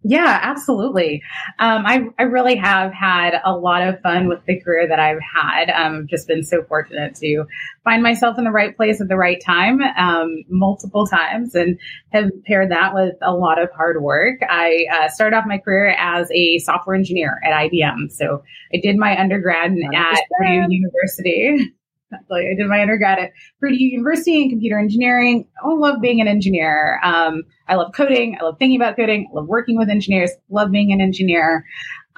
Yeah, 0.03 0.39
absolutely. 0.41 1.21
Um, 1.59 1.85
I, 1.85 2.05
I 2.17 2.23
really 2.23 2.55
have 2.55 2.91
had 2.91 3.39
a 3.45 3.55
lot 3.55 3.87
of 3.87 4.01
fun 4.01 4.27
with 4.27 4.39
the 4.47 4.59
career 4.59 4.87
that 4.87 4.99
I've 4.99 5.19
had. 5.21 5.69
Um, 5.69 5.99
I've 5.99 6.07
just 6.07 6.27
been 6.27 6.43
so 6.43 6.63
fortunate 6.63 7.13
to 7.15 7.43
find 7.83 8.01
myself 8.01 8.39
in 8.39 8.43
the 8.43 8.51
right 8.51 8.75
place 8.75 8.99
at 8.99 9.09
the 9.09 9.15
right 9.15 9.39
time, 9.45 9.79
um, 9.81 10.43
multiple 10.49 11.05
times 11.05 11.53
and 11.53 11.79
have 12.13 12.31
paired 12.45 12.71
that 12.71 12.95
with 12.95 13.13
a 13.21 13.33
lot 13.33 13.61
of 13.61 13.69
hard 13.73 14.01
work. 14.01 14.39
I 14.49 14.85
uh, 14.91 15.09
started 15.09 15.37
off 15.37 15.45
my 15.45 15.59
career 15.59 15.95
as 15.99 16.31
a 16.31 16.57
software 16.59 16.95
engineer 16.95 17.39
at 17.45 17.69
IBM. 17.69 18.11
So 18.11 18.41
I 18.73 18.79
did 18.81 18.97
my 18.97 19.19
undergrad 19.19 19.71
at 19.93 20.19
Purdue 20.39 20.65
University. 20.67 21.75
I 22.13 22.55
did 22.57 22.67
my 22.67 22.81
undergrad 22.81 23.19
at 23.19 23.31
Purdue 23.59 23.75
University 23.75 24.41
in 24.41 24.49
computer 24.49 24.79
engineering. 24.79 25.47
I 25.63 25.69
love 25.69 26.01
being 26.01 26.21
an 26.21 26.27
engineer. 26.27 26.99
Um, 27.03 27.43
I 27.67 27.75
love 27.75 27.93
coding. 27.95 28.37
I 28.39 28.43
love 28.43 28.55
thinking 28.59 28.79
about 28.79 28.95
coding. 28.95 29.27
I 29.31 29.35
love 29.35 29.47
working 29.47 29.77
with 29.77 29.89
engineers. 29.89 30.31
Love 30.49 30.71
being 30.71 30.91
an 30.91 31.01
engineer. 31.01 31.65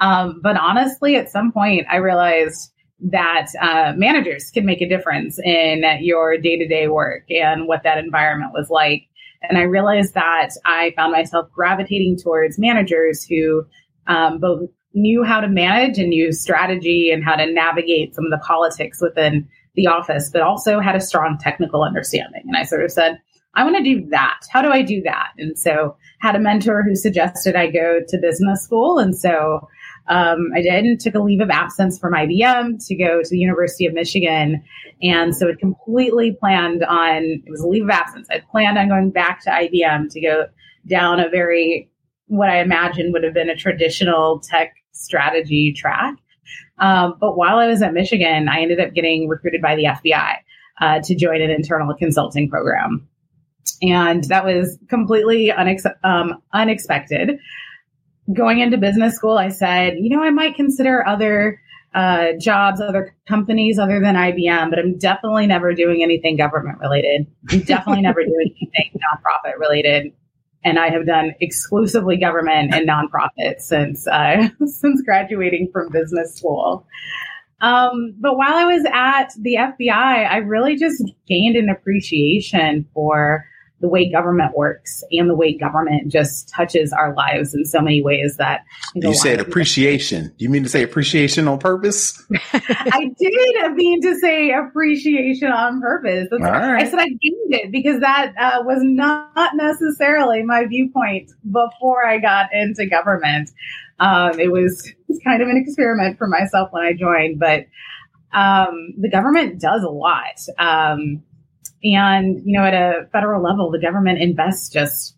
Um, 0.00 0.40
but 0.42 0.56
honestly, 0.56 1.16
at 1.16 1.30
some 1.30 1.52
point, 1.52 1.86
I 1.90 1.96
realized 1.96 2.72
that 3.00 3.48
uh, 3.60 3.92
managers 3.96 4.50
can 4.50 4.64
make 4.64 4.80
a 4.80 4.88
difference 4.88 5.38
in 5.38 5.82
your 6.00 6.38
day 6.38 6.56
to 6.56 6.66
day 6.66 6.88
work 6.88 7.24
and 7.30 7.68
what 7.68 7.82
that 7.84 7.98
environment 7.98 8.52
was 8.54 8.70
like. 8.70 9.02
And 9.42 9.58
I 9.58 9.62
realized 9.62 10.14
that 10.14 10.50
I 10.64 10.92
found 10.96 11.12
myself 11.12 11.48
gravitating 11.52 12.18
towards 12.22 12.58
managers 12.58 13.24
who 13.24 13.64
um, 14.06 14.38
both 14.40 14.70
knew 14.94 15.22
how 15.24 15.40
to 15.40 15.48
manage 15.48 15.98
and 15.98 16.14
use 16.14 16.40
strategy 16.40 17.10
and 17.10 17.24
how 17.24 17.34
to 17.34 17.52
navigate 17.52 18.14
some 18.14 18.24
of 18.24 18.30
the 18.30 18.44
politics 18.44 19.00
within 19.02 19.48
the 19.74 19.86
office, 19.86 20.30
but 20.30 20.42
also 20.42 20.80
had 20.80 20.96
a 20.96 21.00
strong 21.00 21.38
technical 21.38 21.82
understanding. 21.82 22.42
And 22.46 22.56
I 22.56 22.62
sort 22.64 22.84
of 22.84 22.90
said, 22.90 23.18
I 23.56 23.64
want 23.64 23.76
to 23.76 23.82
do 23.82 24.06
that. 24.10 24.40
How 24.50 24.62
do 24.62 24.70
I 24.70 24.82
do 24.82 25.00
that? 25.02 25.28
And 25.38 25.58
so 25.58 25.96
had 26.20 26.34
a 26.34 26.40
mentor 26.40 26.82
who 26.82 26.94
suggested 26.94 27.54
I 27.54 27.70
go 27.70 28.00
to 28.06 28.18
business 28.18 28.62
school. 28.62 28.98
And 28.98 29.16
so 29.16 29.68
um, 30.08 30.50
I 30.54 30.60
did 30.60 30.84
and 30.84 31.00
took 31.00 31.14
a 31.14 31.20
leave 31.20 31.40
of 31.40 31.50
absence 31.50 31.98
from 31.98 32.12
IBM 32.12 32.84
to 32.86 32.96
go 32.96 33.22
to 33.22 33.28
the 33.28 33.38
University 33.38 33.86
of 33.86 33.94
Michigan. 33.94 34.62
And 35.02 35.34
so 35.34 35.48
it 35.48 35.58
completely 35.58 36.36
planned 36.38 36.84
on, 36.84 37.42
it 37.44 37.50
was 37.50 37.60
a 37.60 37.68
leave 37.68 37.84
of 37.84 37.90
absence. 37.90 38.26
I 38.30 38.42
planned 38.50 38.76
on 38.76 38.88
going 38.88 39.10
back 39.10 39.42
to 39.44 39.50
IBM 39.50 40.10
to 40.10 40.20
go 40.20 40.46
down 40.86 41.20
a 41.20 41.28
very, 41.28 41.90
what 42.26 42.50
I 42.50 42.60
imagine 42.60 43.12
would 43.12 43.22
have 43.22 43.34
been 43.34 43.50
a 43.50 43.56
traditional 43.56 44.40
tech 44.40 44.74
strategy 44.92 45.72
track. 45.72 46.16
Um, 46.78 47.14
but 47.20 47.36
while 47.36 47.58
I 47.58 47.66
was 47.66 47.82
at 47.82 47.92
Michigan, 47.92 48.48
I 48.48 48.60
ended 48.60 48.80
up 48.80 48.94
getting 48.94 49.28
recruited 49.28 49.62
by 49.62 49.76
the 49.76 49.84
FBI 49.84 50.34
uh, 50.80 51.00
to 51.00 51.14
join 51.14 51.40
an 51.40 51.50
internal 51.50 51.94
consulting 51.94 52.48
program. 52.48 53.08
And 53.82 54.24
that 54.24 54.44
was 54.44 54.78
completely 54.88 55.52
unex- 55.56 55.94
um, 56.02 56.42
unexpected. 56.52 57.38
Going 58.32 58.60
into 58.60 58.78
business 58.78 59.14
school, 59.14 59.36
I 59.36 59.50
said, 59.50 59.94
you 59.98 60.10
know, 60.10 60.22
I 60.22 60.30
might 60.30 60.54
consider 60.54 61.06
other 61.06 61.60
uh, 61.94 62.32
jobs, 62.40 62.80
other 62.80 63.14
companies 63.28 63.78
other 63.78 64.00
than 64.00 64.16
IBM, 64.16 64.70
but 64.70 64.78
I'm 64.78 64.98
definitely 64.98 65.46
never 65.46 65.74
doing 65.74 66.02
anything 66.02 66.36
government 66.36 66.78
related. 66.80 67.26
I'm 67.50 67.60
definitely 67.60 68.02
never 68.02 68.24
doing 68.24 68.54
anything 68.60 69.00
nonprofit 69.00 69.58
related 69.58 70.12
and 70.64 70.78
I 70.78 70.88
have 70.90 71.06
done 71.06 71.34
exclusively 71.40 72.16
government 72.16 72.74
and 72.74 72.88
nonprofit 72.88 73.60
since 73.60 74.06
uh, 74.08 74.48
since 74.66 75.02
graduating 75.02 75.70
from 75.72 75.90
business 75.90 76.34
school. 76.34 76.86
Um, 77.60 78.14
but 78.18 78.36
while 78.36 78.54
I 78.54 78.64
was 78.64 78.84
at 78.92 79.32
the 79.40 79.54
FBI, 79.54 79.90
I 79.90 80.36
really 80.38 80.76
just 80.76 81.02
gained 81.26 81.56
an 81.56 81.70
appreciation 81.70 82.86
for 82.92 83.46
the 83.84 83.88
way 83.90 84.08
government 84.08 84.56
works 84.56 85.04
and 85.12 85.28
the 85.28 85.34
way 85.34 85.52
government 85.52 86.10
just 86.10 86.48
touches 86.48 86.90
our 86.90 87.14
lives 87.14 87.52
in 87.52 87.66
so 87.66 87.82
many 87.82 88.02
ways 88.02 88.38
that 88.38 88.64
you 88.94 89.12
said 89.12 89.40
appreciation. 89.40 90.32
Do 90.38 90.42
you 90.42 90.48
mean 90.48 90.62
to 90.62 90.70
say 90.70 90.82
appreciation 90.82 91.46
on 91.46 91.58
purpose? 91.58 92.24
I 92.54 93.10
did 93.18 93.74
mean 93.74 94.00
to 94.00 94.18
say 94.20 94.52
appreciation 94.52 95.52
on 95.52 95.82
purpose. 95.82 96.28
Right. 96.32 96.82
I 96.82 96.88
said 96.88 96.98
I 96.98 97.08
gained 97.08 97.52
it 97.52 97.70
because 97.70 98.00
that 98.00 98.32
uh, 98.40 98.62
was 98.62 98.78
not 98.80 99.54
necessarily 99.54 100.42
my 100.42 100.64
viewpoint 100.64 101.30
before 101.44 102.06
I 102.06 102.16
got 102.16 102.54
into 102.54 102.86
government. 102.86 103.50
Um, 104.00 104.40
it 104.40 104.50
was 104.50 104.90
kind 105.26 105.42
of 105.42 105.48
an 105.48 105.58
experiment 105.58 106.16
for 106.16 106.26
myself 106.26 106.70
when 106.72 106.84
I 106.84 106.94
joined, 106.94 107.38
but 107.38 107.66
um, 108.32 108.94
the 108.98 109.10
government 109.10 109.60
does 109.60 109.82
a 109.82 109.90
lot. 109.90 110.40
Um, 110.58 111.22
and, 111.82 112.40
you 112.44 112.58
know, 112.58 112.64
at 112.64 112.74
a 112.74 113.06
federal 113.12 113.42
level, 113.42 113.70
the 113.70 113.78
government 113.78 114.20
invests 114.20 114.68
just 114.68 115.16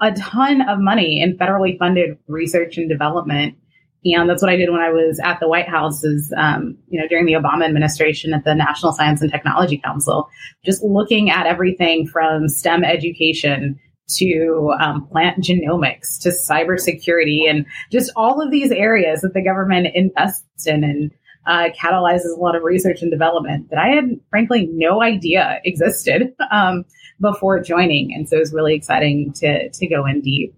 a 0.00 0.12
ton 0.12 0.60
of 0.68 0.78
money 0.80 1.20
in 1.20 1.36
federally 1.38 1.78
funded 1.78 2.18
research 2.28 2.76
and 2.76 2.88
development. 2.88 3.56
And 4.04 4.28
that's 4.28 4.42
what 4.42 4.50
I 4.50 4.56
did 4.56 4.70
when 4.70 4.82
I 4.82 4.90
was 4.90 5.18
at 5.24 5.40
the 5.40 5.48
White 5.48 5.68
House 5.68 6.04
is, 6.04 6.32
um, 6.36 6.76
you 6.88 7.00
know, 7.00 7.08
during 7.08 7.24
the 7.24 7.32
Obama 7.32 7.64
administration 7.64 8.34
at 8.34 8.44
the 8.44 8.54
National 8.54 8.92
Science 8.92 9.22
and 9.22 9.30
Technology 9.30 9.80
Council, 9.82 10.28
just 10.62 10.82
looking 10.82 11.30
at 11.30 11.46
everything 11.46 12.06
from 12.06 12.48
STEM 12.48 12.84
education 12.84 13.80
to 14.16 14.74
um, 14.78 15.06
plant 15.08 15.42
genomics 15.42 16.20
to 16.20 16.28
cybersecurity 16.28 17.48
and 17.48 17.64
just 17.90 18.12
all 18.16 18.42
of 18.42 18.50
these 18.50 18.70
areas 18.70 19.22
that 19.22 19.32
the 19.32 19.42
government 19.42 19.86
invests 19.94 20.66
in 20.66 20.84
and 20.84 21.10
uh, 21.46 21.68
catalyzes 21.78 22.36
a 22.36 22.40
lot 22.40 22.56
of 22.56 22.62
research 22.62 23.02
and 23.02 23.10
development 23.10 23.70
that 23.70 23.78
I 23.78 23.88
had 23.88 24.18
frankly 24.30 24.68
no 24.72 25.02
idea 25.02 25.60
existed 25.64 26.34
um, 26.50 26.84
before 27.20 27.60
joining. 27.60 28.14
And 28.14 28.28
so 28.28 28.36
it 28.36 28.40
was 28.40 28.52
really 28.52 28.74
exciting 28.74 29.32
to, 29.34 29.70
to 29.70 29.86
go 29.86 30.06
in 30.06 30.20
deep. 30.20 30.54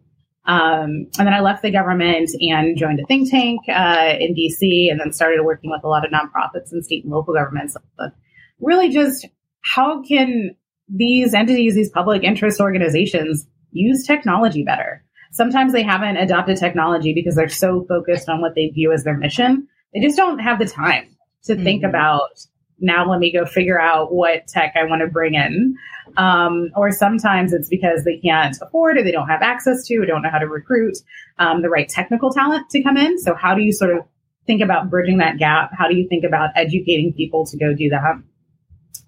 Um, 0.46 1.08
and 1.18 1.26
then 1.26 1.34
I 1.34 1.40
left 1.40 1.62
the 1.62 1.72
government 1.72 2.30
and 2.40 2.76
joined 2.76 3.00
a 3.00 3.06
think 3.06 3.30
tank 3.30 3.62
uh, 3.68 4.14
in 4.20 4.34
DC 4.34 4.90
and 4.90 5.00
then 5.00 5.12
started 5.12 5.44
working 5.44 5.70
with 5.70 5.82
a 5.82 5.88
lot 5.88 6.04
of 6.04 6.12
nonprofits 6.12 6.70
and 6.70 6.84
state 6.84 7.02
and 7.02 7.12
local 7.12 7.34
governments. 7.34 7.76
Really 8.60 8.88
just 8.88 9.26
how 9.62 10.02
can 10.02 10.54
these 10.88 11.34
entities, 11.34 11.74
these 11.74 11.90
public 11.90 12.22
interest 12.22 12.60
organizations 12.60 13.46
use 13.72 14.06
technology 14.06 14.62
better? 14.62 15.02
Sometimes 15.32 15.72
they 15.72 15.82
haven't 15.82 16.16
adopted 16.16 16.56
technology 16.56 17.12
because 17.12 17.34
they're 17.34 17.48
so 17.48 17.84
focused 17.88 18.28
on 18.28 18.40
what 18.40 18.54
they 18.54 18.68
view 18.68 18.92
as 18.92 19.02
their 19.02 19.16
mission 19.16 19.66
they 19.92 20.00
just 20.00 20.16
don't 20.16 20.38
have 20.38 20.58
the 20.58 20.66
time 20.66 21.16
to 21.44 21.54
mm-hmm. 21.54 21.64
think 21.64 21.84
about 21.84 22.30
now 22.78 23.08
let 23.08 23.20
me 23.20 23.32
go 23.32 23.46
figure 23.46 23.80
out 23.80 24.12
what 24.12 24.46
tech 24.46 24.74
I 24.76 24.84
want 24.84 25.00
to 25.00 25.06
bring 25.06 25.34
in. 25.34 25.76
Um, 26.16 26.70
or 26.76 26.90
sometimes 26.90 27.52
it's 27.52 27.68
because 27.68 28.04
they 28.04 28.18
can't 28.18 28.56
afford 28.60 28.98
or 28.98 29.02
they 29.02 29.12
don't 29.12 29.28
have 29.28 29.42
access 29.42 29.86
to 29.86 29.96
or 29.96 30.06
don't 30.06 30.22
know 30.22 30.30
how 30.30 30.38
to 30.38 30.46
recruit 30.46 30.96
um, 31.38 31.62
the 31.62 31.68
right 31.68 31.88
technical 31.88 32.32
talent 32.32 32.68
to 32.70 32.82
come 32.82 32.96
in. 32.96 33.18
So 33.18 33.34
how 33.34 33.54
do 33.54 33.62
you 33.62 33.72
sort 33.72 33.96
of 33.96 34.04
think 34.46 34.62
about 34.62 34.90
bridging 34.90 35.18
that 35.18 35.38
gap? 35.38 35.70
How 35.76 35.88
do 35.88 35.96
you 35.96 36.08
think 36.08 36.24
about 36.24 36.50
educating 36.54 37.12
people 37.12 37.46
to 37.46 37.56
go 37.56 37.74
do 37.74 37.88
that? 37.90 38.22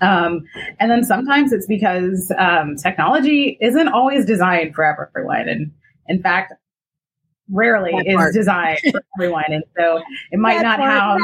Um, 0.01 0.45
and 0.79 0.91
then 0.91 1.05
sometimes 1.05 1.53
it's 1.53 1.67
because 1.67 2.33
um, 2.39 2.77
technology 2.77 3.59
isn't 3.61 3.89
always 3.89 4.25
designed 4.25 4.75
for 4.75 4.85
everyone. 4.85 5.49
And 5.49 5.73
in 6.07 6.23
fact, 6.23 6.53
rarely 7.51 7.93
that 7.93 8.07
is 8.07 8.17
part. 8.17 8.35
designed 8.35 8.79
for 8.91 9.03
everyone. 9.19 9.45
And 9.49 9.65
so 9.77 10.01
it 10.31 10.39
might 10.39 10.63
that 10.63 10.63
not 10.63 10.79
part. 10.79 10.91
have 10.91 11.21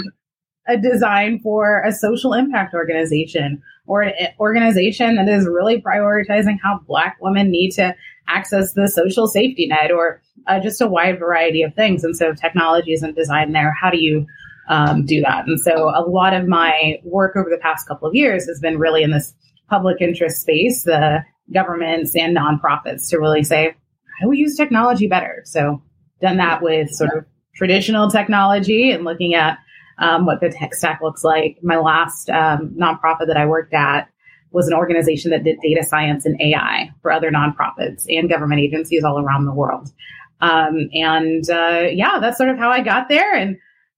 a 0.67 0.77
design 0.79 1.41
for 1.43 1.83
a 1.83 1.93
social 1.93 2.33
impact 2.33 2.75
organization 2.75 3.63
or 3.87 4.03
an 4.03 4.15
organization 4.41 5.17
that 5.17 5.29
is 5.29 5.47
really 5.47 5.81
prioritizing 5.81 6.57
how 6.63 6.81
Black 6.87 7.17
women 7.21 7.51
need 7.51 7.71
to 7.73 7.95
access 8.29 8.73
the 8.73 8.89
social 8.89 9.27
safety 9.27 9.67
net 9.67 9.91
or 9.91 10.23
uh, 10.47 10.61
just 10.61 10.81
a 10.81 10.87
wide 10.87 11.19
variety 11.19 11.63
of 11.63 11.75
things. 11.75 12.03
And 12.05 12.17
so 12.17 12.33
technology 12.33 12.93
isn't 12.93 13.15
designed 13.15 13.55
there. 13.55 13.77
How 13.79 13.91
do 13.91 13.99
you 13.99 14.27
um, 14.69 15.05
do 15.05 15.21
that? 15.21 15.47
And 15.47 15.61
so 15.61 15.91
a 15.91 16.01
lot 16.09 16.33
of 16.33 16.49
my 16.49 16.99
work 17.05 17.37
over 17.37 17.51
the 17.51 17.61
past 17.61 17.87
couple 17.87 18.09
of 18.09 18.15
years 18.15 18.47
has 18.47 18.61
been 18.61 18.79
really 18.79 19.03
in 19.03 19.11
this 19.11 19.35
public 19.69 20.01
interest 20.01 20.41
space, 20.41 20.85
the 20.85 21.23
governments 21.53 22.17
and 22.17 22.37
nonprofits 22.37 23.11
to 23.11 23.19
really 23.19 23.43
say, 23.43 23.75
how 24.19 24.27
do 24.27 24.29
we 24.31 24.39
use 24.39 24.57
technology 24.57 25.09
better? 25.09 25.43
So 25.45 25.83
done 26.25 26.39
that 26.39 26.63
with 26.63 26.91
sort 26.91 27.17
of 27.17 27.25
traditional 27.55 28.11
technology 28.11 28.91
and 28.91 29.05
looking 29.05 29.35
at 29.35 29.59
um, 29.99 30.27
what 30.27 30.41
the 30.41 30.51
tech 30.51 30.75
stack 30.75 31.01
looks 31.03 31.23
like. 31.23 31.59
My 31.63 31.77
last 31.77 32.31
um, 32.31 32.75
nonprofit 32.77 33.27
that 33.27 33.37
I 33.37 33.47
worked 33.47 33.75
at 33.75 34.09
was 34.51 34.67
an 34.67 34.75
organization 34.75 35.31
that 35.33 35.45
did 35.45 35.59
data 35.63 35.85
science 35.85 36.25
and 36.25 36.41
AI 36.41 36.91
for 37.03 37.13
other 37.13 37.31
nonprofits 37.31 38.05
and 38.09 38.29
government 38.29 38.61
agencies 38.61 39.05
all 39.05 39.19
around 39.21 39.45
the 39.45 39.53
world. 39.53 39.93
Um, 40.41 40.89
and 40.95 41.49
uh, 41.51 41.89
yeah, 41.93 42.19
that's 42.21 42.39
sort 42.39 42.49
of 42.49 42.59
how 42.59 42.71
I 42.71 42.81
got 42.81 43.09
there, 43.09 43.35
and 43.35 43.57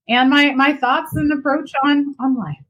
and 0.09 0.31
my 0.31 0.53
my 0.53 0.75
thoughts 0.75 1.15
and 1.15 1.33
approach 1.33 1.71
on 1.85 2.15
on 2.21 2.37
life. 2.37 2.66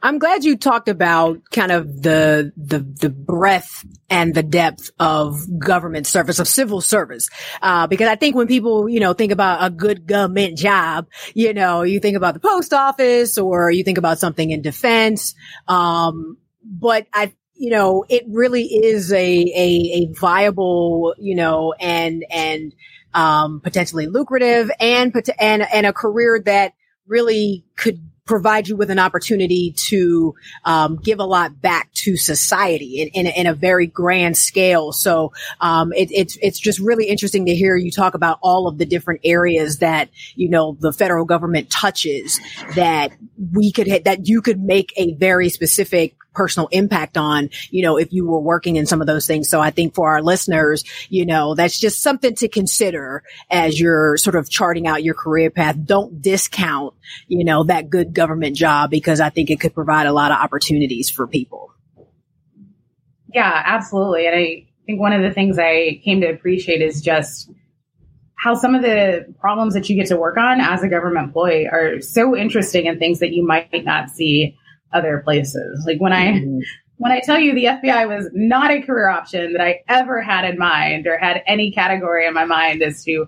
I'm 0.00 0.18
glad 0.18 0.44
you 0.44 0.56
talked 0.56 0.88
about 0.88 1.40
kind 1.50 1.72
of 1.72 2.02
the, 2.02 2.52
the, 2.56 2.78
the 2.78 3.10
breadth 3.10 3.84
and 4.08 4.32
the 4.32 4.44
depth 4.44 4.90
of 5.00 5.40
government 5.58 6.06
service, 6.06 6.38
of 6.38 6.46
civil 6.46 6.80
service. 6.80 7.28
Uh, 7.60 7.88
because 7.88 8.06
I 8.06 8.14
think 8.14 8.36
when 8.36 8.46
people, 8.46 8.88
you 8.88 9.00
know, 9.00 9.12
think 9.12 9.32
about 9.32 9.64
a 9.64 9.70
good 9.70 10.06
government 10.06 10.56
job, 10.56 11.08
you 11.34 11.52
know, 11.52 11.82
you 11.82 11.98
think 11.98 12.16
about 12.16 12.34
the 12.34 12.40
post 12.40 12.72
office 12.72 13.38
or 13.38 13.72
you 13.72 13.82
think 13.82 13.98
about 13.98 14.20
something 14.20 14.50
in 14.50 14.62
defense. 14.62 15.34
Um, 15.66 16.38
but 16.62 17.08
I, 17.12 17.32
you 17.54 17.70
know, 17.70 18.04
it 18.08 18.22
really 18.28 18.62
is 18.62 19.12
a, 19.12 19.16
a, 19.16 19.92
a 19.94 20.12
viable, 20.12 21.16
you 21.18 21.34
know, 21.34 21.74
and, 21.80 22.24
and, 22.30 22.72
um, 23.14 23.60
potentially 23.60 24.06
lucrative 24.06 24.70
and, 24.78 25.12
and, 25.40 25.66
and 25.72 25.86
a 25.86 25.92
career 25.92 26.40
that 26.44 26.74
really 27.08 27.64
could 27.74 28.00
provide 28.28 28.68
you 28.68 28.76
with 28.76 28.90
an 28.90 28.98
opportunity 28.98 29.72
to 29.88 30.34
um, 30.64 30.96
give 30.96 31.18
a 31.18 31.24
lot 31.24 31.60
back 31.60 31.92
to 31.94 32.16
society 32.16 33.00
in, 33.00 33.08
in, 33.08 33.26
in 33.26 33.46
a 33.46 33.54
very 33.54 33.86
grand 33.86 34.36
scale. 34.36 34.92
So 34.92 35.32
um, 35.60 35.92
it, 35.94 36.10
it's 36.12 36.38
it's 36.40 36.60
just 36.60 36.78
really 36.78 37.06
interesting 37.06 37.46
to 37.46 37.54
hear 37.54 37.74
you 37.74 37.90
talk 37.90 38.14
about 38.14 38.38
all 38.42 38.68
of 38.68 38.78
the 38.78 38.84
different 38.84 39.22
areas 39.24 39.78
that 39.78 40.10
you 40.36 40.48
know 40.50 40.76
the 40.78 40.92
federal 40.92 41.24
government 41.24 41.70
touches 41.70 42.38
that 42.76 43.12
we 43.52 43.72
could 43.72 43.88
ha- 43.88 44.02
that 44.04 44.28
you 44.28 44.42
could 44.42 44.62
make 44.62 44.92
a 44.96 45.14
very 45.14 45.48
specific 45.48 46.14
personal 46.38 46.68
impact 46.68 47.18
on, 47.18 47.50
you 47.70 47.82
know, 47.82 47.96
if 47.96 48.12
you 48.12 48.24
were 48.24 48.38
working 48.38 48.76
in 48.76 48.86
some 48.86 49.00
of 49.00 49.08
those 49.08 49.26
things. 49.26 49.48
So 49.48 49.60
I 49.60 49.70
think 49.70 49.96
for 49.96 50.08
our 50.08 50.22
listeners, 50.22 50.84
you 51.08 51.26
know, 51.26 51.56
that's 51.56 51.80
just 51.80 52.00
something 52.00 52.36
to 52.36 52.46
consider 52.46 53.24
as 53.50 53.80
you're 53.80 54.16
sort 54.18 54.36
of 54.36 54.48
charting 54.48 54.86
out 54.86 55.02
your 55.02 55.14
career 55.14 55.50
path. 55.50 55.76
Don't 55.84 56.22
discount, 56.22 56.94
you 57.26 57.44
know, 57.44 57.64
that 57.64 57.90
good 57.90 58.14
government 58.14 58.54
job 58.54 58.88
because 58.88 59.18
I 59.18 59.30
think 59.30 59.50
it 59.50 59.58
could 59.58 59.74
provide 59.74 60.06
a 60.06 60.12
lot 60.12 60.30
of 60.30 60.38
opportunities 60.38 61.10
for 61.10 61.26
people. 61.26 61.72
Yeah, 63.34 63.62
absolutely. 63.66 64.28
And 64.28 64.36
I 64.36 64.68
think 64.86 65.00
one 65.00 65.12
of 65.12 65.22
the 65.22 65.32
things 65.32 65.58
I 65.58 66.00
came 66.04 66.20
to 66.20 66.28
appreciate 66.28 66.82
is 66.82 67.02
just 67.02 67.50
how 68.36 68.54
some 68.54 68.76
of 68.76 68.82
the 68.82 69.34
problems 69.40 69.74
that 69.74 69.90
you 69.90 69.96
get 69.96 70.06
to 70.06 70.16
work 70.16 70.36
on 70.36 70.60
as 70.60 70.84
a 70.84 70.88
government 70.88 71.26
employee 71.26 71.66
are 71.66 72.00
so 72.00 72.36
interesting 72.36 72.86
and 72.86 73.00
things 73.00 73.18
that 73.18 73.32
you 73.32 73.44
might 73.44 73.84
not 73.84 74.08
see 74.10 74.56
other 74.92 75.22
places. 75.24 75.84
Like 75.86 76.00
when 76.00 76.12
I 76.12 76.32
mm-hmm. 76.32 76.60
when 76.98 77.12
I 77.12 77.20
tell 77.20 77.38
you 77.38 77.54
the 77.54 77.64
FBI 77.64 78.08
was 78.08 78.28
not 78.32 78.70
a 78.70 78.82
career 78.82 79.08
option 79.08 79.52
that 79.52 79.62
I 79.62 79.82
ever 79.88 80.20
had 80.20 80.44
in 80.44 80.58
mind 80.58 81.06
or 81.06 81.16
had 81.16 81.42
any 81.46 81.70
category 81.70 82.26
in 82.26 82.34
my 82.34 82.44
mind 82.44 82.82
as 82.82 83.04
to 83.04 83.26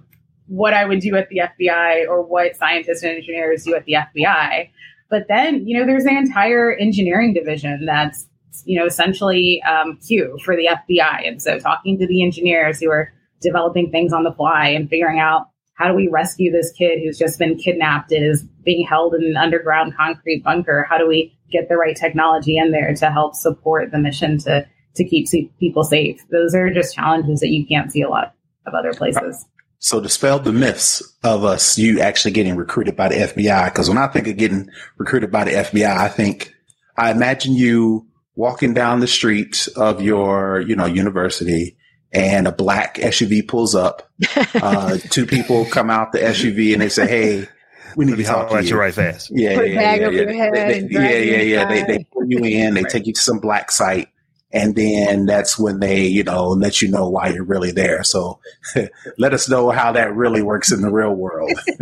what 0.49 0.75
I 0.75 0.85
would 0.85 0.99
do 0.99 1.15
at 1.15 1.29
the 1.29 1.43
FBI 1.43 2.09
or 2.09 2.23
what 2.23 2.57
scientists 2.57 3.05
and 3.05 3.17
engineers 3.17 3.65
do 3.65 3.77
at 3.77 3.85
the 3.85 3.93
FBI. 3.93 4.69
But 5.09 5.27
then, 5.29 5.67
you 5.67 5.79
know, 5.79 5.87
there's 5.87 6.05
an 6.05 6.17
entire 6.17 6.73
engineering 6.73 7.33
division 7.33 7.87
that's, 7.87 8.27
you 8.65 8.79
know, 8.79 8.85
essentially 8.85 9.63
um, 9.63 9.99
Q 10.07 10.37
for 10.45 10.57
the 10.57 10.67
FBI. 10.67 11.27
And 11.27 11.41
so 11.41 11.61
talking 11.61 11.99
to 12.01 12.07
the 12.07 12.23
engineers 12.25 12.81
who 12.81 12.91
are 12.91 13.13
developing 13.41 13.91
things 13.93 14.13
on 14.13 14.25
the 14.25 14.33
fly 14.33 14.69
and 14.69 14.89
figuring 14.89 15.21
out 15.21 15.47
how 15.75 15.89
do 15.89 15.95
we 15.95 16.09
rescue 16.09 16.51
this 16.51 16.73
kid 16.73 16.99
who's 17.03 17.17
just 17.17 17.39
been 17.39 17.57
kidnapped 17.57 18.13
and 18.13 18.25
is 18.25 18.43
being 18.65 18.87
held 18.87 19.15
in 19.15 19.25
an 19.25 19.37
underground 19.37 19.97
concrete 19.97 20.43
bunker? 20.43 20.85
How 20.91 20.99
do 20.99 21.07
we 21.07 21.33
get 21.51 21.69
the 21.69 21.77
right 21.77 21.97
technology 21.97 22.57
in 22.57 22.71
there 22.71 22.95
to 22.95 23.11
help 23.11 23.35
support 23.35 23.91
the 23.91 23.99
mission 23.99 24.39
to 24.39 24.67
to 24.97 25.05
keep 25.05 25.29
people 25.59 25.85
safe? 25.85 26.21
Those 26.31 26.55
are 26.55 26.73
just 26.73 26.95
challenges 26.95 27.41
that 27.41 27.49
you 27.49 27.67
can't 27.67 27.93
see 27.93 28.03
a 28.03 28.09
lot 28.09 28.35
of 28.67 28.75
other 28.75 28.93
places. 28.93 29.47
So 29.79 30.01
dispel 30.01 30.39
the 30.39 30.53
myths 30.53 31.03
of 31.25 31.45
us, 31.45 31.79
you 31.79 32.01
actually 32.01 32.33
getting 32.33 32.57
recruited 32.57 32.97
by 32.97 33.09
the 33.09 33.15
FBI. 33.15 33.67
Because 33.67 33.89
when 33.89 33.97
I 33.97 34.09
think 34.09 34.27
of 34.27 34.37
getting 34.37 34.69
recruited 34.99 35.31
by 35.31 35.45
the 35.45 35.53
FBI, 35.53 35.97
I 35.97 36.09
think 36.09 36.55
I 36.99 37.11
imagine 37.11 37.55
you 37.55 38.07
walking 38.35 38.75
down 38.75 39.01
the 39.01 39.07
street 39.07 39.69
of 39.77 40.03
your, 40.03 40.61
you 40.61 40.77
know, 40.77 40.85
university 40.85 41.79
and 42.13 42.47
a 42.47 42.53
black 42.53 42.97
SUV 42.97 43.47
pulls 43.47 43.75
up. 43.75 44.11
Uh, 44.37 44.99
two 45.11 45.27
people 45.27 45.65
come 45.65 45.91
out 45.91 46.13
the 46.13 46.19
SUV 46.19 46.73
and 46.73 46.83
they 46.83 46.89
say, 46.89 47.07
"Hey, 47.07 47.49
we 47.97 48.05
need 48.05 48.17
to 48.17 48.25
talk 48.25 48.51
to 48.51 48.65
you." 48.65 48.77
right 48.77 48.95
fast. 48.95 49.31
Yeah, 49.33 49.61
yeah, 49.63 49.95
yeah, 49.95 50.11
yeah. 50.11 50.51
They, 50.51 50.81
they, 50.81 50.89
yeah, 50.91 51.09
yeah, 51.11 51.43
yeah. 51.43 51.69
They, 51.69 51.83
they 51.85 52.05
pull 52.13 52.25
you 52.27 52.39
in. 52.39 52.75
They 52.75 52.83
right. 52.83 52.91
take 52.91 53.07
you 53.07 53.13
to 53.13 53.21
some 53.21 53.39
black 53.39 53.71
site, 53.71 54.09
and 54.53 54.75
then 54.75 55.27
that's 55.27 55.59
when 55.59 55.81
they, 55.81 56.07
you 56.07 56.25
know, 56.25 56.49
let 56.49 56.83
you 56.83 56.91
know 56.91 57.09
why 57.09 57.29
you're 57.29 57.45
really 57.45 57.71
there. 57.71 58.03
So, 58.03 58.41
let 59.19 59.33
us 59.33 59.49
know 59.49 59.71
how 59.71 59.93
that 59.93 60.15
really 60.15 60.43
works 60.43 60.73
in 60.73 60.83
the 60.83 60.91
real 60.91 61.15
world. 61.15 61.53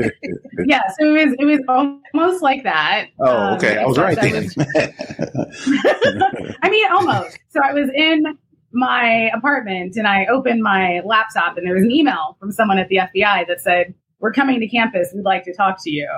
yeah, 0.66 0.82
so 0.98 1.14
it 1.14 1.26
was 1.26 1.36
it 1.38 1.44
was 1.44 1.61
almost 2.14 2.42
like 2.42 2.64
that. 2.64 3.09
Oh, 3.20 3.54
okay, 3.56 3.78
um, 3.78 3.84
I 3.84 3.86
was 3.86 3.98
right 3.98 4.20
then. 4.20 4.50
Was, 4.56 4.66
I 6.62 6.70
mean, 6.70 6.90
almost. 6.90 7.38
So 7.48 7.61
I 7.62 7.72
was 7.72 7.90
in 7.94 8.38
my 8.72 9.30
apartment 9.34 9.96
and 9.96 10.06
I 10.06 10.26
opened 10.26 10.62
my 10.62 11.00
laptop 11.04 11.56
and 11.56 11.66
there 11.66 11.74
was 11.74 11.84
an 11.84 11.90
email 11.90 12.36
from 12.38 12.52
someone 12.52 12.78
at 12.78 12.88
the 12.88 12.96
FBI 12.96 13.46
that 13.46 13.61
said, 13.61 13.94
We're 14.21 14.33
coming 14.33 14.61
to 14.61 14.69
campus. 14.69 15.12
We'd 15.14 15.25
like 15.25 15.45
to 15.45 15.55
talk 15.55 15.83
to 15.85 15.91
you. 15.91 16.09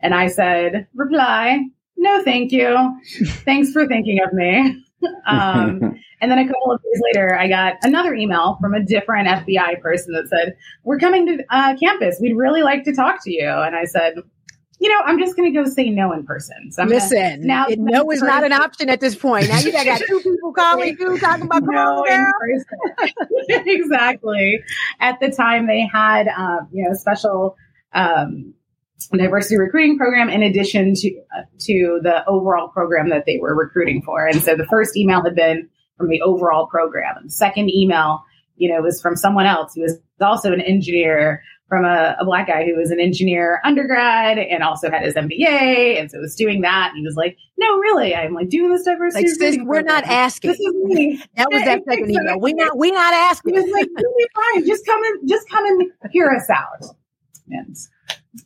And 0.00 0.14
I 0.14 0.28
said, 0.28 0.86
Reply, 0.94 1.60
no, 1.96 2.22
thank 2.22 2.52
you. 2.52 3.00
Thanks 3.44 3.72
for 3.72 3.86
thinking 3.86 4.20
of 4.24 4.32
me. 4.32 4.84
um, 5.26 5.98
and 6.20 6.30
then 6.30 6.38
a 6.38 6.46
couple 6.46 6.72
of 6.72 6.80
days 6.80 7.02
later, 7.12 7.38
I 7.38 7.48
got 7.48 7.74
another 7.82 8.14
email 8.14 8.56
from 8.60 8.74
a 8.74 8.82
different 8.82 9.28
FBI 9.28 9.80
person 9.80 10.14
that 10.14 10.28
said, 10.28 10.56
We're 10.84 10.98
coming 10.98 11.26
to 11.26 11.44
uh, 11.50 11.76
campus. 11.76 12.18
We'd 12.20 12.36
really 12.36 12.62
like 12.62 12.84
to 12.84 12.94
talk 12.94 13.22
to 13.24 13.32
you. 13.32 13.48
And 13.48 13.76
I 13.76 13.84
said, 13.84 14.14
you 14.84 14.90
know, 14.90 15.00
I'm 15.06 15.18
just 15.18 15.34
going 15.34 15.50
to 15.50 15.58
go 15.58 15.66
say 15.66 15.88
no 15.88 16.12
in 16.12 16.26
person. 16.26 16.70
So 16.70 16.82
I'm 16.82 16.88
Listen, 16.88 17.40
now 17.46 17.64
no 17.70 18.10
is 18.10 18.20
not 18.20 18.44
an 18.44 18.52
option 18.52 18.90
at 18.90 19.00
this 19.00 19.14
point. 19.14 19.48
Now 19.48 19.58
you 19.58 19.72
got 19.72 19.98
two 20.06 20.20
people 20.20 20.52
calling 20.52 20.94
you 21.00 21.18
talking 21.18 21.46
about 21.46 21.62
no 21.62 22.04
in 22.04 22.26
person. 22.38 23.66
exactly. 23.66 24.62
At 25.00 25.20
the 25.20 25.30
time, 25.30 25.66
they 25.68 25.88
had 25.90 26.28
um, 26.28 26.68
you 26.70 26.86
know 26.86 26.92
special 26.92 27.56
um, 27.94 28.52
diversity 29.10 29.56
recruiting 29.56 29.96
program 29.96 30.28
in 30.28 30.42
addition 30.42 30.92
to 30.96 31.22
uh, 31.34 31.44
to 31.60 32.00
the 32.02 32.22
overall 32.28 32.68
program 32.68 33.08
that 33.08 33.24
they 33.24 33.38
were 33.38 33.54
recruiting 33.54 34.02
for. 34.02 34.26
And 34.26 34.42
so 34.42 34.54
the 34.54 34.66
first 34.66 34.98
email 34.98 35.22
had 35.22 35.34
been 35.34 35.66
from 35.96 36.10
the 36.10 36.20
overall 36.20 36.66
program. 36.66 37.16
And 37.16 37.28
the 37.28 37.32
second 37.32 37.70
email, 37.70 38.22
you 38.56 38.68
know, 38.68 38.82
was 38.82 39.00
from 39.00 39.16
someone 39.16 39.46
else 39.46 39.72
who 39.74 39.80
was 39.80 39.98
also 40.20 40.52
an 40.52 40.60
engineer 40.60 41.42
from 41.68 41.84
a, 41.84 42.16
a, 42.20 42.24
black 42.24 42.46
guy 42.46 42.64
who 42.64 42.76
was 42.76 42.90
an 42.90 43.00
engineer 43.00 43.60
undergrad 43.64 44.38
and 44.38 44.62
also 44.62 44.90
had 44.90 45.02
his 45.02 45.14
MBA. 45.14 45.98
And 45.98 46.10
so 46.10 46.18
was 46.18 46.34
doing 46.34 46.60
that. 46.60 46.90
And 46.90 46.98
he 46.98 47.04
was 47.04 47.16
like, 47.16 47.36
no, 47.56 47.78
really, 47.78 48.14
I'm 48.14 48.34
like 48.34 48.48
doing 48.48 48.70
this 48.70 48.84
diversity. 48.84 49.26
Like, 49.26 49.36
sis, 49.36 49.58
we're 49.64 49.82
not 49.82 50.04
asking. 50.04 50.50
This 50.52 50.60
is 50.60 50.74
me. 50.84 51.22
that 51.36 51.48
was 51.50 51.62
that 51.64 51.82
second 51.88 52.10
email. 52.10 52.38
We 52.38 52.52
not, 52.52 52.76
we 52.76 52.90
not 52.90 53.14
asking. 53.14 53.54
He 53.54 53.60
was 53.60 53.72
like, 53.72 53.88
you'll 53.96 54.14
be 54.16 54.26
fine. 54.34 54.66
Just 54.66 54.86
come 54.86 55.02
and, 55.02 55.28
just 55.28 55.48
come 55.48 55.64
and 55.64 55.92
hear 56.12 56.30
us 56.30 56.48
out. 56.50 56.84
And 57.48 57.76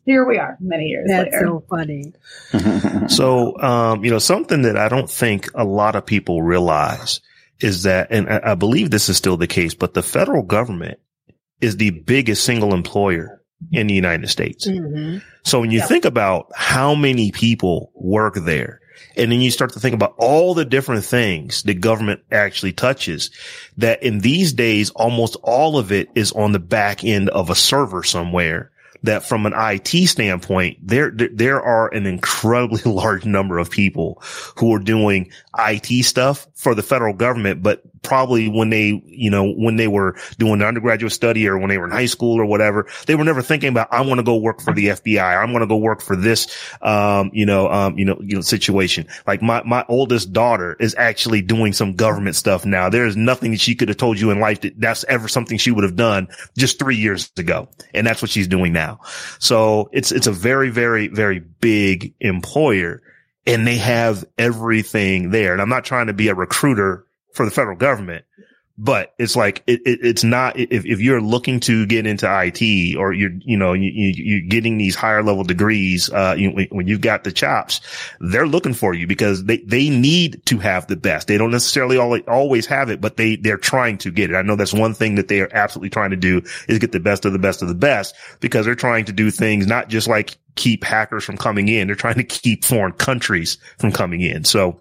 here 0.04 0.26
we 0.26 0.38
are 0.38 0.56
many 0.60 0.84
years 0.84 1.06
That's 1.08 1.32
later. 1.32 1.46
so 1.46 1.64
funny. 1.68 2.12
so, 3.08 3.60
um, 3.60 4.04
you 4.04 4.10
know, 4.10 4.18
something 4.18 4.62
that 4.62 4.76
I 4.76 4.88
don't 4.88 5.10
think 5.10 5.48
a 5.54 5.64
lot 5.64 5.96
of 5.96 6.06
people 6.06 6.42
realize 6.42 7.20
is 7.60 7.82
that, 7.82 8.08
and 8.10 8.28
I 8.28 8.54
believe 8.54 8.90
this 8.90 9.08
is 9.08 9.16
still 9.16 9.36
the 9.36 9.48
case, 9.48 9.74
but 9.74 9.94
the 9.94 10.02
federal 10.02 10.42
government 10.42 11.00
is 11.60 11.76
the 11.76 11.90
biggest 11.90 12.44
single 12.44 12.74
employer 12.74 13.42
in 13.72 13.86
the 13.86 13.94
United 13.94 14.28
States. 14.28 14.66
Mm-hmm. 14.66 15.18
So 15.42 15.60
when 15.60 15.70
you 15.70 15.80
think 15.80 16.04
about 16.04 16.50
how 16.54 16.94
many 16.94 17.32
people 17.32 17.90
work 17.94 18.34
there, 18.34 18.80
and 19.16 19.32
then 19.32 19.40
you 19.40 19.50
start 19.50 19.72
to 19.72 19.80
think 19.80 19.94
about 19.94 20.14
all 20.18 20.54
the 20.54 20.64
different 20.64 21.04
things 21.04 21.62
the 21.62 21.74
government 21.74 22.20
actually 22.30 22.72
touches 22.72 23.30
that 23.76 24.02
in 24.02 24.20
these 24.20 24.52
days, 24.52 24.90
almost 24.90 25.36
all 25.42 25.78
of 25.78 25.92
it 25.92 26.08
is 26.14 26.32
on 26.32 26.52
the 26.52 26.58
back 26.58 27.04
end 27.04 27.28
of 27.30 27.50
a 27.50 27.54
server 27.54 28.02
somewhere 28.02 28.70
that 29.02 29.24
from 29.24 29.46
an 29.46 29.52
IT 29.54 30.08
standpoint, 30.08 30.78
there, 30.82 31.10
there 31.10 31.62
are 31.62 31.92
an 31.94 32.06
incredibly 32.06 32.82
large 32.90 33.24
number 33.24 33.58
of 33.58 33.70
people 33.70 34.20
who 34.56 34.74
are 34.74 34.80
doing 34.80 35.30
IT 35.58 36.04
stuff 36.04 36.46
for 36.54 36.74
the 36.74 36.82
federal 36.82 37.14
government, 37.14 37.62
but 37.62 37.82
probably 38.02 38.48
when 38.48 38.70
they, 38.70 39.02
you 39.06 39.30
know, 39.30 39.52
when 39.52 39.76
they 39.76 39.88
were 39.88 40.16
doing 40.38 40.62
undergraduate 40.62 41.12
study 41.12 41.48
or 41.48 41.58
when 41.58 41.68
they 41.68 41.78
were 41.78 41.86
in 41.86 41.90
high 41.90 42.06
school 42.06 42.40
or 42.40 42.46
whatever, 42.46 42.86
they 43.06 43.14
were 43.14 43.24
never 43.24 43.42
thinking 43.42 43.68
about, 43.68 43.88
I 43.92 44.00
want 44.02 44.18
to 44.18 44.24
go 44.24 44.36
work 44.36 44.60
for 44.60 44.72
the 44.72 44.88
FBI. 44.88 45.36
I'm 45.36 45.50
going 45.50 45.60
to 45.60 45.66
go 45.66 45.76
work 45.76 46.00
for 46.00 46.16
this, 46.16 46.46
um, 46.82 47.30
you 47.32 47.46
know, 47.46 47.68
um, 47.68 47.98
you 47.98 48.04
know, 48.04 48.18
you 48.20 48.36
know, 48.36 48.40
situation. 48.40 49.06
Like 49.26 49.42
my, 49.42 49.62
my 49.64 49.84
oldest 49.88 50.32
daughter 50.32 50.76
is 50.80 50.94
actually 50.96 51.42
doing 51.42 51.72
some 51.72 51.94
government 51.94 52.36
stuff 52.36 52.64
now. 52.64 52.88
There 52.88 53.06
is 53.06 53.16
nothing 53.16 53.50
that 53.52 53.60
she 53.60 53.74
could 53.74 53.88
have 53.88 53.98
told 53.98 54.18
you 54.18 54.30
in 54.30 54.40
life 54.40 54.60
that 54.62 54.80
that's 54.80 55.04
ever 55.04 55.28
something 55.28 55.58
she 55.58 55.70
would 55.70 55.84
have 55.84 55.96
done 55.96 56.28
just 56.56 56.78
three 56.78 56.96
years 56.96 57.30
ago. 57.36 57.68
And 57.94 58.06
that's 58.06 58.22
what 58.22 58.30
she's 58.30 58.48
doing 58.48 58.72
now. 58.72 59.00
So 59.38 59.90
it's, 59.92 60.12
it's 60.12 60.26
a 60.26 60.32
very, 60.32 60.70
very, 60.70 61.08
very 61.08 61.40
big 61.40 62.14
employer 62.20 63.02
and 63.48 63.66
they 63.66 63.78
have 63.78 64.24
everything 64.36 65.30
there. 65.30 65.54
And 65.54 65.62
I'm 65.62 65.70
not 65.70 65.84
trying 65.84 66.08
to 66.08 66.12
be 66.12 66.28
a 66.28 66.34
recruiter 66.34 67.06
for 67.32 67.46
the 67.46 67.50
federal 67.50 67.76
government. 67.76 68.26
But 68.80 69.12
it's 69.18 69.34
like, 69.34 69.64
it, 69.66 69.80
it, 69.84 69.98
it's 70.02 70.22
not, 70.22 70.56
if, 70.56 70.86
if 70.86 71.00
you're 71.00 71.20
looking 71.20 71.58
to 71.60 71.84
get 71.86 72.06
into 72.06 72.28
IT 72.30 72.96
or 72.96 73.12
you're, 73.12 73.32
you 73.40 73.56
know, 73.56 73.72
you, 73.72 73.90
you, 73.90 74.38
are 74.38 74.48
getting 74.48 74.78
these 74.78 74.94
higher 74.94 75.20
level 75.20 75.42
degrees, 75.42 76.08
uh, 76.10 76.36
you, 76.38 76.68
when 76.70 76.86
you've 76.86 77.00
got 77.00 77.24
the 77.24 77.32
chops, 77.32 77.80
they're 78.20 78.46
looking 78.46 78.74
for 78.74 78.94
you 78.94 79.08
because 79.08 79.42
they, 79.46 79.56
they 79.56 79.88
need 79.88 80.46
to 80.46 80.58
have 80.58 80.86
the 80.86 80.94
best. 80.94 81.26
They 81.26 81.38
don't 81.38 81.50
necessarily 81.50 81.96
always, 81.96 82.22
always 82.28 82.66
have 82.66 82.88
it, 82.88 83.00
but 83.00 83.16
they, 83.16 83.34
they're 83.34 83.56
trying 83.56 83.98
to 83.98 84.12
get 84.12 84.30
it. 84.30 84.36
I 84.36 84.42
know 84.42 84.54
that's 84.54 84.74
one 84.74 84.94
thing 84.94 85.16
that 85.16 85.26
they 85.26 85.40
are 85.40 85.50
absolutely 85.52 85.90
trying 85.90 86.10
to 86.10 86.16
do 86.16 86.42
is 86.68 86.78
get 86.78 86.92
the 86.92 87.00
best 87.00 87.24
of 87.24 87.32
the 87.32 87.40
best 87.40 87.62
of 87.62 87.68
the 87.68 87.74
best 87.74 88.14
because 88.38 88.64
they're 88.64 88.76
trying 88.76 89.06
to 89.06 89.12
do 89.12 89.32
things 89.32 89.66
not 89.66 89.88
just 89.88 90.06
like 90.06 90.36
keep 90.58 90.82
hackers 90.82 91.24
from 91.24 91.38
coming 91.38 91.68
in. 91.68 91.86
They're 91.86 91.96
trying 91.96 92.16
to 92.16 92.24
keep 92.24 92.64
foreign 92.64 92.92
countries 92.92 93.56
from 93.78 93.92
coming 93.92 94.20
in. 94.20 94.44
So, 94.44 94.80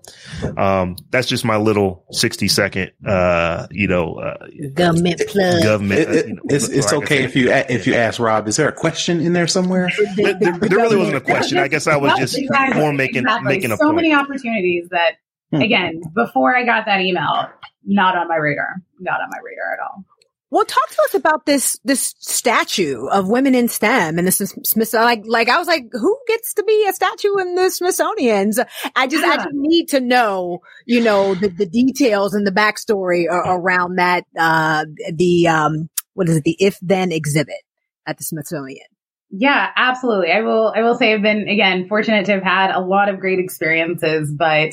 um, 0.57 0.97
that's 1.11 1.27
just 1.27 1.45
my 1.45 1.55
little 1.55 2.03
60 2.11 2.47
second, 2.47 2.91
uh, 3.05 3.67
you 3.69 3.87
know, 3.87 4.15
uh, 4.15 4.47
government 4.73 5.21
plug. 5.27 5.63
Government. 5.63 6.01
It, 6.01 6.09
it, 6.09 6.25
uh, 6.25 6.27
you 6.27 6.33
know, 6.33 6.41
it's 6.49 6.67
it's 6.67 6.91
okay 6.91 7.23
if 7.23 7.35
you, 7.35 7.51
if 7.51 7.85
you 7.85 7.93
ask 7.93 8.19
Rob, 8.19 8.47
is 8.47 8.55
there 8.57 8.67
a 8.67 8.73
question 8.73 9.21
in 9.21 9.33
there 9.33 9.47
somewhere? 9.47 9.89
there, 10.15 10.33
there, 10.33 10.57
there, 10.57 10.77
really 10.77 10.97
wasn't 10.97 11.17
a 11.17 11.21
question. 11.21 11.59
I 11.59 11.67
guess 11.67 11.85
I 11.85 11.95
was 11.95 12.17
just 12.17 12.37
exactly, 12.37 12.81
more 12.81 12.91
making, 12.91 13.21
exactly. 13.21 13.55
making 13.55 13.71
a 13.71 13.77
so 13.77 13.85
point. 13.85 13.97
many 13.97 14.13
opportunities 14.13 14.89
that, 14.89 15.17
hmm. 15.51 15.61
again, 15.61 16.01
before 16.15 16.55
I 16.55 16.65
got 16.65 16.85
that 16.87 17.01
email, 17.01 17.49
not 17.85 18.17
on 18.17 18.27
my 18.27 18.37
radar, 18.37 18.81
not 18.99 19.21
on 19.21 19.29
my 19.29 19.37
radar 19.43 19.73
at 19.73 19.79
all. 19.79 20.03
Well, 20.49 20.63
talk 20.63 20.89
to 20.89 21.01
us 21.09 21.13
about 21.13 21.45
this 21.45 21.77
this 21.83 22.15
statue 22.19 23.07
of 23.07 23.27
women 23.27 23.53
in 23.53 23.67
STEM 23.67 24.17
and 24.17 24.25
the 24.25 24.31
Smith. 24.31 24.93
Like, 24.93 25.23
like 25.25 25.49
I 25.49 25.57
was 25.57 25.67
like, 25.67 25.87
who 25.91 26.17
gets 26.27 26.53
to 26.53 26.63
be 26.63 26.85
a 26.87 26.93
statue 26.93 27.37
in 27.37 27.55
the 27.55 27.69
Smithsonian's? 27.69 28.57
I 28.95 29.07
just, 29.07 29.25
yeah. 29.25 29.31
I 29.31 29.35
just 29.37 29.49
need 29.51 29.89
to 29.89 29.99
know, 29.99 30.59
you 30.85 31.03
know, 31.03 31.35
the, 31.35 31.49
the 31.49 31.65
details 31.65 32.33
and 32.33 32.47
the 32.47 32.51
backstory 32.51 33.25
around 33.25 33.97
that. 33.97 34.23
Uh, 34.39 34.85
the 35.13 35.49
um, 35.49 35.89
what 36.13 36.29
is 36.29 36.37
it? 36.37 36.45
The 36.45 36.55
if 36.59 36.79
then 36.81 37.11
exhibit 37.11 37.63
at 38.05 38.17
the 38.17 38.23
Smithsonian. 38.23 38.87
Yeah, 39.29 39.69
absolutely. 39.75 40.31
I 40.31 40.41
will. 40.41 40.73
I 40.73 40.81
will 40.81 40.95
say 40.95 41.13
I've 41.13 41.21
been 41.21 41.49
again 41.49 41.89
fortunate 41.89 42.25
to 42.27 42.33
have 42.33 42.43
had 42.43 42.71
a 42.71 42.79
lot 42.79 43.09
of 43.09 43.19
great 43.19 43.39
experiences, 43.39 44.33
but 44.33 44.71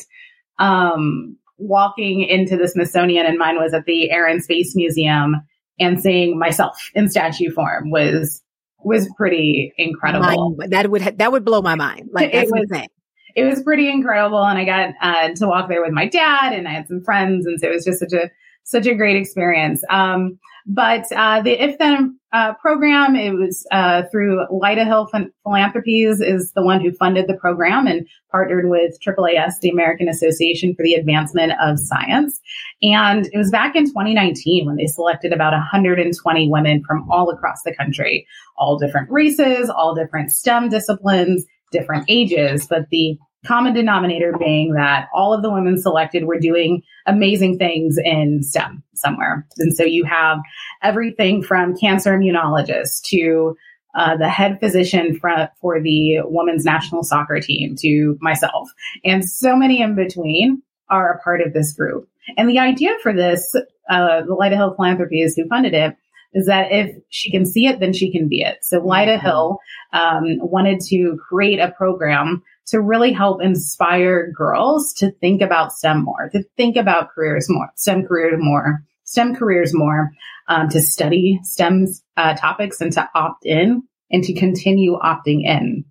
um, 0.60 1.36
walking 1.58 2.22
into 2.22 2.56
the 2.56 2.68
Smithsonian 2.68 3.26
and 3.26 3.38
mine 3.38 3.56
was 3.56 3.74
at 3.74 3.86
the 3.86 4.12
Air 4.12 4.28
and 4.28 4.40
Space 4.40 4.76
Museum 4.76 5.42
and 5.78 6.00
seeing 6.00 6.38
myself 6.38 6.90
in 6.94 7.08
statue 7.08 7.50
form 7.50 7.90
was 7.90 8.42
was 8.84 9.08
pretty 9.16 9.72
incredible. 9.78 10.56
That 10.68 10.90
would 10.90 11.02
ha- 11.02 11.12
that 11.16 11.32
would 11.32 11.44
blow 11.44 11.62
my 11.62 11.74
mind. 11.74 12.10
Like 12.12 12.34
it 12.34 12.50
was, 12.50 12.66
insane. 12.70 12.88
It 13.34 13.44
was 13.44 13.62
pretty 13.62 13.90
incredible, 13.90 14.44
and 14.44 14.58
I 14.58 14.64
got 14.64 14.94
uh, 15.00 15.34
to 15.34 15.46
walk 15.46 15.68
there 15.68 15.82
with 15.82 15.92
my 15.92 16.06
dad, 16.06 16.52
and 16.52 16.68
I 16.68 16.72
had 16.72 16.86
some 16.86 17.02
friends, 17.02 17.46
and 17.46 17.58
so 17.58 17.68
it 17.68 17.74
was 17.74 17.84
just 17.84 17.98
such 17.98 18.12
a 18.12 18.30
such 18.64 18.86
a 18.86 18.94
great 18.94 19.16
experience. 19.16 19.82
Um, 19.90 20.38
but 20.66 21.04
uh, 21.12 21.42
the 21.42 21.62
If 21.62 21.78
Then 21.78 22.18
uh, 22.32 22.54
program, 22.54 23.14
it 23.16 23.32
was 23.34 23.66
uh, 23.70 24.02
through 24.10 24.46
Lyda 24.50 24.84
Hill 24.84 25.08
Philanthropies 25.44 26.20
is 26.20 26.52
the 26.52 26.64
one 26.64 26.80
who 26.80 26.90
funded 26.92 27.28
the 27.28 27.36
program 27.36 27.86
and 27.86 28.08
partnered 28.30 28.68
with 28.68 28.98
AAAS, 29.06 29.60
the 29.60 29.68
American 29.68 30.08
Association 30.08 30.74
for 30.74 30.82
the 30.82 30.94
Advancement 30.94 31.52
of 31.62 31.78
Science. 31.78 32.40
And 32.82 33.26
it 33.26 33.36
was 33.36 33.50
back 33.50 33.76
in 33.76 33.84
2019 33.84 34.66
when 34.66 34.76
they 34.76 34.86
selected 34.86 35.32
about 35.32 35.52
120 35.52 36.48
women 36.48 36.82
from 36.86 37.08
all 37.10 37.30
across 37.30 37.62
the 37.64 37.74
country, 37.74 38.26
all 38.56 38.78
different 38.78 39.10
races, 39.10 39.68
all 39.68 39.94
different 39.94 40.32
STEM 40.32 40.70
disciplines, 40.70 41.44
different 41.70 42.06
ages. 42.08 42.66
But 42.66 42.88
the 42.90 43.18
common 43.46 43.74
denominator 43.74 44.34
being 44.38 44.72
that 44.74 45.08
all 45.14 45.32
of 45.32 45.42
the 45.42 45.50
women 45.50 45.78
selected 45.78 46.24
were 46.24 46.38
doing 46.38 46.82
amazing 47.06 47.58
things 47.58 47.96
in 48.02 48.42
STEM 48.42 48.82
somewhere. 48.94 49.46
And 49.58 49.74
so 49.74 49.84
you 49.84 50.04
have 50.04 50.38
everything 50.82 51.42
from 51.42 51.76
cancer 51.76 52.16
immunologists 52.16 53.02
to 53.10 53.56
uh, 53.94 54.16
the 54.16 54.28
head 54.28 54.58
physician 54.60 55.18
for, 55.18 55.48
for 55.60 55.80
the 55.80 56.18
women's 56.24 56.64
national 56.64 57.04
soccer 57.04 57.38
team 57.40 57.76
to 57.76 58.18
myself. 58.20 58.68
And 59.04 59.24
so 59.24 59.56
many 59.56 59.80
in 59.80 59.94
between 59.94 60.62
are 60.88 61.12
a 61.12 61.22
part 61.22 61.40
of 61.40 61.52
this 61.52 61.72
group. 61.72 62.08
And 62.36 62.48
the 62.48 62.58
idea 62.58 62.90
for 63.02 63.12
this, 63.12 63.54
uh, 63.90 64.22
the 64.22 64.34
Lyda 64.34 64.56
Hill 64.56 64.74
Philanthropies 64.74 65.36
who 65.36 65.46
funded 65.48 65.74
it, 65.74 65.96
is 66.34 66.46
that 66.46 66.72
if 66.72 66.96
she 67.08 67.30
can 67.30 67.46
see 67.46 67.66
it, 67.66 67.80
then 67.80 67.92
she 67.92 68.10
can 68.12 68.28
be 68.28 68.42
it. 68.42 68.58
So 68.62 68.80
Lyda 68.80 69.18
Hill 69.18 69.58
um, 69.92 70.38
wanted 70.40 70.80
to 70.88 71.16
create 71.28 71.60
a 71.60 71.70
program 71.70 72.42
to 72.66 72.80
really 72.80 73.12
help 73.12 73.42
inspire 73.42 74.32
girls 74.32 74.92
to 74.94 75.10
think 75.12 75.42
about 75.42 75.72
STEM 75.72 76.04
more, 76.04 76.30
to 76.32 76.42
think 76.56 76.76
about 76.76 77.10
careers 77.10 77.46
more, 77.48 77.70
STEM 77.76 78.06
careers 78.06 78.38
more, 78.38 78.82
STEM 79.04 79.34
careers 79.36 79.74
more, 79.74 80.10
um, 80.48 80.68
to 80.70 80.80
study 80.80 81.38
STEM 81.42 81.86
uh, 82.16 82.34
topics 82.34 82.80
and 82.80 82.92
to 82.92 83.08
opt 83.14 83.44
in 83.44 83.82
and 84.10 84.24
to 84.24 84.34
continue 84.34 84.98
opting 84.98 85.44
in. 85.44 85.84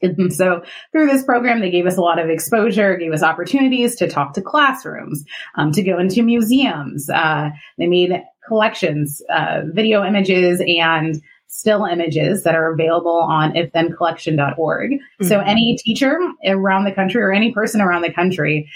And 0.00 0.32
so 0.32 0.62
through 0.92 1.08
this 1.08 1.24
program, 1.24 1.60
they 1.60 1.70
gave 1.70 1.86
us 1.86 1.96
a 1.96 2.00
lot 2.00 2.18
of 2.18 2.30
exposure, 2.30 2.96
gave 2.96 3.12
us 3.12 3.22
opportunities 3.22 3.96
to 3.96 4.08
talk 4.08 4.34
to 4.34 4.42
classrooms, 4.42 5.24
um, 5.56 5.72
to 5.72 5.82
go 5.82 5.98
into 5.98 6.22
museums. 6.22 7.10
Uh, 7.10 7.50
they 7.78 7.86
made 7.86 8.12
collections, 8.48 9.22
uh, 9.30 9.60
video 9.66 10.04
images 10.04 10.60
and 10.66 11.22
still 11.46 11.84
images 11.84 12.42
that 12.42 12.54
are 12.54 12.72
available 12.72 13.16
on 13.16 13.52
ifthencollection.org. 13.52 14.90
Mm-hmm. 14.90 15.26
So 15.26 15.40
any 15.40 15.76
teacher 15.76 16.18
around 16.44 16.84
the 16.84 16.92
country 16.92 17.22
or 17.22 17.32
any 17.32 17.52
person 17.52 17.80
around 17.80 18.02
the 18.02 18.12
country 18.12 18.68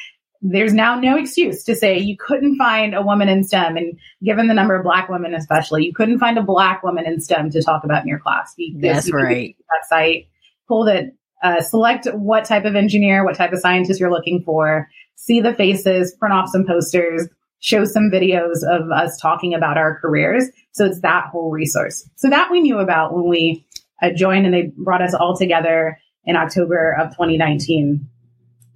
there's 0.43 0.75
now 0.75 0.99
no 0.99 1.17
excuse 1.17 1.63
to 1.63 1.77
say 1.77 1.97
you 1.97 2.17
couldn't 2.19 2.57
find 2.57 2.95
a 2.95 3.03
woman 3.03 3.29
in 3.29 3.45
STEM. 3.45 3.77
And 3.77 3.99
given 4.25 4.49
the 4.49 4.55
number 4.55 4.75
of 4.75 4.83
black 4.83 5.09
women, 5.09 5.35
especially, 5.35 5.87
you 5.87 5.95
couldn't 5.95 6.19
find 6.19 6.37
a 6.37 6.43
black 6.43 6.83
woman 6.83 7.07
in 7.07 7.21
STEM 7.21 7.51
to 7.51 7.63
talk 7.63 7.85
about 7.85 8.03
in 8.03 8.09
your 8.09 8.19
class. 8.19 8.55
That's 8.75 9.07
you 9.07 9.15
right. 9.15 9.57
That 9.71 9.89
site, 9.89 10.29
pull 10.67 10.89
it, 10.89 11.15
uh, 11.45 11.61
select 11.61 12.07
what 12.13 12.45
type 12.45 12.65
of 12.65 12.75
engineer, 12.75 13.25
what 13.25 13.37
type 13.37 13.53
of 13.53 13.61
scientist 13.61 14.01
you're 14.01 14.11
looking 14.11 14.43
for, 14.43 14.89
see 15.15 15.41
the 15.41 15.55
faces, 15.55 16.13
print 16.19 16.35
off 16.35 16.49
some 16.49 16.67
posters, 16.67 17.29
show 17.63 17.85
some 17.85 18.11
videos 18.11 18.65
of 18.69 18.91
us 18.91 19.17
talking 19.21 19.55
about 19.55 19.79
our 19.79 19.99
careers. 20.01 20.49
So 20.73 20.85
it's 20.85 21.01
that 21.01 21.27
whole 21.27 21.51
resource. 21.51 22.09
So 22.17 22.29
that 22.29 22.51
we 22.51 22.61
knew 22.61 22.79
about 22.79 23.15
when 23.15 23.29
we 23.29 23.65
uh, 24.03 24.11
joined 24.11 24.47
and 24.47 24.55
they 24.55 24.73
brought 24.77 25.01
us 25.01 25.15
all 25.15 25.37
together 25.37 25.99
in 26.25 26.35
October 26.37 26.95
of 27.01 27.11
2019. 27.11 28.09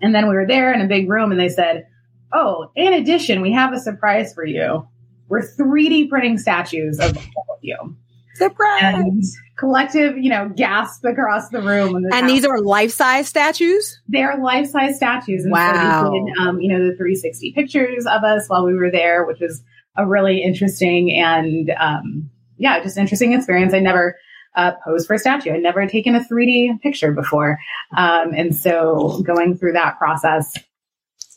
And 0.00 0.14
then 0.14 0.28
we 0.28 0.34
were 0.34 0.46
there 0.46 0.72
in 0.72 0.80
a 0.80 0.86
big 0.86 1.10
room 1.10 1.32
and 1.32 1.40
they 1.40 1.48
said, 1.48 1.86
Oh, 2.32 2.70
in 2.76 2.92
addition, 2.92 3.40
we 3.40 3.52
have 3.52 3.72
a 3.72 3.80
surprise 3.80 4.32
for 4.32 4.44
you. 4.44 4.86
We're 5.28 5.42
3D 5.42 6.08
printing 6.08 6.38
statues 6.38 7.00
of 7.00 7.16
all 7.16 7.56
of 7.56 7.58
you. 7.62 7.96
Surprise! 8.34 8.94
And 8.94 9.24
collective, 9.56 10.18
you 10.18 10.30
know, 10.30 10.50
gasp 10.54 11.04
across 11.04 11.48
the 11.48 11.60
room. 11.60 12.04
And 12.12 12.28
these 12.28 12.44
are 12.44 12.60
life 12.60 12.92
size 12.92 13.28
statues? 13.28 14.00
They're 14.06 14.38
life 14.38 14.68
size 14.68 14.96
statues. 14.96 15.44
And 15.44 15.52
wow. 15.52 16.04
So 16.04 16.12
did, 16.12 16.38
um, 16.38 16.60
you 16.60 16.72
know, 16.72 16.78
the 16.78 16.96
360 16.96 17.52
pictures 17.52 18.06
of 18.06 18.22
us 18.22 18.48
while 18.48 18.64
we 18.64 18.74
were 18.74 18.90
there, 18.90 19.24
which 19.24 19.40
was 19.40 19.62
a 19.96 20.06
really 20.06 20.42
interesting 20.42 21.12
and, 21.12 21.72
um, 21.78 22.30
yeah, 22.58 22.82
just 22.82 22.98
interesting 22.98 23.32
experience. 23.32 23.72
I 23.72 23.80
never 23.80 24.16
uh, 24.54 24.72
pose 24.84 25.06
for 25.06 25.14
a 25.14 25.18
statue. 25.18 25.52
I'd 25.52 25.62
never 25.62 25.86
taken 25.86 26.14
a 26.14 26.20
3D 26.20 26.80
picture 26.80 27.12
before. 27.12 27.58
Um, 27.96 28.32
and 28.34 28.54
so 28.54 29.22
going 29.22 29.56
through 29.56 29.72
that 29.72 29.98
process, 29.98 30.54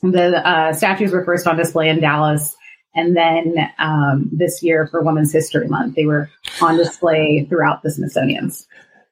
the 0.01 0.47
uh, 0.47 0.74
statues 0.74 1.11
were 1.11 1.26
first 1.26 1.45
on 1.45 1.57
display 1.57 1.89
in 1.89 1.99
Dallas. 1.99 2.55
And 2.95 3.15
then 3.15 3.55
um, 3.77 4.29
this 4.31 4.63
year 4.63 4.87
for 4.87 5.03
Women's 5.03 5.31
History 5.31 5.67
Month, 5.67 5.95
they 5.95 6.05
were 6.05 6.29
on 6.61 6.77
display 6.77 7.45
throughout 7.47 7.83
the 7.83 7.91
Smithsonian's. 7.91 8.67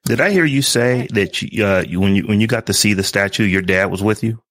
Did 0.06 0.22
I 0.22 0.32
hear 0.32 0.46
you 0.46 0.62
say 0.62 1.08
that 1.12 1.42
you, 1.42 1.66
uh, 1.66 1.84
you, 1.88 2.00
when 2.00 2.16
you 2.16 2.24
when 2.24 2.40
you 2.40 2.48
got 2.48 2.66
to 2.68 2.74
see 2.74 2.94
the 2.94 3.04
statue, 3.04 3.44
your 3.44 3.62
dad 3.62 3.92
was 3.92 4.02
with 4.02 4.24
you? 4.24 4.42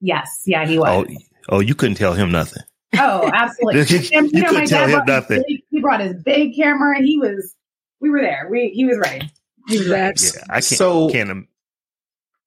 Yes, 0.00 0.42
yeah, 0.44 0.66
he 0.66 0.78
was. 0.78 1.06
Oh, 1.08 1.56
oh 1.56 1.60
you 1.60 1.74
couldn't 1.74 1.96
tell 1.96 2.14
him 2.14 2.32
nothing. 2.32 2.62
Oh, 2.98 3.30
absolutely. 3.32 3.82
you, 3.96 4.28
you 4.32 4.42
know, 4.42 4.48
couldn't 4.50 4.66
tell 4.66 4.88
him 4.88 5.02
nothing. 5.06 5.42
Big, 5.46 5.62
he 5.70 5.80
brought 5.80 6.00
his 6.00 6.14
big 6.22 6.54
camera. 6.56 7.00
He 7.00 7.18
was 7.18 7.54
we 8.00 8.10
were 8.10 8.20
there. 8.20 8.48
We 8.50 8.70
he 8.74 8.84
was 8.84 8.98
ready. 8.98 9.30
He 9.68 9.78
was 9.78 9.88
ready. 9.88 10.20
Yeah, 10.22 10.42
I 10.48 10.54
can't. 10.54 10.64
So 10.64 11.08
can't. 11.10 11.46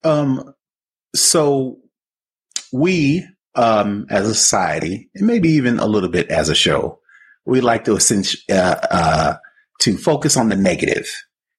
Um. 0.04 0.54
So 1.16 1.78
we, 2.72 3.26
um, 3.58 4.06
as 4.08 4.28
a 4.28 4.34
society, 4.34 5.10
and 5.16 5.26
maybe 5.26 5.48
even 5.50 5.80
a 5.80 5.86
little 5.86 6.08
bit 6.08 6.30
as 6.30 6.48
a 6.48 6.54
show, 6.54 7.00
we 7.44 7.60
like 7.60 7.84
to 7.84 7.98
uh, 8.50 8.54
uh, 8.54 9.36
to 9.80 9.96
focus 9.96 10.36
on 10.36 10.48
the 10.48 10.56
negative 10.56 11.10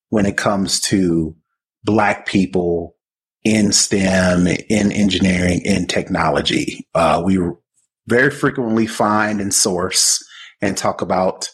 when 0.07 0.25
it 0.25 0.37
comes 0.37 0.79
to 0.79 1.35
Black 1.83 2.25
people 2.25 2.95
in 3.43 3.73
STEM, 3.73 4.47
in 4.47 4.91
engineering, 4.91 5.61
in 5.65 5.87
technology. 5.87 6.87
Uh, 6.95 7.21
we 7.23 7.37
very 8.07 8.31
frequently 8.31 8.87
find 8.87 9.41
and 9.41 9.53
source 9.53 10.23
and 10.61 10.77
talk 10.77 11.01
about 11.01 11.49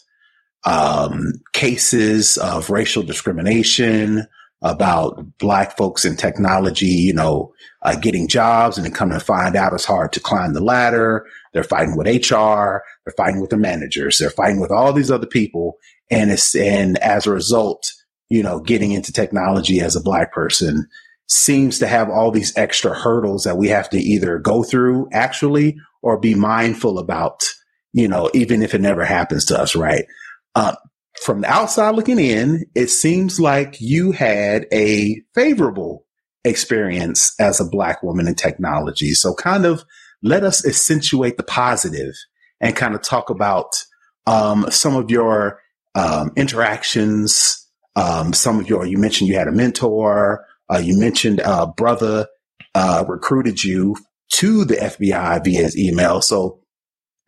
um, 0.64 1.32
cases 1.52 2.38
of 2.38 2.70
racial 2.70 3.02
discrimination, 3.02 4.26
about 4.62 5.38
black 5.38 5.76
folks 5.76 6.04
in 6.04 6.16
technology, 6.16 6.86
you 6.86 7.12
know, 7.12 7.52
uh, 7.82 7.94
getting 7.94 8.26
jobs 8.26 8.76
and 8.76 8.86
then 8.86 8.92
coming 8.92 9.18
to 9.18 9.24
find 9.24 9.54
out 9.54 9.72
it's 9.72 9.84
hard 9.84 10.12
to 10.12 10.20
climb 10.20 10.54
the 10.54 10.62
ladder. 10.62 11.26
They're 11.52 11.62
fighting 11.62 11.96
with 11.96 12.06
HR. 12.06 12.82
They're 13.04 13.14
fighting 13.16 13.40
with 13.40 13.50
their 13.50 13.58
managers. 13.58 14.18
They're 14.18 14.30
fighting 14.30 14.60
with 14.60 14.70
all 14.70 14.92
these 14.92 15.10
other 15.10 15.26
people. 15.26 15.76
And 16.10 16.30
it's, 16.30 16.54
and 16.54 16.98
as 16.98 17.26
a 17.26 17.32
result, 17.32 17.92
you 18.28 18.42
know, 18.42 18.60
getting 18.60 18.92
into 18.92 19.12
technology 19.12 19.80
as 19.80 19.94
a 19.94 20.02
black 20.02 20.32
person 20.32 20.88
seems 21.28 21.78
to 21.78 21.86
have 21.86 22.08
all 22.08 22.30
these 22.30 22.56
extra 22.56 22.94
hurdles 22.94 23.44
that 23.44 23.56
we 23.56 23.68
have 23.68 23.90
to 23.90 23.98
either 23.98 24.38
go 24.38 24.62
through 24.62 25.08
actually 25.12 25.76
or 26.02 26.18
be 26.18 26.34
mindful 26.34 26.98
about, 26.98 27.44
you 27.92 28.08
know, 28.08 28.30
even 28.32 28.62
if 28.62 28.74
it 28.74 28.80
never 28.80 29.04
happens 29.04 29.44
to 29.44 29.60
us, 29.60 29.74
right? 29.74 30.06
Uh, 30.54 30.74
from 31.22 31.40
the 31.40 31.50
outside 31.50 31.94
looking 31.94 32.18
in, 32.18 32.64
it 32.74 32.88
seems 32.88 33.40
like 33.40 33.80
you 33.80 34.12
had 34.12 34.66
a 34.72 35.22
favorable 35.34 36.04
experience 36.44 37.34
as 37.40 37.60
a 37.60 37.68
black 37.68 38.02
woman 38.02 38.28
in 38.28 38.34
technology. 38.34 39.12
So 39.12 39.34
kind 39.34 39.66
of 39.66 39.84
let 40.22 40.44
us 40.44 40.66
accentuate 40.66 41.36
the 41.36 41.42
positive 41.42 42.14
and 42.60 42.76
kind 42.76 42.94
of 42.94 43.02
talk 43.02 43.30
about 43.30 43.84
um, 44.26 44.70
some 44.70 44.94
of 44.94 45.10
your 45.10 45.60
um, 45.94 46.32
interactions, 46.36 47.66
um, 47.96 48.32
some 48.32 48.60
of 48.60 48.68
your, 48.68 48.86
you 48.86 48.98
mentioned 48.98 49.28
you 49.28 49.36
had 49.36 49.48
a 49.48 49.52
mentor, 49.52 50.44
uh, 50.72 50.78
you 50.78 50.98
mentioned 50.98 51.40
a 51.40 51.48
uh, 51.48 51.66
brother 51.66 52.26
uh, 52.74 53.04
recruited 53.08 53.62
you 53.62 53.96
to 54.32 54.64
the 54.64 54.76
FBI 54.76 55.44
via 55.44 55.62
his 55.62 55.78
email. 55.78 56.20
So 56.20 56.60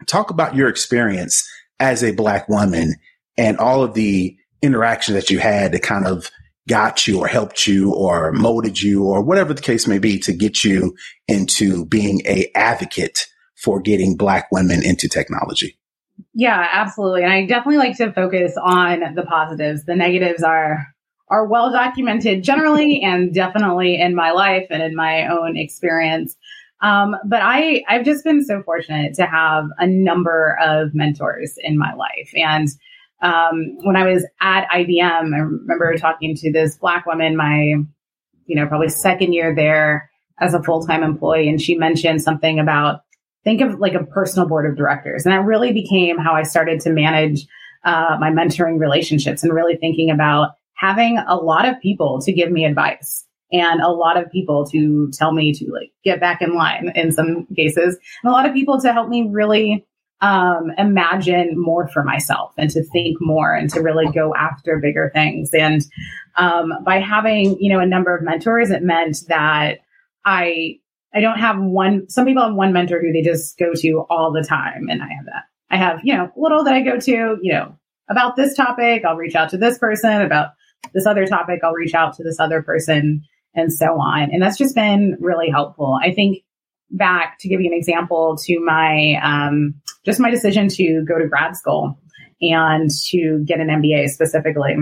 talk 0.07 0.30
about 0.30 0.55
your 0.55 0.68
experience 0.68 1.49
as 1.80 2.03
a 2.03 2.12
black 2.12 2.49
woman 2.49 2.95
and 3.39 3.57
all 3.59 3.82
of 3.82 3.95
the 3.95 4.36
interaction 4.61 5.14
that 5.14 5.30
you 5.30 5.39
had 5.39 5.72
that 5.72 5.82
kind 5.82 6.07
of 6.07 6.30
got 6.68 7.07
you 7.07 7.20
or 7.20 7.28
helped 7.28 7.66
you 7.66 7.95
or 7.95 8.32
molded 8.32 8.80
you 8.80 9.05
or 9.05 9.22
whatever 9.22 9.55
the 9.55 9.62
case 9.62 9.86
may 9.86 9.99
be 9.99 10.18
to 10.18 10.32
get 10.34 10.62
you 10.64 10.95
into 11.26 11.86
being 11.86 12.20
a 12.26 12.51
advocate 12.55 13.26
for 13.57 13.80
getting 13.80 14.16
black 14.16 14.49
women 14.53 14.84
into 14.84 15.09
technology. 15.09 15.78
Yeah, 16.34 16.68
absolutely. 16.72 17.22
And 17.22 17.32
I 17.32 17.47
definitely 17.47 17.78
like 17.78 17.97
to 17.97 18.12
focus 18.12 18.55
on 18.61 19.14
the 19.14 19.22
positives. 19.22 19.84
The 19.84 19.97
negatives 19.97 20.43
are 20.43 20.86
are 21.30 21.47
well 21.47 21.70
documented 21.70 22.43
generally 22.43 23.01
and 23.05 23.34
definitely 23.34 24.01
in 24.01 24.14
my 24.14 24.30
life 24.30 24.66
and 24.70 24.82
in 24.82 24.95
my 24.95 25.28
own 25.28 25.57
experience. 25.57 26.36
Um, 26.80 27.16
but 27.24 27.41
I, 27.43 27.82
I've 27.89 28.05
just 28.05 28.24
been 28.24 28.45
so 28.45 28.62
fortunate 28.62 29.14
to 29.14 29.26
have 29.26 29.64
a 29.78 29.86
number 29.86 30.57
of 30.62 30.95
mentors 30.95 31.55
in 31.61 31.76
my 31.76 31.93
life. 31.95 32.30
And 32.34 32.68
um, 33.21 33.77
when 33.83 33.97
I 33.97 34.11
was 34.11 34.27
at 34.41 34.69
IBM, 34.69 35.35
I 35.35 35.39
remember 35.39 35.97
talking 35.97 36.35
to 36.37 36.53
this 36.53 36.77
black 36.77 37.07
woman, 37.07 37.37
my, 37.37 37.75
you 38.47 38.57
know, 38.57 38.66
probably 38.66 38.89
second 38.89 39.33
year 39.33 39.55
there 39.55 40.11
as 40.41 40.55
a 40.55 40.62
full 40.62 40.87
time 40.87 41.03
employee. 41.03 41.49
And 41.49 41.61
she 41.61 41.77
mentioned 41.77 42.23
something 42.23 42.61
about 42.61 43.01
think 43.45 43.61
of 43.61 43.81
like 43.81 43.95
a 43.95 44.05
personal 44.05 44.49
board 44.49 44.66
of 44.66 44.77
directors. 44.77 45.25
And 45.25 45.33
that 45.33 45.45
really 45.45 45.73
became 45.73 46.19
how 46.19 46.35
I 46.35 46.43
started 46.43 46.81
to 46.81 46.91
manage 46.91 47.47
uh, 47.85 48.16
my 48.21 48.31
mentoring 48.31 48.79
relationships 48.79 49.43
and 49.43 49.53
really 49.53 49.77
thinking 49.77 50.11
about 50.11 50.51
having 50.75 51.19
a 51.19 51.37
lot 51.37 51.69
of 51.69 51.81
people 51.81 52.21
to 52.23 52.33
give 52.33 52.51
me 52.51 52.64
advice 52.64 53.25
and 53.51 53.81
a 53.81 53.89
lot 53.89 54.16
of 54.16 54.31
people 54.31 54.66
to 54.66 55.11
tell 55.12 55.33
me 55.33 55.53
to 55.53 55.71
like 55.73 55.91
get 56.05 56.21
back 56.21 56.43
in 56.43 56.55
line 56.55 56.93
in 56.95 57.12
some 57.12 57.47
cases 57.57 57.97
and 58.23 58.31
a 58.31 58.33
lot 58.33 58.47
of 58.47 58.53
people 58.53 58.81
to 58.81 58.93
help 58.93 59.09
me 59.09 59.27
really 59.31 59.87
um, 60.21 60.73
imagine 60.77 61.55
more 61.57 61.89
for 61.89 62.03
myself 62.03 62.53
and 62.59 62.71
to 62.71 62.83
think 62.83 63.19
more 63.21 63.55
and 63.55 63.71
to 63.71 63.81
really 63.81 64.11
go 64.12 64.35
after 64.35 64.79
bigger 64.79 65.11
things. 65.14 65.51
And 65.55 65.83
um, 66.37 66.73
by 66.85 67.01
having, 67.01 67.57
you 67.61 67.73
know, 67.73 67.81
a 67.81 67.87
number 67.87 68.16
of 68.16 68.25
mentors, 68.25 68.71
it 68.71 68.83
meant 68.83 69.19
that 69.29 69.79
I 70.25 70.79
I 71.14 71.21
don't 71.21 71.39
have 71.39 71.59
one. 71.59 72.09
Some 72.09 72.27
people 72.27 72.43
have 72.43 72.55
one 72.55 72.73
mentor 72.73 73.01
who 73.01 73.12
they 73.12 73.23
just 73.23 73.59
go 73.59 73.73
to 73.75 74.07
all 74.11 74.33
the 74.33 74.47
time, 74.47 74.89
and 74.91 75.03
I 75.03 75.09
have 75.09 75.25
that. 75.27 75.45
I 75.71 75.77
have, 75.77 76.01
you 76.03 76.14
know, 76.14 76.31
little 76.37 76.64
that 76.64 76.75
I 76.75 76.83
go 76.83 76.99
to, 76.99 77.39
you 77.41 77.53
know, 77.53 77.79
about 78.11 78.37
this 78.37 78.55
topic, 78.55 79.05
I'll 79.05 79.16
reach 79.16 79.35
out 79.35 79.51
to 79.51 79.59
this 79.59 79.79
person. 79.79 80.23
About 80.23 80.51
this 80.93 81.07
other 81.07 81.27
topic, 81.27 81.61
I'll 81.62 81.73
reach 81.73 81.95
out 81.95 82.16
to 82.16 82.23
this 82.23 82.39
other 82.39 82.62
person, 82.62 83.23
and 83.55 83.73
so 83.73 84.01
on. 84.01 84.31
And 84.33 84.43
that's 84.43 84.59
just 84.59 84.75
been 84.75 85.16
really 85.21 85.49
helpful. 85.49 85.99
I 86.03 86.12
think 86.12 86.43
back 86.91 87.39
to 87.41 87.49
give 87.49 87.61
you 87.61 87.70
an 87.70 87.76
example 87.76 88.36
to 88.45 88.61
my 88.61 89.14
um, 89.22 89.74
just 90.05 90.20
my 90.20 90.30
decision 90.30 90.68
to 90.68 91.05
go 91.07 91.18
to 91.18 91.28
grad 91.28 91.57
school 91.57 91.99
and 92.41 92.91
to 93.09 93.45
get 93.45 93.61
an 93.61 93.68
MBA 93.68 94.09
specifically. 94.09 94.76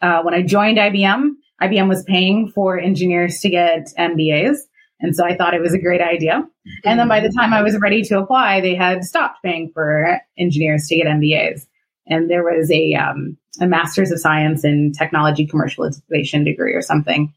Uh, 0.00 0.22
when 0.22 0.34
I 0.34 0.42
joined 0.42 0.78
IBM, 0.78 1.30
IBM 1.62 1.88
was 1.88 2.04
paying 2.04 2.48
for 2.48 2.78
engineers 2.78 3.40
to 3.40 3.50
get 3.50 3.88
MBAs. 3.98 4.58
And 5.00 5.14
so 5.14 5.24
I 5.24 5.36
thought 5.36 5.54
it 5.54 5.60
was 5.60 5.74
a 5.74 5.78
great 5.78 6.00
idea. 6.00 6.46
And 6.84 6.98
then 6.98 7.08
by 7.08 7.20
the 7.20 7.32
time 7.32 7.52
I 7.52 7.62
was 7.62 7.78
ready 7.78 8.02
to 8.02 8.18
apply, 8.18 8.60
they 8.60 8.74
had 8.74 9.04
stopped 9.04 9.42
paying 9.44 9.70
for 9.72 10.20
engineers 10.36 10.86
to 10.88 10.96
get 10.96 11.06
MBAs. 11.06 11.66
And 12.06 12.28
there 12.28 12.42
was 12.42 12.70
a, 12.70 12.94
um, 12.94 13.36
a 13.60 13.66
master's 13.66 14.10
of 14.10 14.20
science 14.20 14.64
in 14.64 14.92
technology 14.92 15.46
commercialization 15.46 16.44
degree 16.44 16.74
or 16.74 16.82
something 16.82 17.32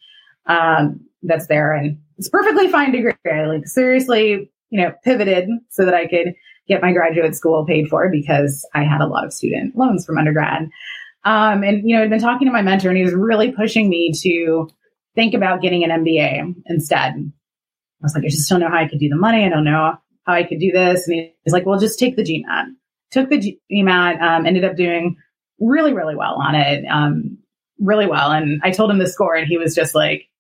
um, 0.52 1.00
that's 1.24 1.48
there. 1.48 1.74
And 1.74 1.98
it's 2.18 2.30
perfectly 2.30 2.68
fine 2.68 2.92
degree. 2.92 3.14
I 3.26 3.46
like 3.46 3.68
seriously, 3.68 4.52
you 4.70 4.82
know, 4.82 4.94
pivoted 5.04 5.50
so 5.70 5.86
that 5.86 5.94
I 5.94 6.08
could 6.08 6.36
get 6.68 6.82
my 6.82 6.92
graduate 6.94 7.36
school 7.36 7.66
paid 7.66 7.88
for 7.88 8.10
because 8.10 8.68
I 8.74 8.84
had 8.84 9.02
a 9.02 9.08
lot 9.08 9.26
of 9.26 9.34
student 9.34 9.76
loans 9.76 10.06
from 10.06 10.18
undergrad. 10.18 10.70
Um, 11.24 11.64
and, 11.64 11.88
you 11.88 11.96
know, 11.96 12.04
I'd 12.04 12.10
been 12.10 12.20
talking 12.20 12.48
to 12.48 12.54
my 12.54 12.62
mentor 12.62 12.90
and 12.90 12.98
he 12.98 13.04
was 13.04 13.14
really 13.14 13.52
pushing 13.52 13.90
me 13.90 14.12
to 14.24 14.70
think 15.16 15.34
about 15.34 15.62
getting 15.62 15.84
an 15.84 16.04
MBA 16.04 16.56
instead. 16.68 17.14
I 17.14 18.04
was 18.04 18.16
like, 18.16 18.24
I 18.26 18.30
just 18.30 18.50
don't 18.50 18.60
know 18.60 18.70
how 18.70 18.78
I 18.78 18.88
could 18.88 19.00
do 19.00 19.10
the 19.10 19.16
money. 19.16 19.46
I 19.46 19.50
don't 19.50 19.64
know 19.64 19.96
how 20.26 20.34
I 20.34 20.44
could 20.44 20.60
do 20.60 20.72
this. 20.72 21.08
And 21.08 21.30
he's 21.44 21.54
like, 21.54 21.66
well, 21.66 21.80
just 21.80 22.00
take 22.00 22.16
the 22.16 22.24
GMAT. 22.24 22.66
Took 23.12 23.30
the 23.30 23.60
GMAT, 23.72 24.22
um, 24.22 24.46
ended 24.46 24.64
up 24.64 24.76
doing 24.76 25.18
really, 25.60 25.94
really 25.94 26.16
well 26.16 26.36
on 26.36 26.56
it. 26.56 26.86
Um, 26.86 27.38
really 27.80 28.08
well. 28.08 28.32
And 28.32 28.62
I 28.64 28.72
told 28.72 28.90
him 28.90 29.00
the 29.00 29.08
score 29.08 29.36
and 29.36 29.48
he 29.48 29.58
was 29.58 29.76
just 29.76 29.94
like, 29.94 30.31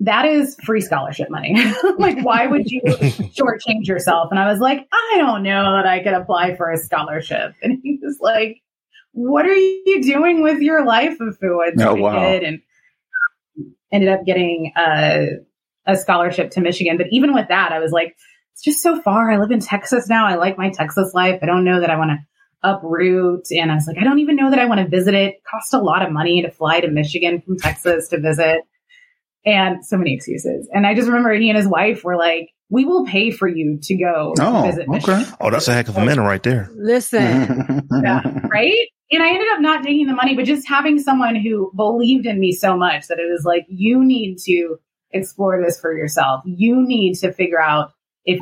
that 0.00 0.26
is 0.26 0.56
free 0.64 0.80
scholarship 0.80 1.28
money. 1.30 1.56
like, 1.98 2.20
why 2.20 2.46
would 2.46 2.70
you 2.70 2.80
shortchange 2.86 3.86
yourself? 3.86 4.28
And 4.30 4.38
I 4.38 4.50
was 4.50 4.60
like, 4.60 4.86
I 4.92 5.14
don't 5.18 5.42
know 5.42 5.76
that 5.76 5.86
I 5.86 6.02
could 6.02 6.14
apply 6.14 6.56
for 6.56 6.70
a 6.70 6.78
scholarship. 6.78 7.54
And 7.62 7.80
he 7.82 7.98
was 8.02 8.18
like, 8.20 8.62
what 9.12 9.46
are 9.46 9.54
you 9.54 10.02
doing 10.02 10.42
with 10.42 10.60
your 10.60 10.84
life, 10.84 11.18
Afua? 11.18 11.72
Oh, 11.80 11.94
wow. 11.94 12.18
And 12.18 12.60
ended 13.90 14.08
up 14.08 14.24
getting 14.24 14.72
a, 14.76 15.38
a 15.86 15.96
scholarship 15.96 16.52
to 16.52 16.60
Michigan. 16.60 16.96
But 16.96 17.08
even 17.10 17.34
with 17.34 17.48
that, 17.48 17.72
I 17.72 17.80
was 17.80 17.90
like, 17.90 18.16
it's 18.52 18.62
just 18.62 18.82
so 18.82 19.00
far. 19.02 19.30
I 19.30 19.38
live 19.38 19.50
in 19.50 19.60
Texas 19.60 20.08
now. 20.08 20.26
I 20.26 20.36
like 20.36 20.58
my 20.58 20.70
Texas 20.70 21.12
life. 21.14 21.40
I 21.42 21.46
don't 21.46 21.64
know 21.64 21.80
that 21.80 21.90
I 21.90 21.96
want 21.96 22.10
to 22.10 22.18
uproot. 22.62 23.46
And 23.50 23.72
I 23.72 23.74
was 23.74 23.86
like, 23.86 23.98
I 23.98 24.04
don't 24.04 24.18
even 24.20 24.36
know 24.36 24.50
that 24.50 24.58
I 24.58 24.66
want 24.66 24.80
to 24.80 24.88
visit 24.88 25.14
it. 25.14 25.34
it 25.34 25.44
cost 25.50 25.74
a 25.74 25.78
lot 25.78 26.02
of 26.02 26.12
money 26.12 26.42
to 26.42 26.50
fly 26.50 26.80
to 26.80 26.88
Michigan 26.88 27.40
from 27.40 27.56
Texas 27.56 28.08
to 28.08 28.20
visit 28.20 28.60
and 29.44 29.84
so 29.84 29.96
many 29.96 30.14
excuses. 30.14 30.68
And 30.72 30.86
I 30.86 30.94
just 30.94 31.08
remember 31.08 31.32
he 31.34 31.48
and 31.48 31.56
his 31.56 31.68
wife 31.68 32.04
were 32.04 32.16
like, 32.16 32.50
we 32.70 32.84
will 32.84 33.06
pay 33.06 33.30
for 33.30 33.48
you 33.48 33.78
to 33.82 33.96
go 33.96 34.34
Oh, 34.38 34.62
visit 34.66 34.82
okay. 34.82 34.90
Michigan. 34.90 35.24
Oh, 35.40 35.50
that's 35.50 35.68
a 35.68 35.74
heck 35.74 35.88
of 35.88 35.96
a 35.96 36.04
minute 36.04 36.22
right 36.22 36.42
there. 36.42 36.68
Listen, 36.74 37.82
Yeah, 38.02 38.20
right? 38.48 38.88
And 39.10 39.22
I 39.22 39.28
ended 39.28 39.46
up 39.54 39.60
not 39.60 39.82
taking 39.82 40.06
the 40.06 40.14
money, 40.14 40.36
but 40.36 40.44
just 40.44 40.68
having 40.68 40.98
someone 40.98 41.34
who 41.34 41.72
believed 41.74 42.26
in 42.26 42.38
me 42.38 42.52
so 42.52 42.76
much 42.76 43.06
that 43.06 43.18
it 43.18 43.30
was 43.30 43.44
like, 43.46 43.64
you 43.68 44.04
need 44.04 44.36
to 44.44 44.76
explore 45.12 45.62
this 45.64 45.80
for 45.80 45.96
yourself. 45.96 46.42
You 46.44 46.86
need 46.86 47.14
to 47.20 47.32
figure 47.32 47.60
out 47.60 47.92
if 48.26 48.38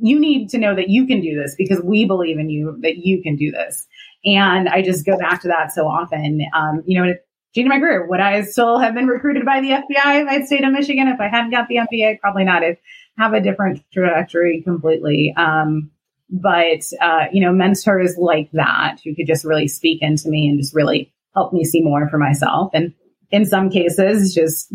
you 0.00 0.20
need 0.20 0.48
to 0.50 0.58
know 0.58 0.76
that 0.76 0.88
you 0.88 1.06
can 1.06 1.20
do 1.20 1.34
this 1.34 1.56
because 1.56 1.80
we 1.82 2.04
believe 2.04 2.38
in 2.38 2.50
you 2.50 2.78
that 2.82 2.98
you 2.98 3.20
can 3.20 3.34
do 3.34 3.50
this. 3.50 3.84
And 4.24 4.68
I 4.68 4.82
just 4.82 5.04
go 5.04 5.18
back 5.18 5.42
to 5.42 5.48
that 5.48 5.72
so 5.72 5.86
often. 5.86 6.40
Um, 6.54 6.82
you 6.86 7.02
know, 7.02 7.14
changing 7.56 7.68
my 7.70 7.78
career. 7.80 8.06
Would 8.06 8.20
I 8.20 8.42
still 8.42 8.78
have 8.78 8.94
been 8.94 9.06
recruited 9.06 9.44
by 9.44 9.60
the 9.60 9.70
FBI 9.70 10.22
if 10.22 10.28
I'd 10.28 10.46
stayed 10.46 10.60
in 10.62 10.72
Michigan? 10.72 11.08
If 11.08 11.20
I 11.20 11.28
hadn't 11.28 11.50
got 11.50 11.68
the 11.68 11.76
MBA, 11.76 12.20
probably 12.20 12.44
not. 12.44 12.62
I'd 12.62 12.78
have 13.18 13.32
a 13.32 13.40
different 13.40 13.82
trajectory 13.92 14.62
completely. 14.62 15.32
Um, 15.36 15.90
but, 16.30 16.82
uh, 17.00 17.26
you 17.32 17.40
know, 17.40 17.52
mentors 17.52 18.16
like 18.18 18.50
that 18.52 18.98
who 19.04 19.14
could 19.14 19.26
just 19.26 19.44
really 19.44 19.68
speak 19.68 20.02
into 20.02 20.28
me 20.28 20.48
and 20.48 20.58
just 20.60 20.74
really 20.74 21.12
help 21.34 21.52
me 21.52 21.64
see 21.64 21.82
more 21.82 22.08
for 22.08 22.18
myself. 22.18 22.70
And 22.74 22.92
in 23.30 23.44
some 23.46 23.70
cases, 23.70 24.34
just 24.34 24.72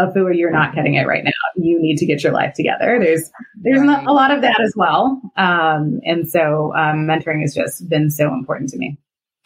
Afua, 0.00 0.36
you're 0.36 0.50
not 0.50 0.74
getting 0.74 0.94
it 0.94 1.06
right 1.06 1.24
now. 1.24 1.30
You 1.56 1.80
need 1.80 1.96
to 1.98 2.06
get 2.06 2.22
your 2.22 2.32
life 2.32 2.54
together. 2.54 2.98
There's 3.00 3.30
there's 3.62 3.80
Right. 3.80 4.06
a 4.06 4.12
lot 4.12 4.30
of 4.30 4.42
that 4.42 4.60
as 4.60 4.74
well. 4.76 5.20
Um, 5.36 6.00
and 6.04 6.28
so 6.28 6.74
um, 6.74 7.06
mentoring 7.06 7.40
has 7.42 7.54
just 7.54 7.88
been 7.88 8.10
so 8.10 8.32
important 8.32 8.70
to 8.70 8.78
me. 8.78 8.98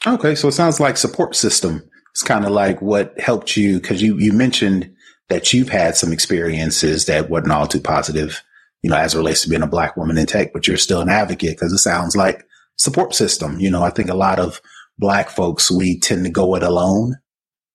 Okay, 0.07 0.35
so 0.35 0.49
it 0.49 0.53
sounds 0.53 0.81
like 0.81 0.97
support 0.97 1.37
system. 1.37 1.83
It's 2.11 2.23
kind 2.23 2.45
of 2.45 2.51
like 2.51 2.83
what 2.83 3.19
helped 3.19 3.57
you 3.57 3.81
because 3.81 4.03
you 4.03 4.19
you 4.19 4.33
mentioned 4.33 4.93
that 5.29 5.53
you've 5.53 5.69
had 5.69 5.97
some 5.97 6.13
experiences 6.13 7.07
that 7.07 7.31
wasn't 7.31 7.53
all 7.53 7.67
too 7.67 7.81
positive, 7.81 8.43
you 8.83 8.91
know, 8.91 8.97
as 8.97 9.15
it 9.15 9.19
relates 9.19 9.43
to 9.43 9.49
being 9.49 9.63
a 9.63 9.67
black 9.67 9.97
woman 9.97 10.19
in 10.19 10.27
tech, 10.27 10.53
but 10.53 10.67
you're 10.67 10.77
still 10.77 11.01
an 11.01 11.09
advocate 11.09 11.51
because 11.51 11.73
it 11.73 11.79
sounds 11.79 12.17
like 12.17 12.45
support 12.77 13.15
system. 13.15 13.61
You 13.61 13.71
know, 13.71 13.83
I 13.83 13.91
think 13.91 14.11
a 14.11 14.15
lot 14.15 14.41
of 14.41 14.61
black 14.99 15.31
folks 15.31 15.71
we 15.71 15.99
tend 16.01 16.25
to 16.25 16.31
go 16.31 16.57
it 16.57 16.63
alone, 16.63 17.17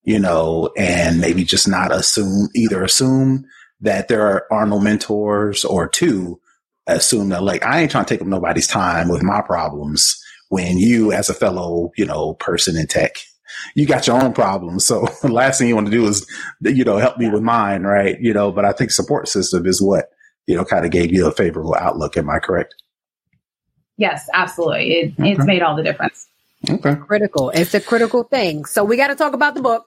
you 0.04 0.20
know, 0.20 0.70
and 0.78 1.22
maybe 1.22 1.46
just 1.46 1.68
not 1.68 1.94
assume 1.94 2.50
either 2.54 2.84
assume 2.84 3.46
that 3.82 4.10
there 4.10 4.28
are, 4.28 4.48
are 4.52 4.66
no 4.66 4.80
mentors 4.80 5.64
or 5.64 5.88
two 5.88 6.40
assume 6.88 7.30
that 7.30 7.44
like 7.44 7.64
I 7.66 7.82
ain't 7.82 7.92
trying 7.92 8.06
to 8.06 8.14
take 8.14 8.22
up 8.22 8.28
nobody's 8.28 8.68
time 8.68 9.10
with 9.10 9.24
my 9.24 9.42
problems 9.42 10.22
when 10.50 10.78
you 10.78 11.12
as 11.12 11.30
a 11.30 11.34
fellow, 11.34 11.92
you 11.98 12.06
know, 12.06 12.36
person 12.36 12.78
in 12.78 12.88
tech, 12.88 13.16
you 13.76 13.86
got 13.86 14.08
your 14.08 14.22
own 14.22 14.34
problems. 14.34 14.86
So 14.86 15.08
the 15.22 15.32
last 15.32 15.60
thing 15.60 15.68
you 15.68 15.76
want 15.76 15.88
to 15.88 15.92
do 15.92 16.06
is, 16.08 16.26
you 16.62 16.84
know, 16.84 16.98
help 16.98 17.18
me 17.18 17.30
with 17.30 17.44
mine, 17.44 17.84
right? 17.84 18.20
You 18.20 18.34
know, 18.34 18.52
but 18.52 18.66
I 18.66 18.72
think 18.72 18.92
support 18.92 19.28
system 19.28 19.66
is 19.66 19.82
what, 19.82 20.10
you 20.48 20.56
know, 20.56 20.66
kind 20.66 20.86
of 20.86 20.92
gave 20.92 21.12
you 21.12 21.28
a 21.28 21.32
favorable 21.32 21.76
outlook. 21.76 22.18
Am 22.18 22.30
I 22.30 22.40
correct? 22.40 22.76
Yes, 23.98 24.28
absolutely. 24.34 24.92
It, 24.92 25.14
It's 25.18 25.46
made 25.46 25.62
all 25.62 25.76
the 25.76 25.84
difference. 25.84 26.28
Okay. 26.70 26.96
critical. 26.96 27.52
It's 27.52 27.74
a 27.74 27.82
critical 27.82 28.24
thing. 28.24 28.66
So 28.66 28.84
we 28.84 28.98
got 28.98 29.08
to 29.08 29.16
talk 29.16 29.34
about 29.34 29.56
the 29.56 29.62
book. 29.62 29.86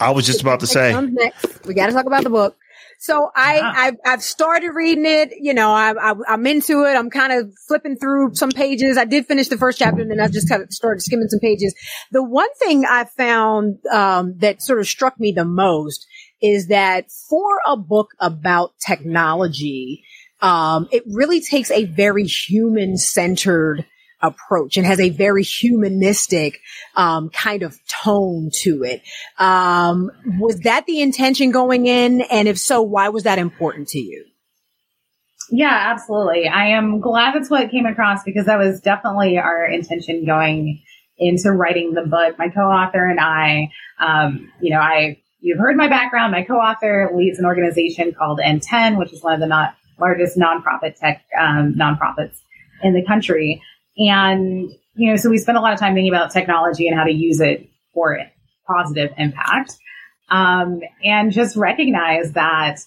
I 0.00 0.10
was 0.10 0.26
just 0.26 0.40
about 0.40 0.60
to 0.60 0.66
say, 0.66 0.98
next. 1.00 1.66
We 1.66 1.74
got 1.74 1.86
to 1.86 1.92
talk 1.92 2.06
about 2.06 2.24
the 2.24 2.30
book. 2.30 2.56
So 3.00 3.30
I, 3.34 3.56
Yeah. 3.56 3.72
I've, 3.74 3.94
I've 4.04 4.22
started 4.22 4.70
reading 4.70 5.06
it. 5.06 5.32
You 5.40 5.54
know, 5.54 5.70
I, 5.70 5.92
I, 5.92 6.14
I'm 6.28 6.46
into 6.46 6.84
it. 6.84 6.96
I'm 6.96 7.10
kind 7.10 7.32
of 7.32 7.52
flipping 7.68 7.96
through 7.96 8.34
some 8.34 8.50
pages. 8.50 8.98
I 8.98 9.04
did 9.04 9.26
finish 9.26 9.48
the 9.48 9.56
first 9.56 9.78
chapter 9.78 10.02
and 10.02 10.10
then 10.10 10.20
I 10.20 10.26
just 10.26 10.48
kind 10.48 10.62
of 10.62 10.72
started 10.72 11.00
skimming 11.00 11.28
some 11.28 11.40
pages. 11.40 11.74
The 12.10 12.24
one 12.24 12.52
thing 12.58 12.84
I 12.84 13.04
found, 13.04 13.78
um, 13.92 14.36
that 14.38 14.62
sort 14.62 14.80
of 14.80 14.88
struck 14.88 15.18
me 15.18 15.32
the 15.32 15.44
most 15.44 16.06
is 16.42 16.66
that 16.68 17.10
for 17.28 17.60
a 17.66 17.76
book 17.76 18.10
about 18.20 18.72
technology, 18.84 20.04
um, 20.40 20.88
it 20.90 21.04
really 21.06 21.40
takes 21.40 21.70
a 21.70 21.84
very 21.84 22.24
human 22.24 22.96
centered 22.96 23.86
approach 24.20 24.76
and 24.76 24.86
has 24.86 25.00
a 25.00 25.10
very 25.10 25.42
humanistic 25.42 26.60
um, 26.96 27.30
kind 27.30 27.62
of 27.62 27.76
tone 28.04 28.50
to 28.62 28.82
it. 28.82 29.02
Um, 29.38 30.10
was 30.38 30.60
that 30.60 30.86
the 30.86 31.00
intention 31.00 31.50
going 31.50 31.86
in? 31.86 32.22
And 32.22 32.48
if 32.48 32.58
so, 32.58 32.82
why 32.82 33.08
was 33.10 33.24
that 33.24 33.38
important 33.38 33.88
to 33.88 33.98
you? 33.98 34.24
Yeah, 35.50 35.92
absolutely. 35.92 36.46
I 36.46 36.68
am 36.68 37.00
glad 37.00 37.34
that's 37.34 37.48
what 37.48 37.70
came 37.70 37.86
across 37.86 38.22
because 38.22 38.46
that 38.46 38.58
was 38.58 38.80
definitely 38.80 39.38
our 39.38 39.64
intention 39.64 40.26
going 40.26 40.82
into 41.16 41.50
writing 41.50 41.94
the 41.94 42.02
book. 42.02 42.38
My 42.38 42.48
co-author 42.48 43.04
and 43.06 43.18
I, 43.18 43.70
um, 43.98 44.52
you 44.60 44.70
know, 44.70 44.80
I 44.80 45.18
you've 45.40 45.58
heard 45.58 45.76
my 45.76 45.88
background. 45.88 46.32
My 46.32 46.42
co-author 46.42 47.10
leads 47.14 47.38
an 47.38 47.46
organization 47.46 48.12
called 48.12 48.40
NTEN, 48.44 48.98
which 48.98 49.12
is 49.12 49.22
one 49.22 49.34
of 49.34 49.40
the 49.40 49.46
not 49.46 49.74
largest 49.98 50.38
nonprofit 50.38 50.96
tech 50.96 51.24
um, 51.38 51.74
nonprofits 51.74 52.38
in 52.82 52.94
the 52.94 53.04
country. 53.06 53.62
And 53.98 54.70
you 54.94 55.10
know, 55.10 55.16
so 55.16 55.30
we 55.30 55.38
spend 55.38 55.58
a 55.58 55.60
lot 55.60 55.72
of 55.72 55.78
time 55.78 55.94
thinking 55.94 56.12
about 56.12 56.32
technology 56.32 56.88
and 56.88 56.98
how 56.98 57.04
to 57.04 57.12
use 57.12 57.40
it 57.40 57.68
for 57.94 58.18
positive 58.66 59.12
impact, 59.16 59.76
um, 60.28 60.80
and 61.04 61.32
just 61.32 61.56
recognize 61.56 62.32
that 62.32 62.78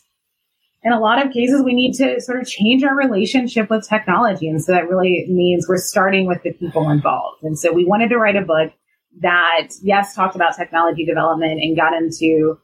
in 0.84 0.92
a 0.92 1.00
lot 1.00 1.24
of 1.24 1.32
cases, 1.32 1.62
we 1.64 1.74
need 1.74 1.94
to 1.94 2.20
sort 2.20 2.42
of 2.42 2.48
change 2.48 2.84
our 2.84 2.96
relationship 2.96 3.70
with 3.70 3.88
technology. 3.88 4.48
And 4.48 4.64
so 4.64 4.72
that 4.72 4.90
really 4.90 5.26
means 5.30 5.68
we're 5.68 5.78
starting 5.78 6.26
with 6.26 6.42
the 6.44 6.54
people 6.54 6.90
involved. 6.90 7.44
And 7.44 7.58
so 7.58 7.72
we 7.72 7.86
wanted 7.86 8.10
to 8.10 8.18
write 8.18 8.36
a 8.36 8.42
book 8.42 8.74
that, 9.22 9.68
yes, 9.84 10.16
talked 10.16 10.36
about 10.36 10.56
technology 10.56 11.06
development 11.06 11.62
and 11.62 11.76
got 11.76 11.94
into 11.94 12.60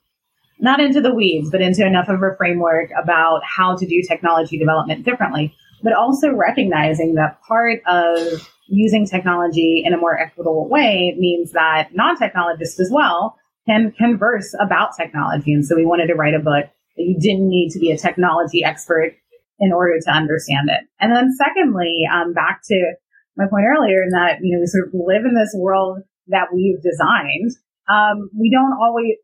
not 0.60 0.80
into 0.80 1.00
the 1.00 1.14
weeds, 1.14 1.52
but 1.52 1.62
into 1.62 1.86
enough 1.86 2.10
of 2.10 2.20
a 2.24 2.36
framework 2.36 2.90
about 3.00 3.42
how 3.44 3.76
to 3.76 3.86
do 3.86 4.02
technology 4.08 4.58
development 4.58 5.06
differently, 5.06 5.56
but 5.84 5.94
also 5.94 6.34
recognizing 6.34 7.16
that 7.16 7.40
part 7.48 7.82
of 7.88 8.50
using 8.68 9.06
technology 9.06 9.84
in 9.86 9.94
a 9.94 9.98
more 9.98 10.20
equitable 10.20 10.68
way 10.68 11.16
means 11.18 11.52
that 11.54 11.90
non-technologists 11.94 12.80
as 12.80 12.90
well 12.92 13.38
can 13.66 13.92
converse 13.92 14.54
about 14.60 14.96
technology. 14.98 15.54
And 15.54 15.66
so 15.66 15.76
we 15.76 15.86
wanted 15.86 16.08
to 16.08 16.16
write 16.16 16.34
a 16.34 16.40
book 16.40 16.66
that 16.96 17.04
you 17.04 17.18
didn't 17.20 17.48
need 17.48 17.70
to 17.72 17.80
be 17.80 17.92
a 17.92 17.98
technology 17.98 18.64
expert 18.64 19.16
in 19.60 19.74
order 19.74 20.00
to 20.00 20.12
understand 20.12 20.70
it. 20.70 20.88
And 21.00 21.16
then 21.16 21.34
secondly, 21.36 22.04
um, 22.12 22.34
back 22.34 22.62
to 22.66 22.94
my 23.36 23.46
point 23.50 23.66
earlier 23.66 24.04
in 24.04 24.10
that, 24.10 24.40
you 24.42 24.56
know, 24.56 24.62
we 24.62 24.68
sort 24.68 24.88
of 24.88 24.94
live 24.94 25.26
in 25.26 25.36
this 25.36 25.54
world 25.56 26.00
that 26.28 26.48
we've 26.54 26.82
designed. 26.82 27.52
Um, 27.90 28.30
we 28.38 28.52
don't 28.52 28.74
always, 28.82 29.16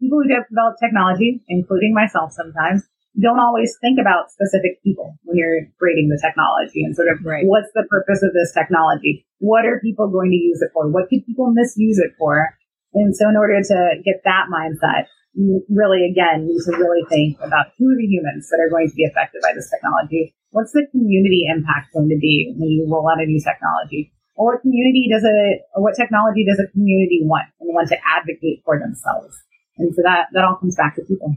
people 0.00 0.20
who 0.22 0.28
develop 0.28 0.76
technology, 0.80 1.42
including 1.48 1.92
myself 1.94 2.32
sometimes, 2.32 2.88
don't 3.20 3.40
always 3.40 3.76
think 3.80 4.00
about 4.00 4.30
specific 4.30 4.82
people 4.82 5.14
when 5.24 5.36
you're 5.36 5.68
creating 5.78 6.08
the 6.08 6.20
technology 6.20 6.82
and 6.82 6.96
sort 6.96 7.08
of 7.08 7.20
right. 7.24 7.44
what's 7.44 7.70
the 7.74 7.84
purpose 7.88 8.22
of 8.22 8.32
this 8.32 8.52
technology? 8.52 9.26
What 9.38 9.64
are 9.64 9.80
people 9.80 10.08
going 10.08 10.30
to 10.30 10.40
use 10.40 10.60
it 10.62 10.70
for? 10.72 10.88
What 10.88 11.08
could 11.08 11.24
people 11.26 11.52
misuse 11.52 11.98
it 11.98 12.12
for? 12.18 12.56
And 12.94 13.14
so 13.14 13.28
in 13.28 13.36
order 13.36 13.60
to 13.62 13.78
get 14.02 14.22
that 14.24 14.50
mindset, 14.50 15.06
you 15.34 15.62
really, 15.70 16.10
again, 16.10 16.46
need 16.46 16.58
to 16.66 16.74
really 16.74 17.06
think 17.06 17.38
about 17.38 17.70
who 17.78 17.86
are 17.86 17.98
the 17.98 18.06
humans 18.06 18.50
that 18.50 18.58
are 18.58 18.70
going 18.70 18.90
to 18.90 18.94
be 18.94 19.06
affected 19.06 19.42
by 19.42 19.54
this 19.54 19.70
technology? 19.70 20.34
What's 20.50 20.72
the 20.72 20.86
community 20.90 21.46
impact 21.46 21.94
going 21.94 22.10
to 22.10 22.18
be 22.18 22.52
when 22.58 22.68
you 22.68 22.86
roll 22.90 23.06
out 23.06 23.22
a 23.22 23.26
new 23.26 23.38
technology? 23.38 24.10
Or 24.34 24.54
what 24.54 24.62
community 24.62 25.06
does 25.06 25.22
it, 25.22 25.62
or 25.74 25.82
what 25.82 25.94
technology 25.94 26.44
does 26.44 26.58
a 26.58 26.66
community 26.72 27.22
want 27.22 27.46
and 27.60 27.70
want 27.74 27.88
to 27.90 27.98
advocate 28.02 28.62
for 28.64 28.78
themselves? 28.78 29.38
And 29.78 29.94
so 29.94 30.02
that, 30.02 30.26
that 30.32 30.44
all 30.44 30.56
comes 30.56 30.74
back 30.74 30.96
to 30.96 31.02
people. 31.02 31.36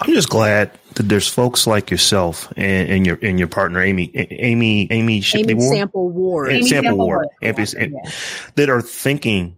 I'm 0.00 0.12
just 0.12 0.28
glad 0.28 0.78
that 0.94 1.08
there's 1.08 1.28
folks 1.28 1.66
like 1.66 1.90
yourself 1.90 2.52
and, 2.56 2.88
and 2.88 3.06
your 3.06 3.18
and 3.22 3.38
your 3.38 3.48
partner 3.48 3.80
Amy 3.82 4.10
Amy 4.14 4.88
Amy 4.90 5.20
Shipley 5.20 5.52
Amy 5.52 5.54
Ward, 5.54 5.76
Sample 5.76 6.08
Ward, 6.10 6.52
Amy 6.52 6.62
Sample, 6.62 6.90
Sample 6.90 7.06
Ward, 7.06 7.28
Ward. 7.42 7.74
Yeah. 7.74 8.10
that 8.56 8.70
are 8.70 8.82
thinking 8.82 9.56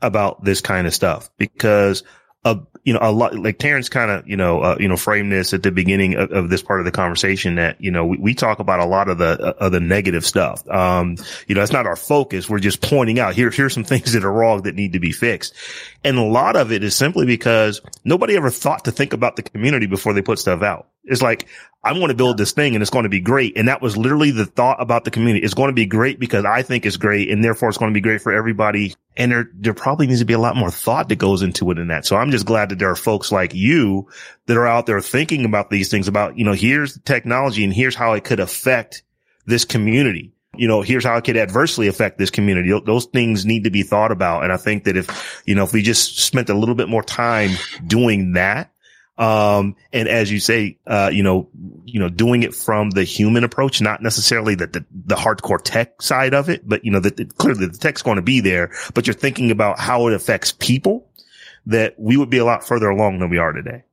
about 0.00 0.44
this 0.44 0.60
kind 0.60 0.86
of 0.86 0.94
stuff 0.94 1.30
because 1.38 2.02
a 2.44 2.58
you 2.84 2.92
know 2.92 2.98
a 3.00 3.12
lot 3.12 3.34
like 3.34 3.58
Terrence 3.58 3.88
kind 3.88 4.10
of 4.10 4.26
you 4.26 4.36
know 4.36 4.60
uh, 4.60 4.76
you 4.80 4.88
know 4.88 4.96
framed 4.96 5.30
this 5.30 5.54
at 5.54 5.62
the 5.62 5.70
beginning 5.70 6.14
of, 6.14 6.32
of, 6.32 6.50
this 6.50 6.62
part 6.62 6.80
of 6.80 6.84
the 6.84 6.90
conversation 6.90 7.54
that 7.54 7.80
you 7.80 7.90
know 7.90 8.04
we, 8.04 8.16
we 8.18 8.34
talk 8.34 8.58
about 8.58 8.80
a 8.80 8.84
lot 8.84 9.08
of 9.08 9.18
the 9.18 9.40
uh, 9.40 9.66
of 9.66 9.72
the 9.72 9.80
negative 9.80 10.26
stuff. 10.26 10.68
Um, 10.68 11.16
you 11.46 11.54
know, 11.54 11.60
that's 11.60 11.72
not 11.72 11.86
our 11.86 11.96
focus. 11.96 12.48
We're 12.48 12.58
just 12.58 12.82
pointing 12.82 13.18
out 13.18 13.34
here 13.34 13.50
here's 13.50 13.74
some 13.74 13.84
things 13.84 14.12
that 14.12 14.24
are 14.24 14.32
wrong 14.32 14.62
that 14.62 14.74
need 14.74 14.94
to 14.94 15.00
be 15.00 15.12
fixed, 15.12 15.54
and 16.02 16.18
a 16.18 16.22
lot 16.22 16.56
of 16.56 16.72
it 16.72 16.82
is 16.82 16.96
simply 16.96 17.26
because 17.26 17.80
nobody 18.04 18.36
ever 18.36 18.50
thought 18.50 18.84
to 18.86 18.92
think 18.92 19.12
about 19.12 19.36
the 19.36 19.42
community 19.42 19.86
before 19.86 20.12
they 20.12 20.22
put 20.22 20.38
stuff 20.38 20.62
out. 20.62 20.88
It's 21.04 21.22
like 21.22 21.48
I 21.84 21.92
want 21.92 22.10
to 22.10 22.16
build 22.16 22.38
this 22.38 22.52
thing 22.52 22.74
and 22.74 22.82
it's 22.82 22.90
going 22.90 23.02
to 23.02 23.08
be 23.08 23.20
great. 23.20 23.56
And 23.56 23.66
that 23.66 23.82
was 23.82 23.96
literally 23.96 24.30
the 24.30 24.46
thought 24.46 24.80
about 24.80 25.04
the 25.04 25.10
community. 25.10 25.44
It's 25.44 25.54
going 25.54 25.68
to 25.68 25.74
be 25.74 25.86
great 25.86 26.20
because 26.20 26.44
I 26.44 26.62
think 26.62 26.86
it's 26.86 26.96
great 26.96 27.28
and 27.28 27.42
therefore 27.42 27.68
it's 27.68 27.78
going 27.78 27.90
to 27.90 27.94
be 27.94 28.00
great 28.00 28.20
for 28.20 28.32
everybody. 28.32 28.94
And 29.16 29.32
there, 29.32 29.50
there 29.52 29.74
probably 29.74 30.06
needs 30.06 30.20
to 30.20 30.24
be 30.24 30.32
a 30.32 30.38
lot 30.38 30.54
more 30.54 30.70
thought 30.70 31.08
that 31.08 31.16
goes 31.16 31.42
into 31.42 31.70
it 31.72 31.78
in 31.78 31.88
that. 31.88 32.06
So 32.06 32.16
I'm 32.16 32.30
just 32.30 32.46
glad 32.46 32.68
that 32.68 32.78
there 32.78 32.90
are 32.90 32.96
folks 32.96 33.32
like 33.32 33.52
you 33.52 34.08
that 34.46 34.56
are 34.56 34.66
out 34.66 34.86
there 34.86 35.00
thinking 35.00 35.44
about 35.44 35.70
these 35.70 35.90
things 35.90 36.06
about, 36.06 36.38
you 36.38 36.44
know, 36.44 36.52
here's 36.52 36.94
the 36.94 37.00
technology 37.00 37.64
and 37.64 37.74
here's 37.74 37.96
how 37.96 38.12
it 38.12 38.22
could 38.22 38.40
affect 38.40 39.02
this 39.46 39.64
community. 39.64 40.32
You 40.54 40.68
know, 40.68 40.82
here's 40.82 41.04
how 41.04 41.16
it 41.16 41.24
could 41.24 41.36
adversely 41.36 41.88
affect 41.88 42.16
this 42.16 42.30
community. 42.30 42.78
Those 42.84 43.06
things 43.06 43.44
need 43.44 43.64
to 43.64 43.70
be 43.70 43.82
thought 43.82 44.12
about. 44.12 44.44
And 44.44 44.52
I 44.52 44.56
think 44.56 44.84
that 44.84 44.96
if, 44.96 45.42
you 45.46 45.56
know, 45.56 45.64
if 45.64 45.72
we 45.72 45.82
just 45.82 46.18
spent 46.18 46.48
a 46.48 46.54
little 46.54 46.74
bit 46.76 46.88
more 46.88 47.02
time 47.02 47.52
doing 47.86 48.34
that, 48.34 48.70
um, 49.18 49.76
and 49.92 50.08
as 50.08 50.30
you 50.30 50.40
say, 50.40 50.78
uh, 50.86 51.10
you 51.12 51.22
know, 51.22 51.48
you 51.84 52.00
know, 52.00 52.08
doing 52.08 52.42
it 52.42 52.54
from 52.54 52.90
the 52.90 53.04
human 53.04 53.44
approach, 53.44 53.80
not 53.80 54.02
necessarily 54.02 54.54
the, 54.54 54.66
the, 54.66 54.84
the 54.92 55.14
hardcore 55.14 55.60
tech 55.62 56.00
side 56.00 56.34
of 56.34 56.48
it, 56.48 56.66
but 56.66 56.84
you 56.84 56.90
know, 56.90 57.00
that 57.00 57.36
clearly 57.36 57.66
the 57.66 57.78
tech's 57.78 58.02
going 58.02 58.16
to 58.16 58.22
be 58.22 58.40
there, 58.40 58.72
but 58.94 59.06
you're 59.06 59.14
thinking 59.14 59.50
about 59.50 59.78
how 59.78 60.08
it 60.08 60.14
affects 60.14 60.52
people 60.52 61.08
that 61.66 61.94
we 61.98 62.16
would 62.16 62.30
be 62.30 62.38
a 62.38 62.44
lot 62.44 62.66
further 62.66 62.88
along 62.88 63.18
than 63.18 63.30
we 63.30 63.38
are 63.38 63.52
today. 63.52 63.84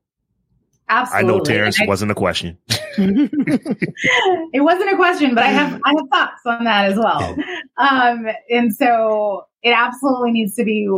Absolutely. 0.88 1.32
I 1.32 1.32
know 1.32 1.43
Terrence 1.43 1.80
I, 1.80 1.86
wasn't 1.86 2.11
a 2.11 2.15
question. 2.15 2.57
it 2.97 4.63
wasn't 4.63 4.91
a 4.91 4.95
question, 4.95 5.36
but 5.36 5.43
I 5.43 5.49
have 5.49 5.80
I 5.86 5.89
have 5.89 6.09
thoughts 6.11 6.41
on 6.45 6.63
that 6.63 6.91
as 6.91 6.97
well. 6.97 7.36
Um, 7.78 8.28
and 8.49 8.74
so 8.74 9.45
it 9.61 9.72
absolutely 9.72 10.32
needs 10.32 10.55
to 10.55 10.63
be 10.63 10.89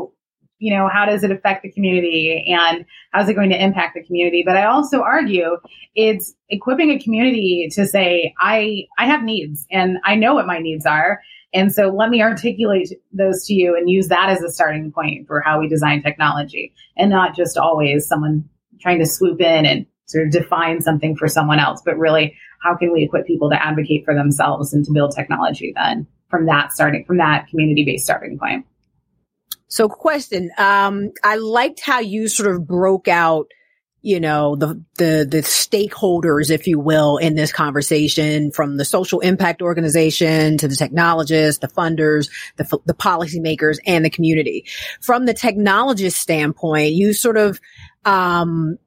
you 0.61 0.71
know, 0.71 0.87
how 0.87 1.05
does 1.05 1.23
it 1.23 1.31
affect 1.31 1.63
the 1.63 1.71
community 1.71 2.45
and 2.47 2.85
how's 3.11 3.27
it 3.27 3.33
going 3.33 3.49
to 3.49 3.61
impact 3.61 3.95
the 3.95 4.03
community? 4.03 4.43
But 4.45 4.57
I 4.57 4.65
also 4.65 5.01
argue 5.01 5.57
it's 5.95 6.35
equipping 6.49 6.91
a 6.91 6.99
community 6.99 7.67
to 7.73 7.87
say, 7.87 8.35
I, 8.37 8.83
I 8.99 9.07
have 9.07 9.23
needs 9.23 9.65
and 9.71 9.97
I 10.05 10.13
know 10.13 10.35
what 10.35 10.45
my 10.45 10.59
needs 10.59 10.85
are. 10.85 11.19
And 11.51 11.73
so 11.73 11.87
let 11.89 12.11
me 12.11 12.21
articulate 12.21 12.89
those 13.11 13.43
to 13.47 13.55
you 13.55 13.75
and 13.75 13.89
use 13.89 14.07
that 14.09 14.29
as 14.29 14.43
a 14.43 14.51
starting 14.51 14.91
point 14.91 15.25
for 15.25 15.41
how 15.41 15.59
we 15.59 15.67
design 15.67 16.03
technology 16.03 16.75
and 16.95 17.09
not 17.09 17.35
just 17.35 17.57
always 17.57 18.07
someone 18.07 18.47
trying 18.79 18.99
to 18.99 19.05
swoop 19.07 19.41
in 19.41 19.65
and 19.65 19.87
sort 20.05 20.27
of 20.27 20.31
define 20.31 20.79
something 20.79 21.15
for 21.15 21.27
someone 21.27 21.57
else, 21.57 21.81
but 21.83 21.97
really 21.97 22.37
how 22.61 22.75
can 22.75 22.93
we 22.93 23.03
equip 23.03 23.25
people 23.25 23.49
to 23.49 23.65
advocate 23.65 24.05
for 24.05 24.13
themselves 24.13 24.73
and 24.73 24.85
to 24.85 24.93
build 24.93 25.15
technology 25.15 25.73
then 25.75 26.05
from 26.29 26.45
that 26.45 26.71
starting, 26.71 27.03
from 27.05 27.17
that 27.17 27.47
community 27.47 27.83
based 27.83 28.05
starting 28.05 28.37
point. 28.37 28.63
So 29.71 29.87
question, 29.87 30.51
um, 30.57 31.11
I 31.23 31.37
liked 31.37 31.79
how 31.79 31.99
you 31.99 32.27
sort 32.27 32.53
of 32.53 32.67
broke 32.67 33.07
out, 33.07 33.47
you 34.01 34.19
know, 34.19 34.57
the, 34.57 34.83
the, 34.97 35.25
the 35.29 35.41
stakeholders, 35.43 36.51
if 36.51 36.67
you 36.67 36.77
will, 36.77 37.15
in 37.15 37.35
this 37.35 37.53
conversation 37.53 38.51
from 38.51 38.75
the 38.75 38.83
social 38.83 39.21
impact 39.21 39.61
organization 39.61 40.57
to 40.57 40.67
the 40.67 40.75
technologists, 40.75 41.61
the 41.61 41.69
funders, 41.69 42.29
the, 42.57 42.79
the 42.85 42.93
policymakers 42.93 43.77
and 43.87 44.03
the 44.03 44.09
community. 44.09 44.65
From 44.99 45.25
the 45.25 45.33
technologist 45.33 46.15
standpoint, 46.15 46.91
you 46.91 47.13
sort 47.13 47.37
of, 47.37 47.61
um, 48.03 48.77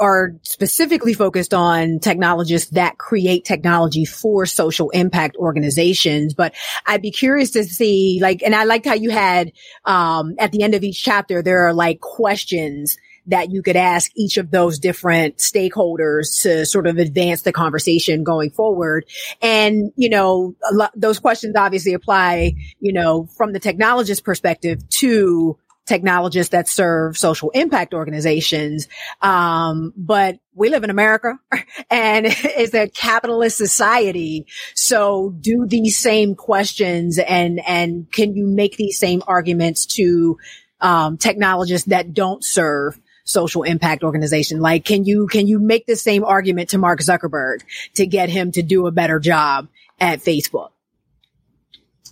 are 0.00 0.34
specifically 0.42 1.14
focused 1.14 1.54
on 1.54 1.98
technologists 1.98 2.70
that 2.70 2.98
create 2.98 3.44
technology 3.44 4.04
for 4.04 4.46
social 4.46 4.90
impact 4.90 5.36
organizations. 5.36 6.34
But 6.34 6.54
I'd 6.86 7.02
be 7.02 7.10
curious 7.10 7.50
to 7.52 7.64
see, 7.64 8.18
like, 8.20 8.42
and 8.42 8.54
I 8.54 8.64
liked 8.64 8.86
how 8.86 8.94
you 8.94 9.10
had, 9.10 9.52
um, 9.84 10.34
at 10.38 10.52
the 10.52 10.62
end 10.62 10.74
of 10.74 10.82
each 10.82 11.02
chapter, 11.02 11.42
there 11.42 11.66
are 11.66 11.74
like 11.74 12.00
questions 12.00 12.96
that 13.26 13.50
you 13.50 13.62
could 13.62 13.76
ask 13.76 14.10
each 14.16 14.38
of 14.38 14.50
those 14.50 14.78
different 14.78 15.36
stakeholders 15.36 16.42
to 16.42 16.64
sort 16.64 16.86
of 16.86 16.96
advance 16.96 17.42
the 17.42 17.52
conversation 17.52 18.24
going 18.24 18.50
forward. 18.50 19.04
And, 19.42 19.92
you 19.96 20.08
know, 20.08 20.56
those 20.96 21.18
questions 21.18 21.54
obviously 21.54 21.92
apply, 21.92 22.54
you 22.80 22.92
know, 22.92 23.26
from 23.36 23.52
the 23.52 23.60
technologist 23.60 24.24
perspective 24.24 24.88
to 25.00 25.58
technologists 25.88 26.52
that 26.52 26.68
serve 26.68 27.16
social 27.16 27.50
impact 27.50 27.94
organizations. 27.94 28.86
Um, 29.22 29.92
but 29.96 30.38
we 30.54 30.68
live 30.68 30.84
in 30.84 30.90
America 30.90 31.38
and 31.90 32.26
it's 32.28 32.74
a 32.74 32.88
capitalist 32.88 33.56
society. 33.56 34.46
So 34.74 35.34
do 35.40 35.66
these 35.66 35.98
same 35.98 36.34
questions 36.34 37.18
and, 37.18 37.60
and 37.66 38.10
can 38.12 38.34
you 38.34 38.46
make 38.46 38.76
these 38.76 38.98
same 38.98 39.22
arguments 39.26 39.86
to, 39.96 40.38
um, 40.80 41.16
technologists 41.16 41.88
that 41.88 42.14
don't 42.14 42.44
serve 42.44 43.00
social 43.24 43.62
impact 43.62 44.04
organization? 44.04 44.60
Like, 44.60 44.84
can 44.84 45.04
you, 45.04 45.26
can 45.26 45.46
you 45.46 45.58
make 45.58 45.86
the 45.86 45.96
same 45.96 46.24
argument 46.24 46.70
to 46.70 46.78
Mark 46.78 47.00
Zuckerberg 47.00 47.62
to 47.94 48.06
get 48.06 48.28
him 48.28 48.52
to 48.52 48.62
do 48.62 48.86
a 48.86 48.92
better 48.92 49.18
job 49.18 49.68
at 50.00 50.20
Facebook? 50.20 50.70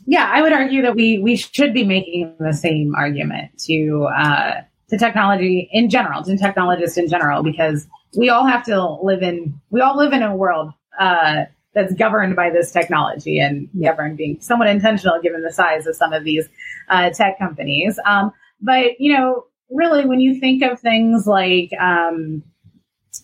Yeah, 0.07 0.31
I 0.33 0.41
would 0.41 0.53
argue 0.53 0.83
that 0.83 0.95
we 0.95 1.19
we 1.19 1.37
should 1.37 1.75
be 1.75 1.85
making 1.85 2.35
the 2.39 2.53
same 2.53 2.95
argument 2.95 3.59
to 3.65 4.09
uh, 4.17 4.63
to 4.89 4.99
technology 4.99 5.69
in 5.73 5.91
general, 5.91 6.23
to 6.23 6.37
technologists 6.37 6.97
in 6.97 7.09
general, 7.09 7.43
because 7.43 7.89
we 8.17 8.29
all 8.29 8.47
have 8.47 8.65
to 8.67 8.85
live 9.03 9.23
in 9.23 9.61
we 9.71 9.81
all 9.81 9.97
live 9.97 10.13
in 10.13 10.23
a 10.23 10.35
world 10.35 10.73
uh, 11.01 11.45
that's 11.75 11.93
governed 11.95 12.37
by 12.37 12.51
this 12.51 12.71
technology 12.71 13.41
and 13.41 13.69
governed 13.83 14.17
being 14.17 14.41
somewhat 14.41 14.69
intentional 14.69 15.21
given 15.21 15.43
the 15.43 15.53
size 15.53 15.87
of 15.87 15.97
some 15.97 16.13
of 16.13 16.23
these 16.25 16.49
uh, 16.89 17.11
tech 17.11 17.37
companies. 17.39 17.99
Um, 18.07 18.33
but 18.61 19.01
you 19.01 19.13
know, 19.13 19.45
really, 19.71 20.07
when 20.07 20.21
you 20.21 20.39
think 20.39 20.63
of 20.63 20.79
things 20.79 21.27
like 21.27 21.71
um, 21.81 22.45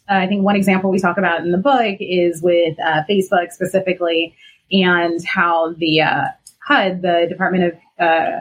I 0.09 0.27
think 0.27 0.43
one 0.43 0.57
example 0.57 0.91
we 0.91 0.99
talk 0.99 1.17
about 1.17 1.43
in 1.43 1.53
the 1.53 1.59
book 1.59 1.97
is 2.01 2.43
with 2.43 2.77
uh, 2.81 3.03
Facebook 3.09 3.53
specifically, 3.53 4.35
and 4.73 5.25
how 5.25 5.75
the 5.75 6.01
uh, 6.01 6.25
HUD, 6.67 7.03
the 7.03 7.27
Department 7.29 7.65
of 7.65 7.73
uh, 7.99 8.39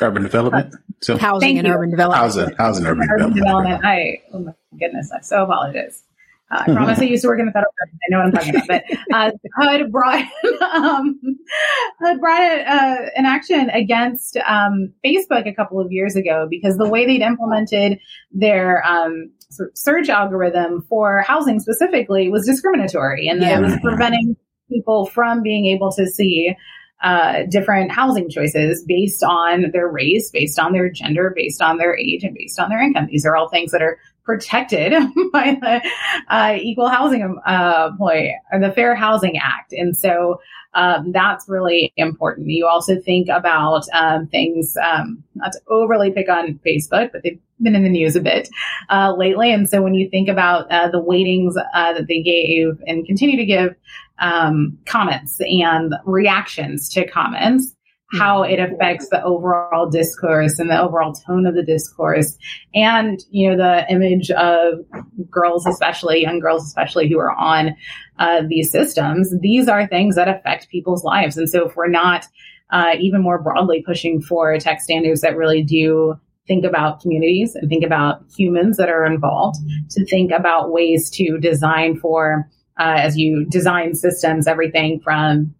Urban 0.00 0.22
Development, 0.22 0.74
so 1.02 1.16
housing 1.18 1.58
and 1.58 1.66
you. 1.66 1.72
urban 1.72 1.90
development, 1.90 2.22
housing, 2.22 2.56
housing, 2.56 2.86
urban, 2.86 3.08
urban 3.10 3.32
development. 3.34 3.82
development. 3.82 3.84
I 3.84 4.22
oh 4.32 4.38
my 4.40 4.52
goodness, 4.78 5.10
I 5.12 5.20
so 5.20 5.44
apologize. 5.44 6.02
Uh, 6.50 6.62
I 6.66 6.72
promise 6.72 6.98
I 6.98 7.04
used 7.04 7.22
to 7.22 7.28
work 7.28 7.40
in 7.40 7.46
the 7.46 7.52
federal 7.52 7.72
government. 7.80 8.00
I 8.02 8.10
know 8.10 8.18
what 8.18 8.26
I'm 8.26 8.32
talking 8.32 8.56
about. 8.56 8.82
But 9.08 9.16
uh, 9.16 9.30
HUD 9.56 9.92
brought 9.92 10.24
um, 10.74 11.20
HUD 12.02 12.20
brought 12.20 12.42
uh, 12.42 12.96
an 13.16 13.26
action 13.26 13.70
against 13.70 14.36
um, 14.38 14.92
Facebook 15.04 15.46
a 15.46 15.54
couple 15.54 15.80
of 15.80 15.90
years 15.90 16.16
ago 16.16 16.46
because 16.50 16.76
the 16.76 16.88
way 16.88 17.06
they'd 17.06 17.22
implemented 17.22 17.98
their 18.30 18.84
um, 18.86 19.30
search 19.74 20.08
algorithm 20.08 20.82
for 20.88 21.22
housing 21.22 21.60
specifically 21.60 22.28
was 22.28 22.46
discriminatory, 22.46 23.28
and 23.28 23.42
that 23.42 23.58
it 23.58 23.62
was 23.62 23.76
preventing 23.82 24.36
people 24.68 25.06
from 25.06 25.42
being 25.42 25.66
able 25.66 25.92
to 25.92 26.06
see 26.06 26.54
uh, 27.02 27.42
different 27.50 27.90
housing 27.90 28.30
choices 28.30 28.82
based 28.82 29.22
on 29.22 29.70
their 29.72 29.88
race, 29.88 30.30
based 30.30 30.58
on 30.58 30.72
their 30.72 30.90
gender, 30.90 31.32
based 31.36 31.60
on 31.60 31.76
their 31.76 31.96
age, 31.96 32.24
and 32.24 32.34
based 32.34 32.58
on 32.58 32.70
their 32.70 32.80
income. 32.80 33.06
These 33.10 33.26
are 33.26 33.36
all 33.36 33.48
things 33.48 33.72
that 33.72 33.82
are 33.82 33.98
protected 34.24 34.92
by 35.32 35.56
the 35.60 35.90
uh, 36.28 36.56
Equal 36.60 36.88
Housing 36.88 37.38
uh, 37.46 37.96
point 37.96 38.32
or 38.52 38.60
the 38.60 38.72
Fair 38.72 38.94
Housing 38.94 39.38
Act, 39.38 39.72
and 39.72 39.96
so 39.96 40.40
um, 40.74 41.12
that's 41.12 41.48
really 41.48 41.92
important. 41.96 42.48
You 42.48 42.66
also 42.66 43.00
think 43.00 43.28
about 43.28 43.84
um, 43.92 44.26
things 44.26 44.76
um, 44.82 45.22
not 45.34 45.52
to 45.52 45.60
overly 45.68 46.10
pick 46.10 46.28
on 46.28 46.58
Facebook, 46.66 47.12
but 47.12 47.22
they've 47.22 47.38
been 47.60 47.76
in 47.76 47.84
the 47.84 47.88
news 47.88 48.16
a 48.16 48.20
bit 48.20 48.48
uh, 48.90 49.14
lately, 49.16 49.52
and 49.52 49.68
so 49.68 49.82
when 49.82 49.94
you 49.94 50.08
think 50.08 50.28
about 50.28 50.70
uh, 50.70 50.88
the 50.88 51.00
weightings 51.00 51.56
uh, 51.56 51.92
that 51.92 52.08
they 52.08 52.22
gave 52.22 52.82
and 52.86 53.06
continue 53.06 53.36
to 53.36 53.44
give 53.44 53.74
um, 54.18 54.78
comments 54.86 55.40
and 55.40 55.94
reactions 56.04 56.88
to 56.88 57.06
comments, 57.06 57.74
how 58.18 58.42
it 58.42 58.58
affects 58.58 59.08
the 59.08 59.22
overall 59.22 59.88
discourse 59.88 60.58
and 60.58 60.70
the 60.70 60.80
overall 60.80 61.12
tone 61.12 61.46
of 61.46 61.54
the 61.54 61.64
discourse 61.64 62.36
and 62.74 63.20
you 63.30 63.50
know 63.50 63.56
the 63.56 63.90
image 63.92 64.30
of 64.30 64.74
girls 65.30 65.66
especially 65.66 66.22
young 66.22 66.38
girls 66.38 66.64
especially 66.66 67.08
who 67.08 67.18
are 67.18 67.32
on 67.32 67.74
uh, 68.18 68.42
these 68.48 68.70
systems. 68.70 69.32
These 69.40 69.68
are 69.68 69.86
things 69.86 70.16
that 70.16 70.28
affect 70.28 70.68
people's 70.68 71.04
lives. 71.04 71.36
And 71.36 71.48
so 71.48 71.66
if 71.66 71.76
we're 71.76 71.88
not 71.88 72.26
uh, 72.70 72.92
even 72.98 73.22
more 73.22 73.42
broadly 73.42 73.82
pushing 73.84 74.20
for 74.20 74.56
tech 74.58 74.80
standards 74.80 75.20
that 75.20 75.36
really 75.36 75.62
do 75.62 76.14
think 76.46 76.64
about 76.64 77.00
communities 77.00 77.54
and 77.54 77.68
think 77.68 77.84
about 77.84 78.22
humans 78.36 78.76
that 78.76 78.88
are 78.88 79.04
involved 79.04 79.58
to 79.90 80.04
think 80.06 80.30
about 80.30 80.72
ways 80.72 81.10
to 81.10 81.38
design 81.38 81.98
for 81.98 82.48
uh, 82.78 82.96
as 82.98 83.16
you 83.16 83.46
design 83.46 83.94
systems, 83.94 84.46
everything 84.46 85.00
from 85.00 85.54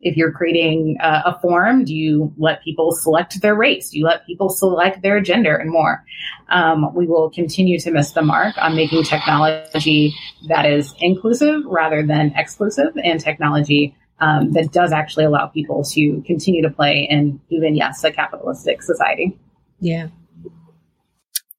if 0.00 0.16
you're 0.16 0.32
creating 0.32 0.96
a 1.00 1.38
form, 1.40 1.84
do 1.84 1.94
you 1.94 2.32
let 2.38 2.62
people 2.62 2.92
select 2.92 3.40
their 3.42 3.54
race? 3.54 3.90
Do 3.90 3.98
you 3.98 4.06
let 4.06 4.26
people 4.26 4.48
select 4.48 5.02
their 5.02 5.20
gender 5.20 5.54
and 5.56 5.70
more? 5.70 6.04
Um, 6.48 6.94
we 6.94 7.06
will 7.06 7.30
continue 7.30 7.78
to 7.80 7.90
miss 7.90 8.12
the 8.12 8.22
mark 8.22 8.56
on 8.58 8.74
making 8.74 9.04
technology 9.04 10.14
that 10.48 10.64
is 10.64 10.94
inclusive 11.00 11.62
rather 11.66 12.02
than 12.02 12.32
exclusive 12.34 12.96
and 13.04 13.20
technology 13.20 13.94
um, 14.20 14.52
that 14.52 14.72
does 14.72 14.92
actually 14.92 15.24
allow 15.24 15.46
people 15.46 15.84
to 15.84 16.22
continue 16.26 16.62
to 16.62 16.70
play 16.70 17.06
in 17.10 17.40
even, 17.50 17.74
yes, 17.74 18.02
a 18.04 18.10
capitalistic 18.10 18.82
society. 18.82 19.38
Yeah. 19.80 20.08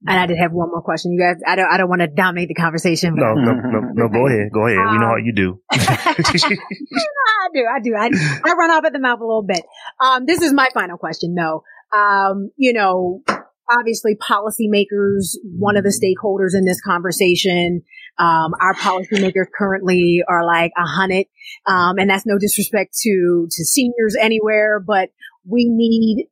And 0.07 0.19
I 0.19 0.25
did 0.25 0.37
have 0.41 0.51
one 0.51 0.69
more 0.69 0.81
question. 0.81 1.11
You 1.13 1.19
guys, 1.19 1.41
I 1.45 1.55
don't, 1.55 1.71
I 1.71 1.77
don't 1.77 1.89
want 1.89 2.01
to 2.01 2.07
dominate 2.07 2.47
the 2.47 2.55
conversation. 2.55 3.13
No, 3.15 3.33
no, 3.35 3.53
no, 3.53 3.79
no, 3.93 4.09
go 4.09 4.27
ahead. 4.27 4.49
Go 4.51 4.65
ahead. 4.65 4.79
Um, 4.79 4.93
we 4.93 4.97
know 4.97 5.07
how 5.07 5.17
you 5.17 5.33
do. 5.33 5.61
I 5.71 7.47
do. 7.53 7.65
I 7.71 7.79
do. 7.79 7.95
I, 7.95 8.09
I 8.43 8.53
run 8.53 8.71
off 8.71 8.83
at 8.85 8.93
the 8.93 8.99
mouth 8.99 9.19
a 9.19 9.23
little 9.23 9.45
bit. 9.47 9.63
Um, 9.99 10.25
this 10.25 10.41
is 10.41 10.53
my 10.53 10.69
final 10.73 10.97
question 10.97 11.35
though. 11.35 11.63
Um, 11.95 12.49
you 12.57 12.73
know, 12.73 13.21
obviously 13.69 14.15
policymakers, 14.15 15.35
one 15.57 15.77
of 15.77 15.83
the 15.83 15.89
stakeholders 15.91 16.57
in 16.57 16.65
this 16.65 16.81
conversation. 16.81 17.83
Um, 18.17 18.51
our 18.59 18.73
policymakers 18.75 19.45
currently 19.55 20.21
are 20.27 20.45
like 20.45 20.71
a 20.77 20.85
hundred. 20.85 21.25
Um, 21.67 21.97
and 21.97 22.09
that's 22.09 22.25
no 22.25 22.37
disrespect 22.39 22.97
to, 23.01 23.47
to 23.49 23.65
seniors 23.65 24.15
anywhere, 24.19 24.79
but 24.85 25.09
we 25.47 25.65
need 25.69 26.27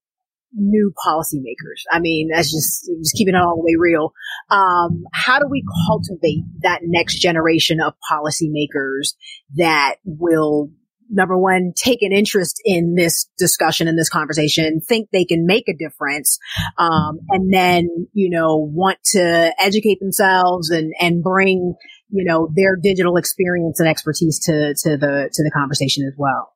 new 0.53 0.91
policymakers. 1.05 1.83
I 1.91 1.99
mean, 1.99 2.29
that's 2.33 2.51
just, 2.51 2.89
just 3.01 3.15
keeping 3.15 3.35
it 3.35 3.41
all 3.41 3.55
the 3.55 3.63
way 3.63 3.75
real. 3.77 4.13
Um, 4.49 5.03
how 5.13 5.39
do 5.39 5.47
we 5.49 5.63
cultivate 5.87 6.43
that 6.61 6.81
next 6.83 7.19
generation 7.19 7.79
of 7.81 7.93
policymakers 8.11 9.13
that 9.57 9.95
will 10.03 10.71
number 11.09 11.37
one, 11.37 11.73
take 11.75 12.01
an 12.01 12.11
interest 12.13 12.61
in 12.63 12.93
this 12.95 13.29
discussion 13.37 13.87
in 13.87 13.95
this 13.95 14.09
conversation, 14.09 14.79
think 14.79 15.09
they 15.11 15.25
can 15.25 15.45
make 15.45 15.67
a 15.67 15.75
difference, 15.75 16.37
um, 16.77 17.19
and 17.29 17.51
then, 17.51 18.07
you 18.13 18.29
know, 18.29 18.57
want 18.57 18.99
to 19.03 19.53
educate 19.59 19.99
themselves 19.99 20.69
and, 20.69 20.93
and 20.99 21.23
bring, 21.23 21.73
you 22.09 22.23
know, 22.23 22.49
their 22.55 22.75
digital 22.75 23.17
experience 23.17 23.79
and 23.79 23.89
expertise 23.89 24.39
to, 24.45 24.75
to 24.77 24.97
the, 24.97 25.29
to 25.33 25.43
the 25.43 25.51
conversation 25.51 26.05
as 26.07 26.13
well. 26.17 26.53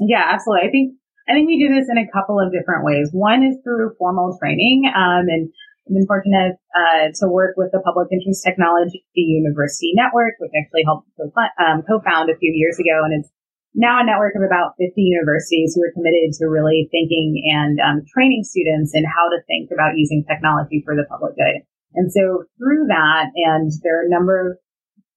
Yeah, 0.00 0.22
absolutely. 0.26 0.68
I 0.68 0.70
think 0.70 0.94
I 1.28 1.34
think 1.34 1.50
we 1.50 1.58
do 1.58 1.74
this 1.74 1.90
in 1.90 1.98
a 1.98 2.06
couple 2.14 2.38
of 2.38 2.54
different 2.54 2.86
ways. 2.86 3.10
One 3.10 3.42
is 3.42 3.58
through 3.66 3.98
formal 3.98 4.38
training, 4.38 4.86
um, 4.86 5.26
and 5.26 5.50
I've 5.86 5.94
been 5.94 6.06
fortunate 6.06 6.54
uh, 6.70 7.10
to 7.22 7.26
work 7.26 7.58
with 7.58 7.74
the 7.74 7.82
Public 7.82 8.08
Interest 8.14 8.42
Technology 8.42 9.02
University 9.14 9.90
Network, 9.94 10.38
which 10.38 10.54
actually 10.54 10.86
helped 10.86 11.10
um, 11.18 11.82
co-found 11.82 12.30
a 12.30 12.38
few 12.38 12.54
years 12.54 12.78
ago, 12.78 13.02
and 13.02 13.22
it's 13.22 13.30
now 13.74 14.00
a 14.00 14.06
network 14.06 14.34
of 14.34 14.42
about 14.42 14.78
50 14.80 14.96
universities 14.96 15.76
who 15.76 15.84
are 15.84 15.92
committed 15.92 16.32
to 16.40 16.48
really 16.48 16.88
thinking 16.90 17.42
and 17.52 17.76
um, 17.82 18.06
training 18.08 18.40
students 18.42 18.96
in 18.96 19.04
how 19.04 19.28
to 19.28 19.42
think 19.44 19.68
about 19.68 20.00
using 20.00 20.24
technology 20.24 20.80
for 20.80 20.96
the 20.96 21.04
public 21.10 21.36
good. 21.36 21.60
And 21.94 22.08
so 22.10 22.48
through 22.56 22.88
that, 22.88 23.30
and 23.36 23.70
there 23.84 24.00
are 24.00 24.06
a 24.06 24.14
number 24.14 24.40
of 24.40 24.48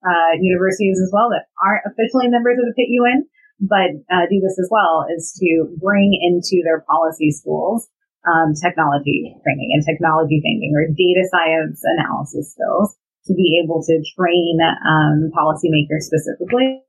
uh, 0.04 0.34
universities 0.40 1.00
as 1.00 1.12
well 1.12 1.32
that 1.32 1.48
aren't 1.60 1.88
officially 1.88 2.28
members 2.28 2.60
of 2.60 2.68
the 2.68 2.76
PIT 2.76 2.92
UN, 3.00 3.28
but 3.60 3.92
uh, 4.08 4.26
do 4.32 4.40
this 4.40 4.58
as 4.60 4.70
well 4.72 5.06
is 5.16 5.36
to 5.40 5.68
bring 5.80 6.16
into 6.16 6.64
their 6.64 6.82
policy 6.88 7.32
schools 7.32 7.88
um, 8.28 8.52
technology 8.56 9.36
training 9.44 9.70
and 9.76 9.84
technology 9.84 10.40
thinking 10.44 10.76
or 10.76 10.88
data 10.92 11.24
science 11.32 11.80
analysis 11.84 12.52
skills 12.52 12.96
to 13.28 13.34
be 13.36 13.62
able 13.64 13.84
to 13.84 13.96
train 14.16 14.60
um, 14.84 15.32
policymakers 15.32 16.08
specifically 16.08 16.84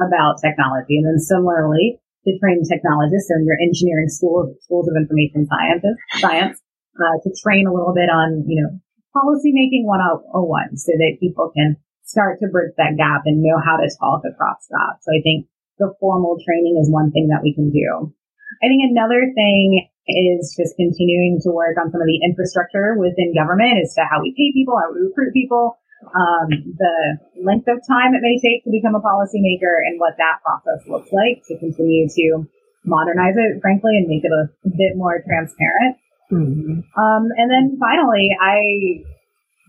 about 0.00 0.40
technology. 0.40 1.00
And 1.00 1.06
then 1.06 1.18
similarly, 1.18 2.00
to 2.24 2.30
train 2.40 2.62
technologists 2.64 3.28
in 3.28 3.44
your 3.44 3.60
engineering 3.60 4.08
schools, 4.08 4.56
schools 4.64 4.88
of 4.88 4.96
information 4.96 5.44
sciences, 5.44 5.96
science, 6.20 6.56
uh, 6.96 7.16
to 7.20 7.30
train 7.42 7.66
a 7.66 7.74
little 7.74 7.92
bit 7.92 8.08
on, 8.08 8.44
you 8.48 8.62
know, 8.62 8.72
policymaking 9.12 9.84
101 9.84 10.76
so 10.78 10.92
that 10.96 11.20
people 11.20 11.52
can 11.54 11.76
start 12.04 12.38
to 12.40 12.48
bridge 12.48 12.72
that 12.76 12.96
gap 12.96 13.22
and 13.26 13.42
know 13.42 13.60
how 13.60 13.76
to 13.76 13.88
talk 14.00 14.22
across 14.24 14.66
that. 14.70 15.00
So 15.02 15.12
I 15.12 15.20
think 15.22 15.46
the 15.78 15.92
formal 16.00 16.38
training 16.44 16.78
is 16.80 16.90
one 16.90 17.10
thing 17.10 17.28
that 17.28 17.42
we 17.42 17.54
can 17.54 17.70
do. 17.70 18.12
I 18.62 18.70
think 18.70 18.86
another 18.90 19.30
thing 19.34 19.88
is 20.06 20.54
just 20.54 20.76
continuing 20.76 21.40
to 21.42 21.50
work 21.50 21.76
on 21.80 21.90
some 21.90 22.00
of 22.00 22.06
the 22.06 22.20
infrastructure 22.22 22.94
within 22.94 23.34
government 23.34 23.80
as 23.82 23.94
to 23.96 24.04
how 24.04 24.20
we 24.20 24.36
pay 24.36 24.52
people, 24.52 24.76
how 24.76 24.92
we 24.92 25.08
recruit 25.08 25.32
people, 25.32 25.80
um, 26.12 26.48
the 26.76 26.96
length 27.40 27.68
of 27.68 27.80
time 27.88 28.12
it 28.12 28.20
may 28.20 28.36
take 28.36 28.64
to 28.64 28.70
become 28.70 28.94
a 28.94 29.00
policymaker 29.00 29.80
and 29.88 29.98
what 29.98 30.20
that 30.20 30.44
process 30.44 30.84
looks 30.86 31.08
like 31.12 31.40
to 31.48 31.56
continue 31.58 32.08
to 32.08 32.44
modernize 32.84 33.34
it, 33.36 33.60
frankly, 33.64 33.96
and 33.96 34.08
make 34.08 34.24
it 34.24 34.32
a, 34.32 34.52
bit 34.76 34.96
more 34.96 35.24
transparent. 35.24 35.96
Mm-hmm. 36.28 36.84
Um, 37.00 37.22
and 37.36 37.48
then 37.48 37.80
finally, 37.80 38.28
I 38.36 39.00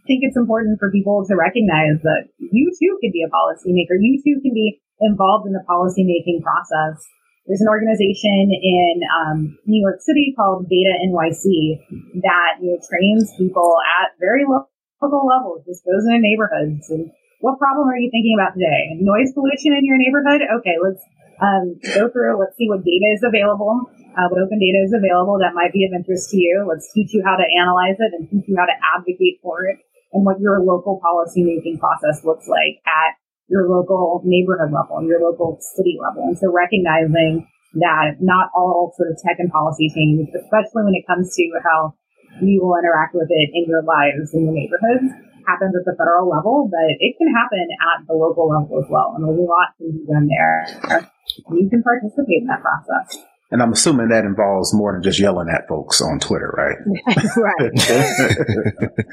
think 0.08 0.28
it's 0.28 0.38
important 0.38 0.80
for 0.80 0.92
people 0.92 1.24
to 1.28 1.36
recognize 1.36 2.04
that 2.04 2.28
you 2.38 2.72
too 2.76 2.98
can 3.00 3.12
be 3.12 3.24
a 3.24 3.32
policymaker. 3.32 3.96
You 4.00 4.20
too 4.20 4.42
can 4.44 4.54
be 4.54 4.82
involved 5.02 5.48
in 5.48 5.54
the 5.54 5.64
policymaking 5.68 6.42
process. 6.44 7.04
There's 7.46 7.62
an 7.62 7.70
organization 7.70 8.50
in 8.50 9.06
um, 9.06 9.58
New 9.66 9.82
York 9.82 10.02
City 10.02 10.34
called 10.36 10.68
Beta 10.68 10.98
NYC 11.06 11.78
that 12.26 12.58
you 12.62 12.74
know, 12.74 12.80
trains 12.90 13.30
people 13.38 13.78
at 14.02 14.18
very 14.20 14.46
local 14.50 15.28
levels, 15.28 15.62
just 15.66 15.86
goes 15.86 16.06
into 16.10 16.20
neighborhoods 16.20 16.90
and 16.90 17.12
what 17.46 17.60
problem 17.60 17.86
are 17.86 18.00
you 18.02 18.10
thinking 18.10 18.34
about 18.34 18.58
today? 18.58 18.98
Noise 18.98 19.30
pollution 19.38 19.78
in 19.78 19.86
your 19.86 20.02
neighborhood? 20.02 20.42
Okay, 20.42 20.82
let's 20.82 21.04
um, 21.38 21.78
go 21.94 22.10
through, 22.10 22.40
let's 22.40 22.58
see 22.58 22.66
what 22.66 22.82
data 22.82 23.08
is 23.14 23.22
available, 23.22 23.86
uh, 24.18 24.26
what 24.34 24.42
open 24.42 24.58
data 24.58 24.82
is 24.82 24.96
available 24.98 25.38
that 25.44 25.54
might 25.54 25.70
be 25.70 25.86
of 25.86 25.94
interest 25.94 26.32
to 26.32 26.42
you. 26.42 26.66
Let's 26.66 26.90
teach 26.90 27.14
you 27.14 27.22
how 27.22 27.36
to 27.36 27.46
analyze 27.46 28.00
it 28.00 28.18
and 28.18 28.26
teach 28.26 28.48
you 28.48 28.56
how 28.58 28.66
to 28.66 28.78
advocate 28.82 29.44
for 29.46 29.70
it 29.70 29.78
and 30.16 30.26
what 30.26 30.40
your 30.40 30.64
local 30.64 30.98
policymaking 31.04 31.78
process 31.78 32.24
looks 32.24 32.48
like 32.48 32.80
at 32.88 33.20
your 33.48 33.70
local 33.70 34.22
neighborhood 34.26 34.74
level, 34.74 35.06
your 35.06 35.22
local 35.22 35.58
city 35.62 35.98
level. 36.02 36.24
And 36.26 36.38
so 36.38 36.52
recognizing 36.52 37.48
that 37.76 38.18
not 38.24 38.50
all 38.56 38.94
sort 38.96 39.12
of 39.12 39.20
tech 39.22 39.38
and 39.38 39.52
policy 39.52 39.92
change, 39.94 40.30
especially 40.32 40.84
when 40.88 40.96
it 40.96 41.06
comes 41.06 41.34
to 41.36 41.44
how 41.62 41.94
you 42.42 42.64
will 42.64 42.76
interact 42.80 43.14
with 43.14 43.28
it 43.30 43.50
in 43.54 43.68
your 43.68 43.84
lives 43.84 44.34
in 44.34 44.48
your 44.48 44.56
neighborhoods, 44.56 45.12
happens 45.46 45.76
at 45.78 45.86
the 45.86 45.94
federal 45.94 46.28
level, 46.28 46.68
but 46.72 46.98
it 46.98 47.14
can 47.18 47.30
happen 47.30 47.62
at 47.62 48.08
the 48.08 48.14
local 48.14 48.50
level 48.50 48.82
as 48.82 48.90
well. 48.90 49.14
And 49.16 49.24
a 49.24 49.30
lot 49.30 49.78
to 49.78 49.92
be 49.92 50.04
done 50.10 50.28
there. 50.28 51.06
You 51.52 51.70
can 51.70 51.84
participate 51.84 52.42
in 52.42 52.48
that 52.48 52.62
process. 52.62 53.24
And 53.52 53.62
I'm 53.62 53.72
assuming 53.72 54.10
that 54.10 54.26
involves 54.26 54.74
more 54.74 54.94
than 54.94 55.04
just 55.04 55.20
yelling 55.20 55.50
at 55.50 55.68
folks 55.68 56.02
on 56.02 56.20
Twitter, 56.20 56.54
right? 56.58 56.78
right. 57.38 57.72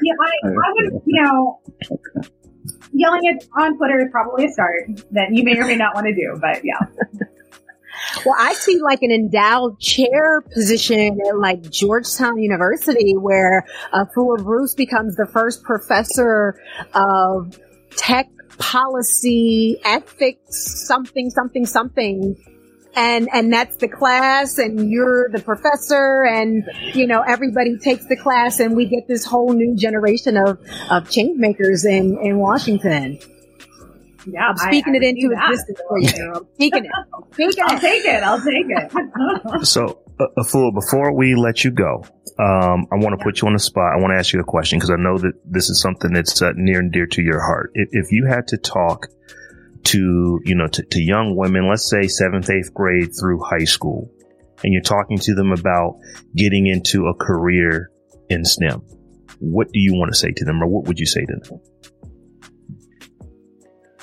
yeah, 0.01 0.13
I, 0.19 0.47
I 0.47 0.73
would, 0.73 1.01
you 1.05 1.21
know, 1.21 1.61
yelling 2.91 3.27
at 3.27 3.45
on 3.57 3.77
Twitter 3.77 3.99
is 3.99 4.07
probably 4.11 4.45
a 4.45 4.51
start 4.51 4.89
that 5.11 5.27
you 5.31 5.43
may 5.43 5.57
or 5.57 5.65
may 5.65 5.75
not 5.75 5.93
want 5.93 6.07
to 6.07 6.13
do, 6.13 6.37
but 6.41 6.61
yeah. 6.63 6.79
Well, 8.25 8.35
I 8.37 8.53
see 8.53 8.79
like 8.81 9.01
an 9.01 9.11
endowed 9.11 9.79
chair 9.79 10.41
position 10.41 11.19
at 11.27 11.37
like 11.37 11.61
Georgetown 11.69 12.37
University 12.37 13.15
where 13.15 13.65
uh, 13.91 14.05
Afua 14.05 14.43
Bruce 14.43 14.73
becomes 14.73 15.15
the 15.15 15.27
first 15.27 15.63
professor 15.63 16.59
of 16.93 17.57
tech 17.95 18.29
policy, 18.57 19.79
ethics, 19.85 20.85
something, 20.87 21.29
something, 21.29 21.65
something 21.65 22.35
and 22.95 23.29
and 23.33 23.51
that's 23.51 23.77
the 23.77 23.87
class 23.87 24.57
and 24.57 24.89
you're 24.89 25.29
the 25.29 25.39
professor 25.39 26.23
and 26.23 26.63
you 26.93 27.07
know 27.07 27.21
everybody 27.21 27.77
takes 27.77 28.05
the 28.07 28.15
class 28.15 28.59
and 28.59 28.75
we 28.75 28.85
get 28.85 29.07
this 29.07 29.25
whole 29.25 29.53
new 29.53 29.75
generation 29.75 30.37
of 30.37 30.59
of 30.89 31.09
change 31.09 31.37
makers 31.39 31.85
in 31.85 32.17
in 32.19 32.39
Washington. 32.39 33.19
Yeah, 34.25 34.47
I'm 34.47 34.57
speaking 34.57 34.93
I, 34.93 34.97
I 34.97 35.01
it 35.01 35.03
into 35.03 35.33
existence 35.33 35.81
for 35.87 35.99
you. 35.99 36.33
I'm 36.33 36.47
speaking 36.53 36.85
it. 36.85 36.91
I'm 36.95 37.33
speaking 37.33 37.63
I'll 37.67 37.77
it. 37.77 37.81
take 37.81 38.05
it. 38.05 38.23
I'll 38.23 38.41
take 38.41 38.65
it. 38.69 39.65
so, 39.67 39.99
uh, 40.19 40.27
Afua, 40.37 40.73
before 40.73 41.13
we 41.13 41.35
let 41.35 41.65
you 41.65 41.71
go, 41.71 42.05
um, 42.39 42.87
I 42.91 42.95
want 42.95 43.19
to 43.19 43.23
put 43.23 43.41
you 43.41 43.47
on 43.47 43.53
the 43.53 43.59
spot. 43.59 43.91
I 43.93 43.99
want 43.99 44.13
to 44.13 44.17
ask 44.17 44.31
you 44.31 44.39
a 44.39 44.45
question 44.45 44.79
because 44.79 44.91
I 44.91 44.95
know 44.95 45.17
that 45.17 45.33
this 45.43 45.69
is 45.69 45.81
something 45.81 46.13
that's 46.13 46.41
uh, 46.41 46.51
near 46.55 46.79
and 46.79 46.91
dear 46.91 47.05
to 47.07 47.21
your 47.21 47.41
heart. 47.41 47.71
If, 47.73 47.89
if 47.91 48.11
you 48.11 48.25
had 48.25 48.47
to 48.49 48.57
talk 48.57 49.07
to, 49.85 50.39
you 50.43 50.55
know, 50.55 50.67
to, 50.67 50.83
to 50.83 51.01
young 51.01 51.35
women, 51.35 51.69
let's 51.69 51.89
say 51.89 52.07
seventh, 52.07 52.49
eighth 52.49 52.73
grade 52.73 53.09
through 53.19 53.41
high 53.43 53.65
school, 53.65 54.11
and 54.63 54.73
you're 54.73 54.81
talking 54.81 55.17
to 55.19 55.35
them 55.35 55.51
about 55.51 55.99
getting 56.35 56.67
into 56.67 57.07
a 57.07 57.13
career 57.13 57.91
in 58.29 58.45
STEM, 58.45 58.81
what 59.39 59.67
do 59.71 59.79
you 59.79 59.93
want 59.93 60.11
to 60.11 60.17
say 60.17 60.31
to 60.31 60.45
them 60.45 60.61
or 60.61 60.67
what 60.67 60.87
would 60.87 60.99
you 60.99 61.05
say 61.05 61.21
to 61.21 61.49
them? 61.49 61.59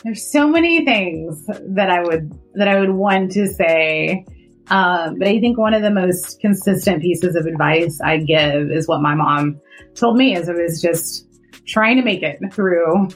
There's 0.05 0.31
so 0.31 0.49
many 0.49 0.85
things 0.85 1.45
that 1.47 1.91
I 1.91 2.03
would, 2.03 2.33
that 2.55 2.69
I 2.69 2.81
would 2.81 2.91
want 2.91 3.33
to 3.33 3.47
say. 3.47 4.25
Um, 4.69 5.19
but 5.19 5.29
I 5.29 5.41
think 5.41 5.59
one 5.59 5.75
of 5.75 5.83
the 5.83 5.91
most 5.91 6.41
consistent 6.41 7.03
pieces 7.03 7.35
of 7.35 7.47
advice 7.47 8.01
I 8.03 8.19
give 8.19 8.71
is 8.71 8.87
what 8.87 9.03
my 9.03 9.15
mom 9.15 9.61
told 9.95 10.17
me 10.17 10.37
as 10.37 10.49
I 10.49 10.53
was 10.53 10.81
just 10.81 11.27
trying 11.67 11.97
to 11.97 12.03
make 12.03 12.23
it 12.23 12.39
through 12.53 13.09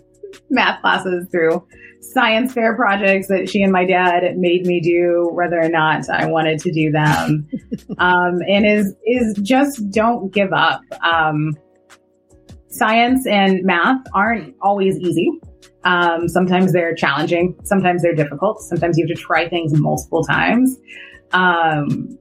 math 0.51 0.81
classes, 0.81 1.27
through 1.31 1.67
science 2.13 2.53
fair 2.53 2.77
projects 2.77 3.29
that 3.29 3.49
she 3.49 3.63
and 3.63 3.73
my 3.73 3.85
dad 3.85 4.23
made 4.37 4.67
me 4.67 4.81
do, 4.81 5.31
whether 5.33 5.61
or 5.61 5.69
not 5.69 6.09
I 6.09 6.27
wanted 6.27 6.59
to 6.61 6.73
do 6.73 6.91
them. 6.91 7.49
um, 7.99 8.41
and 8.49 8.67
is 8.67 8.95
is 9.05 9.35
just 9.43 9.91
don't 9.91 10.33
give 10.33 10.53
up. 10.53 10.81
Um, 11.03 11.57
science 12.69 13.27
and 13.27 13.65
math 13.65 14.05
aren't 14.13 14.55
always 14.61 14.99
easy. 14.99 15.31
Um, 15.85 16.29
sometimes 16.29 16.73
they're 16.73 16.95
challenging. 16.95 17.57
Sometimes 17.65 18.03
they're 18.03 18.15
difficult. 18.15 18.61
Sometimes 18.63 18.99
you 18.99 19.07
have 19.07 19.17
to 19.17 19.23
try 19.23 19.49
things 19.49 19.79
multiple 19.79 20.25
times. 20.25 20.77
Um, 21.33 22.19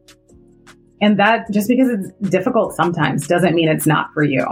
and 1.02 1.20
that 1.20 1.52
just 1.52 1.68
because 1.68 1.90
it's 1.90 2.30
difficult 2.30 2.76
sometimes 2.76 3.28
doesn't 3.28 3.56
mean 3.56 3.70
it's 3.70 3.88
not 3.88 4.08
for 4.14 4.24
you. 4.24 4.46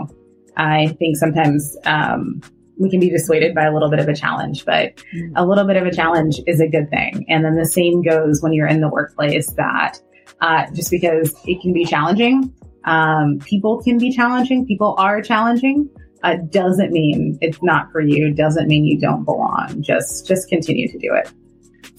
I 0.57 0.87
think 0.99 1.17
sometimes 1.17 1.77
um, 1.85 2.41
we 2.81 2.89
can 2.89 2.99
be 2.99 3.09
dissuaded 3.09 3.53
by 3.53 3.65
a 3.65 3.73
little 3.73 3.89
bit 3.89 3.99
of 3.99 4.07
a 4.07 4.15
challenge, 4.15 4.65
but 4.65 4.95
mm. 5.15 5.31
a 5.35 5.45
little 5.45 5.65
bit 5.65 5.77
of 5.77 5.85
a 5.85 5.91
challenge 5.91 6.39
is 6.47 6.59
a 6.59 6.67
good 6.67 6.89
thing. 6.89 7.25
And 7.29 7.45
then 7.45 7.55
the 7.55 7.65
same 7.65 8.01
goes 8.01 8.41
when 8.41 8.53
you're 8.53 8.67
in 8.67 8.81
the 8.81 8.89
workplace 8.89 9.53
that 9.53 9.99
uh, 10.41 10.65
just 10.73 10.89
because 10.89 11.33
it 11.45 11.61
can 11.61 11.73
be 11.73 11.85
challenging, 11.85 12.53
um, 12.85 13.39
people 13.45 13.81
can 13.83 13.99
be 13.99 14.11
challenging, 14.11 14.65
people 14.65 14.95
are 14.97 15.21
challenging. 15.21 15.89
Uh, 16.23 16.35
doesn't 16.49 16.91
mean 16.91 17.37
it's 17.41 17.57
not 17.63 17.91
for 17.91 17.99
you. 17.99 18.31
Doesn't 18.33 18.67
mean 18.67 18.85
you 18.85 18.99
don't 18.99 19.23
belong. 19.25 19.81
Just 19.81 20.27
just 20.27 20.49
continue 20.49 20.87
to 20.87 20.99
do 20.99 21.13
it. 21.15 21.31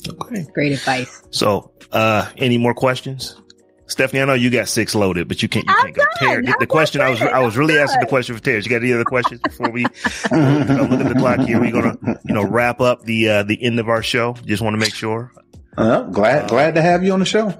Okay, 0.08 0.46
great 0.54 0.72
advice. 0.72 1.22
So, 1.30 1.72
uh, 1.90 2.28
any 2.36 2.56
more 2.56 2.72
questions? 2.72 3.41
Stephanie, 3.92 4.22
I 4.22 4.24
know 4.24 4.34
you 4.34 4.50
got 4.50 4.68
six 4.68 4.94
loaded, 4.94 5.28
but 5.28 5.42
you 5.42 5.48
can't. 5.48 5.66
You 5.66 5.74
can't 5.74 5.94
go. 5.94 6.02
Terry, 6.16 6.46
the 6.58 6.66
question 6.66 7.00
I 7.00 7.10
was 7.10 7.20
I 7.22 7.38
was 7.40 7.56
really 7.56 7.78
asking 7.78 8.00
the 8.00 8.06
question 8.06 8.34
for 8.34 8.42
Terry. 8.42 8.60
You 8.62 8.70
got 8.70 8.82
any 8.82 8.92
other 8.92 9.04
questions 9.04 9.40
before 9.40 9.70
we 9.70 9.82
look 9.82 9.92
at 10.32 11.08
the 11.08 11.14
clock 11.18 11.40
here? 11.40 11.60
We're 11.60 11.72
gonna 11.72 11.96
you 12.24 12.34
know 12.34 12.42
wrap 12.42 12.80
up 12.80 13.02
the 13.02 13.28
uh, 13.28 13.42
the 13.42 13.62
end 13.62 13.78
of 13.78 13.88
our 13.88 14.02
show. 14.02 14.34
Just 14.44 14.62
want 14.62 14.74
to 14.74 14.78
make 14.78 14.94
sure. 14.94 15.32
Uh, 15.76 16.02
glad 16.04 16.44
uh, 16.44 16.46
glad 16.48 16.74
to 16.74 16.82
have 16.82 17.04
you 17.04 17.12
on 17.12 17.20
the 17.20 17.26
show. 17.26 17.54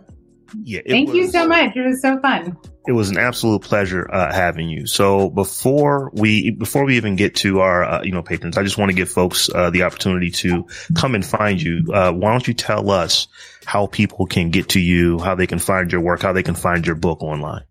Yeah, 0.63 0.81
thank 0.87 1.09
was, 1.09 1.17
you 1.17 1.31
so 1.31 1.49
much. 1.49 1.77
It 1.77 1.87
was 1.87 2.03
so 2.03 2.19
fun. 2.21 2.57
It 2.87 2.93
was 2.93 3.11
an 3.11 3.19
absolute 3.19 3.63
pleasure 3.63 4.09
uh, 4.13 4.33
having 4.33 4.69
you. 4.69 4.87
So 4.87 5.31
before 5.31 6.11
we 6.15 6.51
before 6.51 6.85
we 6.85 6.97
even 6.97 7.17
get 7.17 7.37
to 7.37 7.61
our 7.61 7.85
uh, 7.85 8.03
you 8.03 8.13
know 8.13 8.23
patrons, 8.23 8.59
I 8.59 8.63
just 8.63 8.79
want 8.79 8.91
to 8.91 8.95
give 8.95 9.09
folks 9.09 9.49
uh, 9.55 9.71
the 9.71 9.85
opportunity 9.85 10.31
to 10.31 10.67
come 10.95 11.15
and 11.15 11.25
find 11.25 11.61
you. 11.61 11.85
Uh, 11.93 12.13
why 12.13 12.33
don't 12.33 12.47
you 12.47 12.55
tell 12.55 12.91
us 12.91 13.29
how 13.65 13.87
people 13.87 14.27
can 14.27 14.51
get 14.51 14.71
to 14.71 14.81
you, 14.81 15.19
how 15.19 15.35
they 15.35 15.47
can 15.47 15.59
find 15.59 15.91
your 15.93 16.01
work, 16.01 16.23
how 16.23 16.33
they 16.33 16.43
can 16.43 16.55
find 16.55 16.87
your 16.87 16.97
book 16.97 17.23
online. 17.23 17.63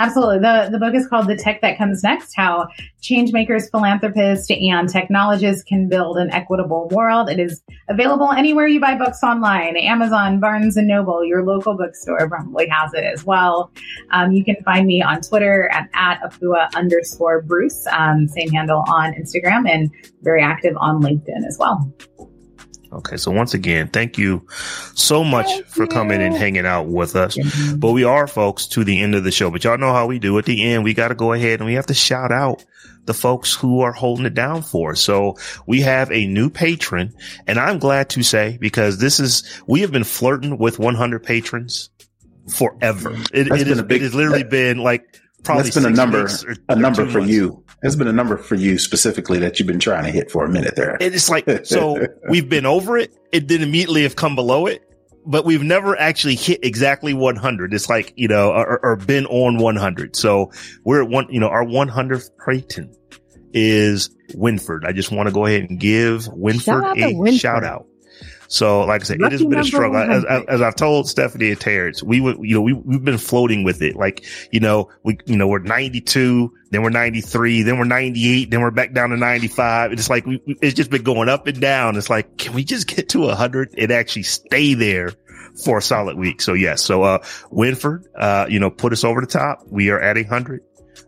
Absolutely. 0.00 0.40
The, 0.40 0.70
the 0.72 0.78
book 0.78 0.92
is 0.94 1.06
called 1.06 1.28
The 1.28 1.36
Tech 1.36 1.60
That 1.60 1.78
Comes 1.78 2.02
Next, 2.02 2.34
How 2.34 2.66
Changemakers, 3.00 3.70
Philanthropists, 3.70 4.50
and 4.50 4.88
Technologists 4.88 5.62
Can 5.62 5.88
Build 5.88 6.18
an 6.18 6.30
Equitable 6.32 6.88
World. 6.88 7.30
It 7.30 7.38
is 7.38 7.62
available 7.88 8.32
anywhere 8.32 8.66
you 8.66 8.80
buy 8.80 8.96
books 8.96 9.22
online. 9.22 9.76
Amazon, 9.76 10.40
Barnes 10.40 10.76
& 10.76 10.76
Noble, 10.76 11.24
your 11.24 11.44
local 11.44 11.76
bookstore 11.76 12.28
probably 12.28 12.66
has 12.68 12.92
it 12.92 13.04
as 13.04 13.24
well. 13.24 13.70
Um, 14.10 14.32
you 14.32 14.44
can 14.44 14.56
find 14.64 14.86
me 14.86 15.00
on 15.00 15.20
Twitter 15.20 15.70
at, 15.72 15.88
at 15.94 16.20
Afua 16.22 16.74
underscore 16.74 17.42
Bruce, 17.42 17.86
um, 17.92 18.26
same 18.26 18.50
handle 18.50 18.82
on 18.88 19.12
Instagram, 19.12 19.68
and 19.68 19.90
very 20.22 20.42
active 20.42 20.76
on 20.76 21.02
LinkedIn 21.02 21.46
as 21.46 21.56
well. 21.58 21.88
Okay. 22.94 23.16
So 23.16 23.30
once 23.32 23.54
again, 23.54 23.88
thank 23.88 24.18
you 24.18 24.46
so 24.94 25.24
much 25.24 25.46
thank 25.46 25.66
for 25.66 25.82
you. 25.82 25.88
coming 25.88 26.22
and 26.22 26.34
hanging 26.34 26.66
out 26.66 26.86
with 26.86 27.16
us. 27.16 27.36
Mm-hmm. 27.36 27.78
But 27.78 27.92
we 27.92 28.04
are 28.04 28.26
folks 28.26 28.66
to 28.68 28.84
the 28.84 29.00
end 29.00 29.14
of 29.14 29.24
the 29.24 29.32
show, 29.32 29.50
but 29.50 29.64
y'all 29.64 29.78
know 29.78 29.92
how 29.92 30.06
we 30.06 30.18
do 30.18 30.38
at 30.38 30.44
the 30.44 30.62
end. 30.62 30.84
We 30.84 30.94
got 30.94 31.08
to 31.08 31.14
go 31.14 31.32
ahead 31.32 31.60
and 31.60 31.66
we 31.66 31.74
have 31.74 31.86
to 31.86 31.94
shout 31.94 32.30
out 32.30 32.64
the 33.04 33.14
folks 33.14 33.54
who 33.54 33.80
are 33.80 33.92
holding 33.92 34.26
it 34.26 34.34
down 34.34 34.62
for 34.62 34.92
us. 34.92 35.00
So 35.00 35.36
we 35.66 35.82
have 35.82 36.10
a 36.10 36.26
new 36.26 36.50
patron 36.50 37.14
and 37.46 37.58
I'm 37.58 37.78
glad 37.78 38.10
to 38.10 38.22
say 38.22 38.56
because 38.60 38.98
this 38.98 39.20
is, 39.20 39.42
we 39.66 39.80
have 39.80 39.92
been 39.92 40.04
flirting 40.04 40.56
with 40.56 40.78
100 40.78 41.22
patrons 41.22 41.90
forever. 42.48 43.12
It, 43.32 43.48
it, 43.48 43.68
is, 43.68 43.82
big, 43.82 44.02
it 44.02 44.04
has 44.04 44.14
literally 44.14 44.42
that, 44.42 44.50
been 44.50 44.78
like 44.78 45.20
probably 45.44 45.64
that's 45.64 45.74
been 45.74 45.86
a 45.86 45.90
number, 45.90 46.24
or, 46.24 46.56
a 46.68 46.76
number 46.76 47.06
for 47.06 47.18
months. 47.18 47.32
you. 47.32 47.64
There's 47.82 47.96
been 47.96 48.08
a 48.08 48.12
number 48.12 48.36
for 48.36 48.54
you 48.54 48.78
specifically 48.78 49.38
that 49.40 49.58
you've 49.58 49.68
been 49.68 49.78
trying 49.78 50.04
to 50.04 50.10
hit 50.10 50.30
for 50.30 50.44
a 50.44 50.48
minute 50.48 50.74
there. 50.76 50.96
It's 51.00 51.28
like, 51.28 51.48
so 51.64 52.06
we've 52.30 52.48
been 52.48 52.66
over 52.66 52.96
it. 52.96 53.14
It 53.32 53.46
did 53.46 53.62
immediately 53.62 54.02
have 54.02 54.16
come 54.16 54.34
below 54.34 54.66
it, 54.66 54.82
but 55.26 55.44
we've 55.44 55.62
never 55.62 55.98
actually 55.98 56.34
hit 56.34 56.64
exactly 56.64 57.14
100. 57.14 57.74
It's 57.74 57.88
like, 57.88 58.12
you 58.16 58.28
know, 58.28 58.50
or, 58.50 58.80
or 58.82 58.96
been 58.96 59.26
on 59.26 59.58
100. 59.58 60.16
So 60.16 60.50
we're 60.84 61.02
at 61.02 61.08
one, 61.08 61.26
you 61.30 61.40
know, 61.40 61.48
our 61.48 61.64
100th 61.64 62.36
Creighton 62.38 62.92
is 63.52 64.10
Winford. 64.34 64.84
I 64.84 64.92
just 64.92 65.12
want 65.12 65.28
to 65.28 65.32
go 65.32 65.46
ahead 65.46 65.68
and 65.68 65.78
give 65.78 66.26
Winford 66.28 66.84
a 66.98 67.14
Winford. 67.14 67.40
shout 67.40 67.64
out. 67.64 67.86
So, 68.54 68.82
like 68.84 69.00
I 69.00 69.04
said, 69.04 69.20
Lucky 69.20 69.34
it 69.34 69.40
has 69.40 69.48
been 69.48 69.58
a 69.58 69.64
struggle. 69.64 69.96
As, 69.96 70.24
as, 70.24 70.62
I've 70.62 70.76
told 70.76 71.08
Stephanie 71.08 71.50
and 71.50 71.60
Terrence, 71.60 72.04
we 72.04 72.20
would, 72.20 72.38
you 72.40 72.54
know, 72.54 72.62
we, 72.62 72.72
we've 72.72 73.04
been 73.04 73.18
floating 73.18 73.64
with 73.64 73.82
it. 73.82 73.96
Like, 73.96 74.24
you 74.52 74.60
know, 74.60 74.90
we, 75.02 75.18
you 75.26 75.36
know, 75.36 75.48
we're 75.48 75.58
92, 75.58 76.54
then 76.70 76.82
we're 76.82 76.90
93, 76.90 77.64
then 77.64 77.78
we're 77.78 77.84
98, 77.84 78.52
then 78.52 78.60
we're 78.60 78.70
back 78.70 78.92
down 78.92 79.10
to 79.10 79.16
95. 79.16 79.92
It's 79.92 80.08
like, 80.08 80.24
we, 80.24 80.40
it's 80.62 80.74
just 80.74 80.88
been 80.88 81.02
going 81.02 81.28
up 81.28 81.48
and 81.48 81.60
down. 81.60 81.96
It's 81.96 82.08
like, 82.08 82.38
can 82.38 82.52
we 82.54 82.62
just 82.62 82.86
get 82.86 83.08
to 83.08 83.22
100 83.22 83.74
and 83.76 83.90
actually 83.90 84.22
stay 84.22 84.74
there 84.74 85.10
for 85.64 85.78
a 85.78 85.82
solid 85.82 86.16
week? 86.16 86.40
So, 86.40 86.52
yes. 86.52 86.80
So, 86.80 87.02
uh, 87.02 87.24
Winford, 87.50 88.06
uh, 88.16 88.46
you 88.48 88.60
know, 88.60 88.70
put 88.70 88.92
us 88.92 89.02
over 89.02 89.20
the 89.20 89.26
top. 89.26 89.62
We 89.66 89.90
are 89.90 90.00
at 90.00 90.14
100 90.14 90.62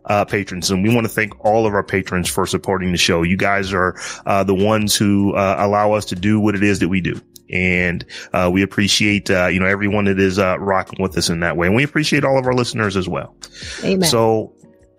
uh, 0.05 0.25
patrons. 0.25 0.71
And 0.71 0.83
we 0.83 0.93
want 0.93 1.05
to 1.05 1.13
thank 1.13 1.33
all 1.45 1.65
of 1.65 1.73
our 1.73 1.83
patrons 1.83 2.29
for 2.29 2.45
supporting 2.45 2.91
the 2.91 2.97
show. 2.97 3.23
You 3.23 3.37
guys 3.37 3.73
are 3.73 3.95
uh, 4.25 4.43
the 4.43 4.55
ones 4.55 4.95
who 4.95 5.33
uh, 5.33 5.55
allow 5.59 5.93
us 5.93 6.05
to 6.05 6.15
do 6.15 6.39
what 6.39 6.55
it 6.55 6.63
is 6.63 6.79
that 6.79 6.89
we 6.89 7.01
do. 7.01 7.21
And, 7.51 8.05
uh, 8.33 8.49
we 8.51 8.61
appreciate, 8.61 9.29
uh, 9.29 9.47
you 9.47 9.59
know, 9.59 9.65
everyone 9.65 10.05
that 10.05 10.19
is, 10.19 10.39
uh, 10.39 10.57
rocking 10.59 11.01
with 11.01 11.17
us 11.17 11.29
in 11.29 11.39
that 11.41 11.57
way. 11.57 11.67
And 11.67 11.75
we 11.75 11.83
appreciate 11.83 12.23
all 12.23 12.37
of 12.37 12.45
our 12.45 12.53
listeners 12.53 12.97
as 12.97 13.07
well. 13.07 13.35
Amen. 13.83 14.09
So, 14.09 14.53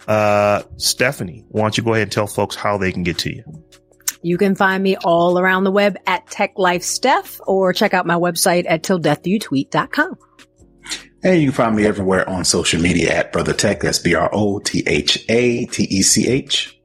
uh, 0.07 0.63
Stephanie, 0.77 1.45
why 1.49 1.63
don't 1.63 1.77
you 1.77 1.85
go 1.85 1.93
ahead 1.93 2.05
and 2.05 2.13
tell 2.13 2.27
folks 2.27 2.57
how 2.57 2.79
they 2.79 2.93
can 2.93 3.03
get 3.03 3.19
to 3.19 3.35
you? 3.35 3.45
You 4.23 4.37
can 4.37 4.55
find 4.55 4.83
me 4.83 4.97
all 5.05 5.39
around 5.39 5.65
the 5.65 5.71
web 5.71 5.97
at 6.07 6.27
Tech 6.29 6.53
Life 6.57 6.83
Steph 6.83 7.41
or 7.47 7.73
check 7.73 7.95
out 7.95 8.07
my 8.07 8.17
website 8.17 8.65
at 8.69 8.83
tilldeathyouTweet.com. 8.83 10.19
And 11.23 11.41
you 11.41 11.49
can 11.49 11.57
find 11.57 11.77
me 11.77 11.85
everywhere 11.85 12.29
on 12.29 12.45
social 12.45 12.81
media 12.81 13.13
at 13.13 13.33
Brotha 13.33 13.57
Tech. 13.57 13.81
That's 13.81 13.99
B 13.99 14.15
R 14.15 14.31
O 14.33 14.61
T 14.61 14.85
H 14.87 15.25
A 15.29 15.67
T 15.67 15.85
E 15.85 16.03
C 16.03 16.29
H. 16.29 16.78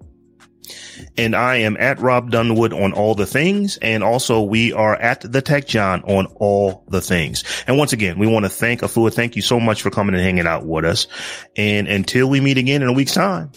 And 1.17 1.35
I 1.35 1.57
am 1.57 1.77
at 1.77 1.99
Rob 1.99 2.31
Dunwood 2.31 2.73
on 2.73 2.93
all 2.93 3.15
the 3.15 3.25
things. 3.25 3.77
And 3.77 4.03
also 4.03 4.41
we 4.41 4.73
are 4.73 4.95
at 4.95 5.21
the 5.21 5.41
Tech 5.41 5.67
Jawn 5.67 6.01
on 6.03 6.25
all 6.35 6.83
the 6.87 7.01
things. 7.01 7.43
And 7.67 7.77
once 7.77 7.93
again, 7.93 8.17
we 8.17 8.27
want 8.27 8.45
to 8.45 8.49
thank 8.49 8.81
Afua. 8.81 9.13
Thank 9.13 9.35
you 9.35 9.41
so 9.41 9.59
much 9.59 9.81
for 9.81 9.89
coming 9.89 10.15
and 10.15 10.23
hanging 10.23 10.47
out 10.47 10.65
with 10.65 10.85
us. 10.85 11.07
And 11.55 11.87
until 11.87 12.29
we 12.29 12.39
meet 12.39 12.57
again 12.57 12.81
in 12.81 12.87
a 12.87 12.93
week's 12.93 13.13
time. 13.13 13.51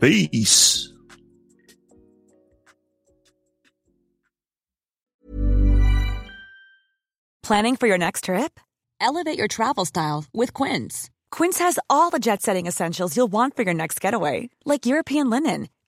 Peace. 0.00 0.92
Planning 7.42 7.76
for 7.76 7.86
your 7.86 7.98
next 7.98 8.24
trip? 8.24 8.58
Elevate 9.00 9.36
your 9.36 9.48
travel 9.48 9.84
style 9.84 10.24
with 10.32 10.54
Quince. 10.54 11.10
Quince 11.30 11.58
has 11.58 11.78
all 11.90 12.08
the 12.08 12.18
jet 12.18 12.40
setting 12.40 12.66
essentials 12.66 13.16
you'll 13.16 13.32
want 13.32 13.54
for 13.54 13.62
your 13.62 13.74
next 13.74 14.00
getaway, 14.00 14.48
like 14.64 14.86
European 14.86 15.28
linen, 15.28 15.68